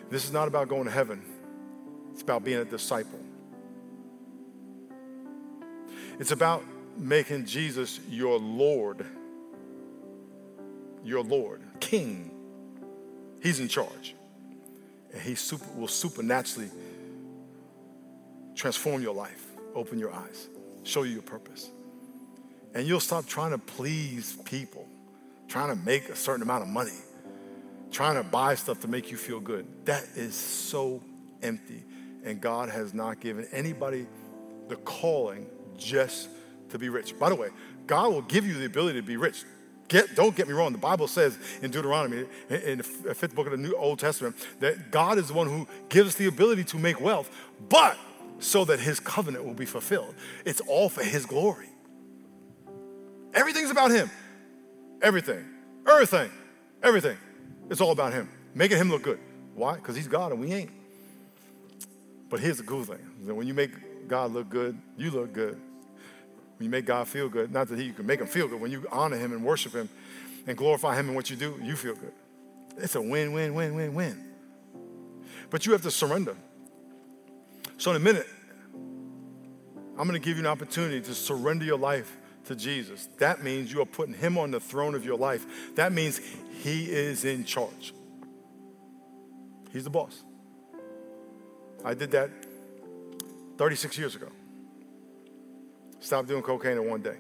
This 0.10 0.26
is 0.26 0.32
not 0.32 0.48
about 0.48 0.68
going 0.68 0.86
to 0.86 0.92
heaven, 0.92 1.22
it's 2.14 2.22
about 2.22 2.44
being 2.44 2.60
a 2.60 2.66
disciple. 2.66 3.20
It's 6.18 6.32
about 6.32 6.64
making 6.98 7.46
Jesus 7.46 8.00
your 8.10 8.40
Lord, 8.40 9.06
your 11.04 11.24
Lord, 11.24 11.62
King. 11.82 12.32
He's 13.42 13.60
in 13.60 13.68
charge. 13.68 14.16
And 15.12 15.22
He 15.22 15.36
super, 15.36 15.66
will 15.76 15.90
supernaturally 15.90 16.70
transform 18.56 19.02
your 19.02 19.14
life, 19.14 19.46
open 19.74 20.00
your 20.00 20.14
eyes, 20.14 20.48
show 20.84 21.04
you 21.04 21.14
your 21.16 21.22
purpose. 21.22 21.70
And 22.76 22.86
you'll 22.86 23.00
stop 23.00 23.26
trying 23.26 23.52
to 23.52 23.58
please 23.58 24.38
people, 24.44 24.86
trying 25.48 25.70
to 25.70 25.82
make 25.84 26.10
a 26.10 26.16
certain 26.16 26.44
amount 26.44 26.64
of 26.64 26.70
money, 26.70 26.92
trying 27.90 28.16
to 28.16 28.24
buy 28.24 28.56
stuff 28.56 28.82
to 28.82 28.88
make 28.90 29.10
you 29.10 29.18
feel 29.18 29.40
good. 29.40 29.66
That 29.86 30.04
is 30.16 30.36
so 30.36 31.02
empty. 31.42 31.84
And 32.26 32.42
God 32.42 32.70
has 32.70 32.94
not 32.94 33.22
given 33.22 33.48
anybody 33.54 34.08
the 34.68 34.76
calling 34.76 35.48
just 35.78 36.28
to 36.70 36.78
be 36.78 36.90
rich. 36.90 37.18
By 37.18 37.30
the 37.30 37.36
way, 37.36 37.50
God 37.88 38.12
will 38.12 38.24
give 38.24 38.46
you 38.46 38.56
the 38.56 38.66
ability 38.66 39.00
to 39.00 39.08
be 39.08 39.16
rich. 39.16 39.44
Get, 39.88 40.16
don't 40.16 40.36
get 40.36 40.48
me 40.48 40.54
wrong. 40.54 40.74
The 40.74 40.78
Bible 40.78 41.08
says 41.08 41.38
in 41.62 41.72
Deuteronomy, 41.72 42.26
in 42.50 42.80
the 42.80 42.84
fifth 42.84 43.36
book 43.36 43.46
of 43.46 43.52
the 43.52 43.58
New 43.58 43.76
Old 43.76 44.00
Testament, 44.00 44.36
that 44.60 44.92
God 44.92 45.18
is 45.18 45.28
the 45.28 45.34
one 45.34 45.48
who 45.48 45.68
gives 45.88 46.16
the 46.16 46.26
ability 46.26 46.64
to 46.66 46.78
make 46.78 47.00
wealth, 47.00 47.30
but 47.70 47.98
so 48.40 48.66
that 48.66 48.80
His 48.80 49.00
covenant 49.00 49.46
will 49.46 49.54
be 49.54 49.66
fulfilled. 49.66 50.16
It's 50.44 50.60
all 50.62 50.90
for 50.90 51.04
His 51.04 51.26
glory. 51.26 51.70
Everything's 53.36 53.70
about 53.70 53.92
Him. 53.92 54.10
Everything. 55.02 55.46
Everything. 55.88 56.32
Everything. 56.82 57.18
It's 57.70 57.82
all 57.82 57.92
about 57.92 58.14
Him, 58.14 58.30
making 58.54 58.78
Him 58.78 58.90
look 58.90 59.04
good. 59.04 59.20
Why? 59.54 59.76
Because 59.76 59.96
He's 59.96 60.08
God 60.08 60.32
and 60.32 60.40
we 60.40 60.54
ain't. 60.54 60.72
But 62.30 62.40
here's 62.40 62.58
the 62.58 62.64
cool 62.64 62.84
thing 62.84 63.00
when 63.24 63.46
you 63.46 63.54
make 63.54 64.08
God 64.08 64.32
look 64.34 64.50
good, 64.50 64.80
you 64.98 65.12
look 65.12 65.34
good. 65.34 65.60
When 66.58 66.66
you 66.66 66.70
make 66.70 66.86
God 66.86 67.08
feel 67.08 67.28
good, 67.28 67.52
not 67.52 67.68
that 67.68 67.78
He 67.78 67.92
can 67.92 68.06
make 68.06 68.22
Him 68.22 68.28
feel 68.28 68.48
good, 68.48 68.62
when 68.62 68.72
you 68.72 68.88
honor 68.92 69.18
Him 69.18 69.34
and 69.34 69.44
worship 69.44 69.74
Him 69.74 69.90
and 70.48 70.58
glorify 70.58 70.98
Him 70.98 71.10
in 71.10 71.16
what 71.16 71.30
you 71.30 71.36
do, 71.36 71.60
you 71.62 71.76
feel 71.76 71.96
good. 71.96 72.14
It's 72.78 72.96
a 72.96 73.02
win, 73.02 73.34
win, 73.34 73.54
win, 73.54 73.76
win, 73.76 73.94
win. 73.94 74.26
But 75.50 75.66
you 75.66 75.74
have 75.74 75.82
to 75.84 75.92
surrender. 75.92 76.36
So, 77.78 77.92
in 77.92 77.98
a 77.98 78.00
minute, 78.00 78.28
I'm 79.98 80.08
going 80.08 80.14
to 80.14 80.20
give 80.20 80.38
you 80.38 80.44
an 80.44 80.48
opportunity 80.48 81.02
to 81.02 81.14
surrender 81.14 81.66
your 81.66 81.78
life 81.78 82.18
to 82.46 82.56
Jesus. 82.56 83.10
That 83.18 83.44
means 83.44 83.72
you 83.72 83.82
are 83.82 83.86
putting 83.86 84.14
Him 84.14 84.38
on 84.38 84.52
the 84.52 84.60
throne 84.60 84.96
of 84.96 85.06
your 85.06 85.18
life. 85.18 85.46
That 85.76 85.92
means 85.92 86.20
He 86.64 86.92
is 86.92 87.26
in 87.26 87.44
charge. 87.44 87.94
He's 89.72 89.84
the 89.84 89.90
boss. 89.90 90.24
I 91.84 91.94
did 91.94 92.12
that 92.12 92.30
36 93.58 93.98
years 93.98 94.16
ago. 94.16 94.28
Stopped 96.00 96.28
doing 96.28 96.42
cocaine 96.42 96.78
in 96.78 96.90
one 96.90 97.02
day 97.02 97.18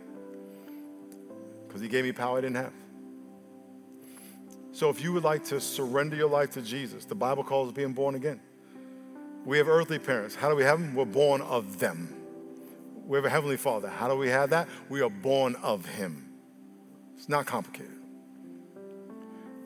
because 1.67 1.81
He 1.81 1.87
gave 1.87 2.05
me 2.05 2.11
power 2.11 2.37
I 2.37 2.41
didn't 2.41 2.57
have. 2.57 2.73
So 4.71 4.89
if 4.89 5.01
you 5.01 5.13
would 5.13 5.23
like 5.23 5.45
to 5.45 5.61
surrender 5.61 6.17
your 6.17 6.29
life 6.29 6.51
to 6.51 6.61
Jesus, 6.61 7.05
the 7.05 7.15
Bible 7.15 7.43
calls 7.43 7.69
it 7.69 7.75
being 7.75 7.93
born 7.93 8.15
again. 8.15 8.41
We 9.45 9.57
have 9.57 9.69
earthly 9.69 9.99
parents. 9.99 10.35
How 10.35 10.49
do 10.49 10.55
we 10.55 10.63
have 10.63 10.79
them? 10.79 10.95
We're 10.95 11.05
born 11.05 11.41
of 11.41 11.79
them. 11.79 12.24
We 13.05 13.17
have 13.17 13.25
a 13.25 13.29
Heavenly 13.29 13.57
Father. 13.57 13.87
How 13.87 14.07
do 14.07 14.15
we 14.15 14.29
have 14.29 14.49
that? 14.49 14.67
We 14.89 15.01
are 15.01 15.09
born 15.09 15.55
of 15.61 15.85
Him. 15.85 16.33
It's 17.17 17.29
not 17.29 17.45
complicated. 17.45 17.91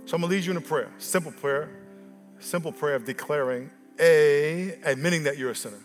So 0.05 0.15
I'm 0.15 0.21
going 0.21 0.29
to 0.31 0.35
lead 0.35 0.45
you 0.45 0.51
in 0.51 0.57
a 0.57 0.61
prayer. 0.61 0.91
Simple 0.97 1.31
prayer. 1.31 1.69
Simple 2.39 2.71
prayer 2.71 2.95
of 2.95 3.05
declaring 3.05 3.69
A, 3.99 4.79
admitting 4.83 5.23
that 5.23 5.37
you're 5.37 5.51
a 5.51 5.55
sinner. 5.55 5.79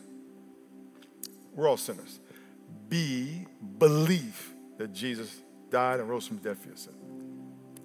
We're 1.54 1.68
all 1.68 1.76
sinners. 1.76 2.20
B, 2.88 3.46
believe 3.78 4.52
that 4.78 4.92
Jesus 4.92 5.42
died 5.70 6.00
and 6.00 6.08
rose 6.08 6.26
from 6.26 6.38
death 6.38 6.58
for 6.58 6.68
your 6.68 6.76
sin. 6.76 6.94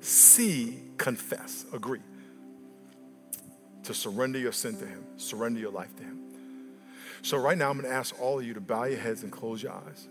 C, 0.01 0.79
confess, 0.97 1.65
agree. 1.73 2.01
To 3.83 3.93
surrender 3.93 4.39
your 4.39 4.51
sin 4.51 4.77
to 4.77 4.85
Him, 4.85 5.03
surrender 5.17 5.59
your 5.59 5.71
life 5.71 5.95
to 5.97 6.03
Him. 6.03 6.28
So, 7.21 7.37
right 7.37 7.57
now, 7.57 7.69
I'm 7.69 7.77
going 7.77 7.89
to 7.89 7.95
ask 7.95 8.19
all 8.19 8.39
of 8.39 8.45
you 8.45 8.53
to 8.53 8.61
bow 8.61 8.85
your 8.85 8.99
heads 8.99 9.23
and 9.23 9.31
close 9.31 9.61
your 9.61 9.73
eyes. 9.73 10.07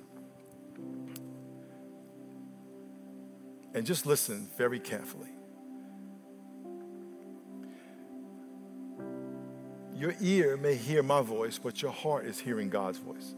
And 3.74 3.86
just 3.86 4.06
listen 4.06 4.48
very 4.56 4.80
carefully. 4.80 5.30
Your 9.94 10.14
ear 10.20 10.56
may 10.56 10.76
hear 10.76 11.02
my 11.02 11.22
voice, 11.22 11.58
but 11.58 11.82
your 11.82 11.90
heart 11.90 12.26
is 12.26 12.38
hearing 12.38 12.68
God's 12.68 12.98
voice. 12.98 13.34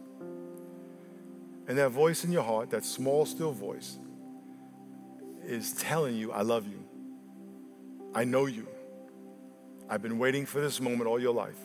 And 1.66 1.78
that 1.78 1.90
voice 1.90 2.24
in 2.24 2.32
your 2.32 2.42
heart, 2.42 2.70
that 2.70 2.84
small, 2.84 3.24
still 3.24 3.52
voice, 3.52 3.98
is 5.44 5.72
telling 5.72 6.16
you, 6.16 6.32
I 6.32 6.42
love 6.42 6.66
you. 6.66 6.84
I 8.14 8.24
know 8.24 8.46
you. 8.46 8.68
I've 9.88 10.02
been 10.02 10.18
waiting 10.18 10.44
for 10.46 10.60
this 10.60 10.80
moment 10.80 11.08
all 11.08 11.20
your 11.20 11.32
life. 11.32 11.58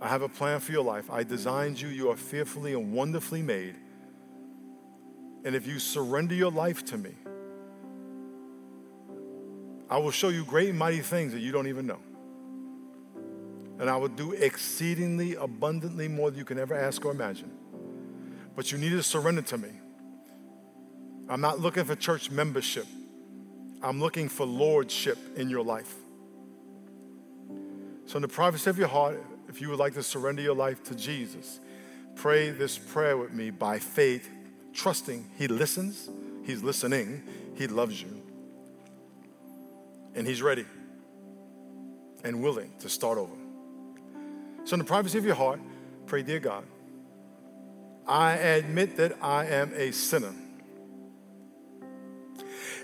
I 0.00 0.08
have 0.08 0.22
a 0.22 0.28
plan 0.28 0.60
for 0.60 0.72
your 0.72 0.84
life. 0.84 1.10
I 1.10 1.22
designed 1.22 1.80
you. 1.80 1.88
You 1.88 2.10
are 2.10 2.16
fearfully 2.16 2.74
and 2.74 2.92
wonderfully 2.92 3.42
made. 3.42 3.76
And 5.44 5.54
if 5.54 5.66
you 5.66 5.78
surrender 5.78 6.34
your 6.34 6.50
life 6.50 6.84
to 6.86 6.98
me, 6.98 7.14
I 9.88 9.98
will 9.98 10.10
show 10.10 10.28
you 10.28 10.44
great 10.44 10.70
and 10.70 10.78
mighty 10.78 11.00
things 11.00 11.32
that 11.32 11.40
you 11.40 11.52
don't 11.52 11.68
even 11.68 11.86
know. 11.86 12.00
And 13.78 13.88
I 13.88 13.96
will 13.96 14.08
do 14.08 14.32
exceedingly 14.32 15.34
abundantly 15.36 16.08
more 16.08 16.30
than 16.30 16.38
you 16.38 16.44
can 16.44 16.58
ever 16.58 16.74
ask 16.74 17.04
or 17.04 17.12
imagine. 17.12 17.50
But 18.54 18.72
you 18.72 18.78
need 18.78 18.90
to 18.90 19.02
surrender 19.02 19.42
to 19.42 19.58
me. 19.58 19.68
I'm 21.28 21.40
not 21.40 21.60
looking 21.60 21.84
for 21.84 21.94
church 21.94 22.30
membership. 22.30 22.86
I'm 23.82 24.00
looking 24.00 24.28
for 24.28 24.46
lordship 24.46 25.18
in 25.36 25.50
your 25.50 25.62
life. 25.62 25.94
So, 28.06 28.16
in 28.16 28.22
the 28.22 28.28
privacy 28.28 28.70
of 28.70 28.78
your 28.78 28.88
heart, 28.88 29.22
if 29.48 29.60
you 29.60 29.70
would 29.70 29.78
like 29.78 29.94
to 29.94 30.02
surrender 30.02 30.42
your 30.42 30.54
life 30.54 30.82
to 30.84 30.94
Jesus, 30.94 31.60
pray 32.14 32.50
this 32.50 32.78
prayer 32.78 33.16
with 33.16 33.32
me 33.32 33.50
by 33.50 33.78
faith, 33.78 34.28
trusting 34.72 35.26
He 35.36 35.48
listens, 35.48 36.08
He's 36.44 36.62
listening, 36.62 37.22
He 37.54 37.66
loves 37.66 38.00
you, 38.00 38.22
and 40.14 40.26
He's 40.26 40.42
ready 40.42 40.66
and 42.24 42.42
willing 42.42 42.72
to 42.80 42.88
start 42.88 43.18
over. 43.18 43.34
So, 44.64 44.74
in 44.74 44.78
the 44.78 44.84
privacy 44.84 45.18
of 45.18 45.24
your 45.24 45.36
heart, 45.36 45.60
pray, 46.06 46.22
Dear 46.22 46.40
God, 46.40 46.64
I 48.06 48.32
admit 48.32 48.96
that 48.96 49.16
I 49.22 49.46
am 49.46 49.72
a 49.74 49.92
sinner 49.92 50.32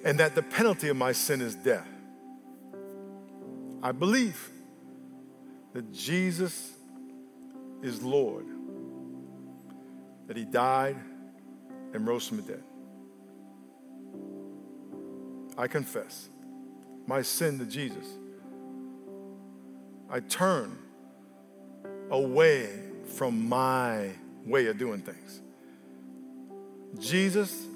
and 0.05 0.19
that 0.19 0.35
the 0.35 0.43
penalty 0.43 0.89
of 0.89 0.97
my 0.97 1.13
sin 1.13 1.41
is 1.41 1.55
death. 1.55 1.89
I 3.83 3.93
believe 3.93 4.52
that 5.73 5.93
Jesus 5.93 6.73
is 7.83 8.03
Lord, 8.03 8.47
that 10.27 10.37
He 10.37 10.45
died 10.45 10.97
and 11.93 12.07
rose 12.07 12.27
from 12.27 12.39
the 12.39 12.43
dead. 12.43 12.63
I 15.57 15.67
confess 15.67 16.29
my 17.07 17.23
sin 17.23 17.59
to 17.59 17.67
Jesus. 17.67 18.07
I 20.09 20.21
turn 20.21 20.79
away 22.11 22.69
from 23.17 23.49
my 23.49 24.11
way 24.45 24.67
of 24.67 24.79
doing 24.79 25.01
things. 25.01 25.41
Jesus, 26.99 27.67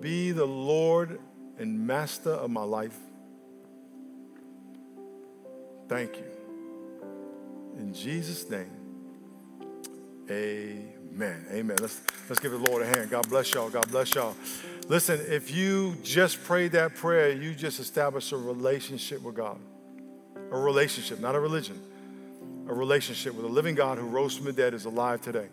be 0.00 0.32
the 0.32 0.44
Lord 0.44 1.20
and 1.58 1.86
master 1.86 2.30
of 2.30 2.50
my 2.50 2.64
life. 2.64 2.98
Thank 5.88 6.16
you. 6.16 6.31
In 7.82 7.92
Jesus' 7.92 8.48
name, 8.48 8.70
amen. 10.30 11.44
Amen. 11.50 11.76
Let's, 11.80 12.00
let's 12.28 12.38
give 12.38 12.52
the 12.52 12.58
Lord 12.58 12.80
a 12.80 12.86
hand. 12.86 13.10
God 13.10 13.28
bless 13.28 13.52
y'all. 13.52 13.70
God 13.70 13.90
bless 13.90 14.14
y'all. 14.14 14.36
Listen, 14.86 15.20
if 15.28 15.50
you 15.50 15.96
just 16.04 16.44
prayed 16.44 16.72
that 16.72 16.94
prayer, 16.94 17.32
you 17.32 17.56
just 17.56 17.80
established 17.80 18.30
a 18.30 18.36
relationship 18.36 19.20
with 19.22 19.34
God. 19.34 19.58
A 20.52 20.56
relationship, 20.56 21.18
not 21.18 21.34
a 21.34 21.40
religion. 21.40 21.82
A 22.68 22.72
relationship 22.72 23.34
with 23.34 23.46
a 23.46 23.48
living 23.48 23.74
God 23.74 23.98
who 23.98 24.06
rose 24.06 24.36
from 24.36 24.46
the 24.46 24.52
dead 24.52 24.74
is 24.74 24.84
alive 24.84 25.20
today. 25.20 25.48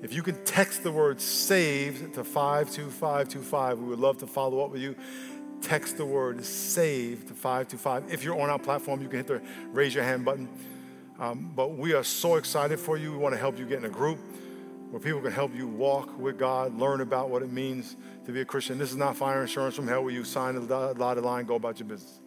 If 0.00 0.12
you 0.12 0.22
can 0.22 0.44
text 0.44 0.84
the 0.84 0.92
word 0.92 1.20
saved 1.20 2.14
to 2.14 2.22
52525, 2.22 3.80
we 3.80 3.88
would 3.88 3.98
love 3.98 4.18
to 4.18 4.28
follow 4.28 4.64
up 4.64 4.70
with 4.70 4.80
you. 4.80 4.94
Text 5.60 5.96
the 5.96 6.06
word 6.06 6.44
saved 6.44 7.28
to 7.28 7.34
525. 7.34 8.12
If 8.12 8.22
you're 8.22 8.40
on 8.40 8.48
our 8.48 8.60
platform, 8.60 9.02
you 9.02 9.08
can 9.08 9.18
hit 9.18 9.26
the 9.26 9.42
raise 9.72 9.92
your 9.92 10.04
hand 10.04 10.24
button. 10.24 10.48
Um, 11.18 11.52
but 11.54 11.76
we 11.76 11.92
are 11.92 12.02
so 12.02 12.36
excited 12.36 12.80
for 12.80 12.96
you. 12.96 13.12
We 13.12 13.18
want 13.18 13.34
to 13.34 13.38
help 13.38 13.58
you 13.58 13.66
get 13.66 13.78
in 13.78 13.84
a 13.84 13.90
group 13.90 14.18
where 14.90 15.00
people 15.00 15.20
can 15.20 15.32
help 15.32 15.54
you 15.54 15.66
walk 15.66 16.18
with 16.18 16.38
God, 16.38 16.76
learn 16.78 17.00
about 17.00 17.30
what 17.30 17.42
it 17.42 17.50
means 17.50 17.96
to 18.26 18.32
be 18.32 18.42
a 18.42 18.44
Christian. 18.44 18.76
This 18.76 18.90
is 18.90 18.96
not 18.96 19.16
fire 19.16 19.40
insurance 19.40 19.74
from 19.74 19.88
hell 19.88 20.02
where 20.04 20.12
you 20.12 20.24
sign 20.24 20.54
the 20.54 20.94
dotted 20.94 21.24
line, 21.24 21.46
go 21.46 21.54
about 21.54 21.78
your 21.78 21.88
business. 21.88 22.18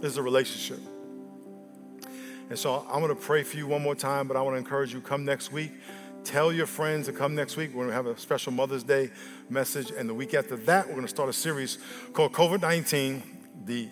This 0.00 0.12
is 0.12 0.16
a 0.16 0.22
relationship. 0.22 0.80
And 2.48 2.58
so 2.58 2.86
I'm 2.90 3.00
going 3.00 3.14
to 3.14 3.20
pray 3.20 3.42
for 3.42 3.56
you 3.56 3.66
one 3.66 3.82
more 3.82 3.94
time, 3.94 4.28
but 4.28 4.36
I 4.36 4.42
want 4.42 4.54
to 4.54 4.58
encourage 4.58 4.92
you 4.92 5.00
come 5.00 5.24
next 5.24 5.52
week. 5.52 5.72
Tell 6.24 6.50
your 6.50 6.66
friends 6.66 7.06
to 7.06 7.12
come 7.12 7.34
next 7.34 7.56
week. 7.56 7.70
We're 7.74 7.84
going 7.84 7.88
to 7.88 7.94
have 7.94 8.06
a 8.06 8.18
special 8.18 8.52
Mother's 8.52 8.82
Day 8.82 9.10
message. 9.50 9.90
And 9.90 10.08
the 10.08 10.14
week 10.14 10.32
after 10.32 10.56
that, 10.56 10.86
we're 10.86 10.94
going 10.94 11.06
to 11.06 11.10
start 11.10 11.28
a 11.28 11.34
series 11.34 11.78
called 12.14 12.32
COVID 12.32 12.62
19 12.62 13.22
The 13.66 13.90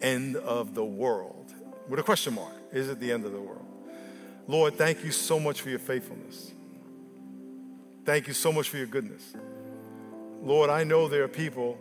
End 0.00 0.36
of 0.36 0.74
the 0.74 0.84
World. 0.84 1.52
With 1.88 2.00
a 2.00 2.02
question 2.02 2.34
mark 2.34 2.55
Is 2.72 2.88
it 2.88 3.00
the 3.00 3.12
end 3.12 3.24
of 3.24 3.32
the 3.32 3.40
world? 3.40 3.64
Lord, 4.48 4.74
thank 4.74 5.04
you 5.04 5.10
so 5.10 5.40
much 5.40 5.60
for 5.60 5.70
your 5.70 5.78
faithfulness. 5.78 6.52
Thank 8.04 8.28
you 8.28 8.34
so 8.34 8.52
much 8.52 8.68
for 8.68 8.76
your 8.76 8.86
goodness. 8.86 9.34
Lord, 10.42 10.70
I 10.70 10.84
know 10.84 11.08
there 11.08 11.24
are 11.24 11.28
people 11.28 11.78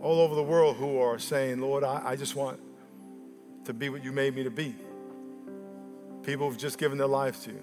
all 0.00 0.20
over 0.20 0.34
the 0.34 0.42
world 0.42 0.76
who 0.76 1.00
are 1.00 1.18
saying, 1.18 1.60
Lord, 1.60 1.82
I, 1.82 2.02
I 2.04 2.16
just 2.16 2.36
want 2.36 2.60
to 3.64 3.72
be 3.72 3.88
what 3.88 4.04
you 4.04 4.12
made 4.12 4.36
me 4.36 4.44
to 4.44 4.50
be. 4.50 4.74
People 6.22 6.48
who've 6.48 6.58
just 6.58 6.78
given 6.78 6.98
their 6.98 7.08
lives 7.08 7.40
to 7.44 7.50
you. 7.50 7.62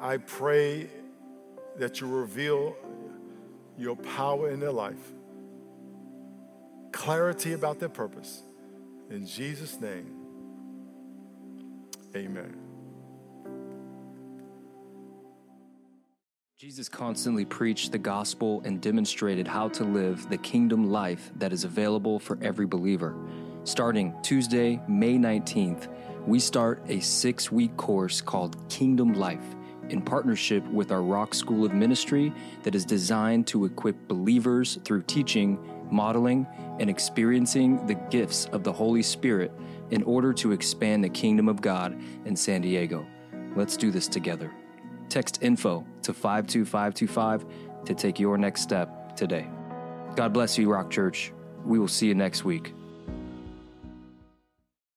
I 0.00 0.16
pray 0.16 0.88
that 1.76 2.00
you 2.00 2.08
reveal 2.08 2.74
your 3.78 3.96
power 3.96 4.50
in 4.50 4.60
their 4.60 4.72
life, 4.72 5.12
clarity 6.92 7.52
about 7.52 7.78
their 7.78 7.88
purpose. 7.88 8.42
In 9.10 9.26
Jesus' 9.26 9.80
name, 9.80 10.19
amen. 12.16 12.56
Jesus 16.60 16.90
constantly 16.90 17.46
preached 17.46 17.90
the 17.90 17.98
gospel 17.98 18.60
and 18.66 18.82
demonstrated 18.82 19.48
how 19.48 19.68
to 19.70 19.82
live 19.82 20.28
the 20.28 20.36
kingdom 20.36 20.90
life 20.90 21.30
that 21.36 21.54
is 21.54 21.64
available 21.64 22.18
for 22.18 22.36
every 22.42 22.66
believer. 22.66 23.16
Starting 23.64 24.14
Tuesday, 24.22 24.78
May 24.86 25.16
19th, 25.16 25.88
we 26.26 26.38
start 26.38 26.82
a 26.88 27.00
six 27.00 27.50
week 27.50 27.74
course 27.78 28.20
called 28.20 28.68
Kingdom 28.68 29.14
Life 29.14 29.56
in 29.88 30.02
partnership 30.02 30.62
with 30.66 30.92
our 30.92 31.00
Rock 31.00 31.34
School 31.34 31.64
of 31.64 31.72
Ministry 31.72 32.30
that 32.62 32.74
is 32.74 32.84
designed 32.84 33.46
to 33.46 33.64
equip 33.64 33.96
believers 34.06 34.78
through 34.84 35.02
teaching, 35.04 35.58
modeling, 35.90 36.46
and 36.78 36.90
experiencing 36.90 37.86
the 37.86 37.94
gifts 37.94 38.44
of 38.52 38.64
the 38.64 38.72
Holy 38.72 39.02
Spirit 39.02 39.50
in 39.90 40.02
order 40.04 40.32
to 40.32 40.52
expand 40.52 41.04
the 41.04 41.08
kingdom 41.08 41.48
of 41.48 41.60
God 41.60 42.00
in 42.24 42.36
San 42.36 42.60
Diego. 42.60 43.06
Let's 43.56 43.76
do 43.76 43.90
this 43.90 44.08
together. 44.08 44.52
Text 45.08 45.42
info 45.42 45.84
to 46.02 46.12
52525 46.12 47.44
to 47.86 47.94
take 47.94 48.20
your 48.20 48.38
next 48.38 48.62
step 48.62 49.16
today. 49.16 49.48
God 50.16 50.32
bless 50.32 50.58
you, 50.58 50.70
Rock 50.70 50.90
Church. 50.90 51.32
We 51.64 51.78
will 51.78 51.88
see 51.88 52.06
you 52.06 52.14
next 52.14 52.44
week. 52.44 52.72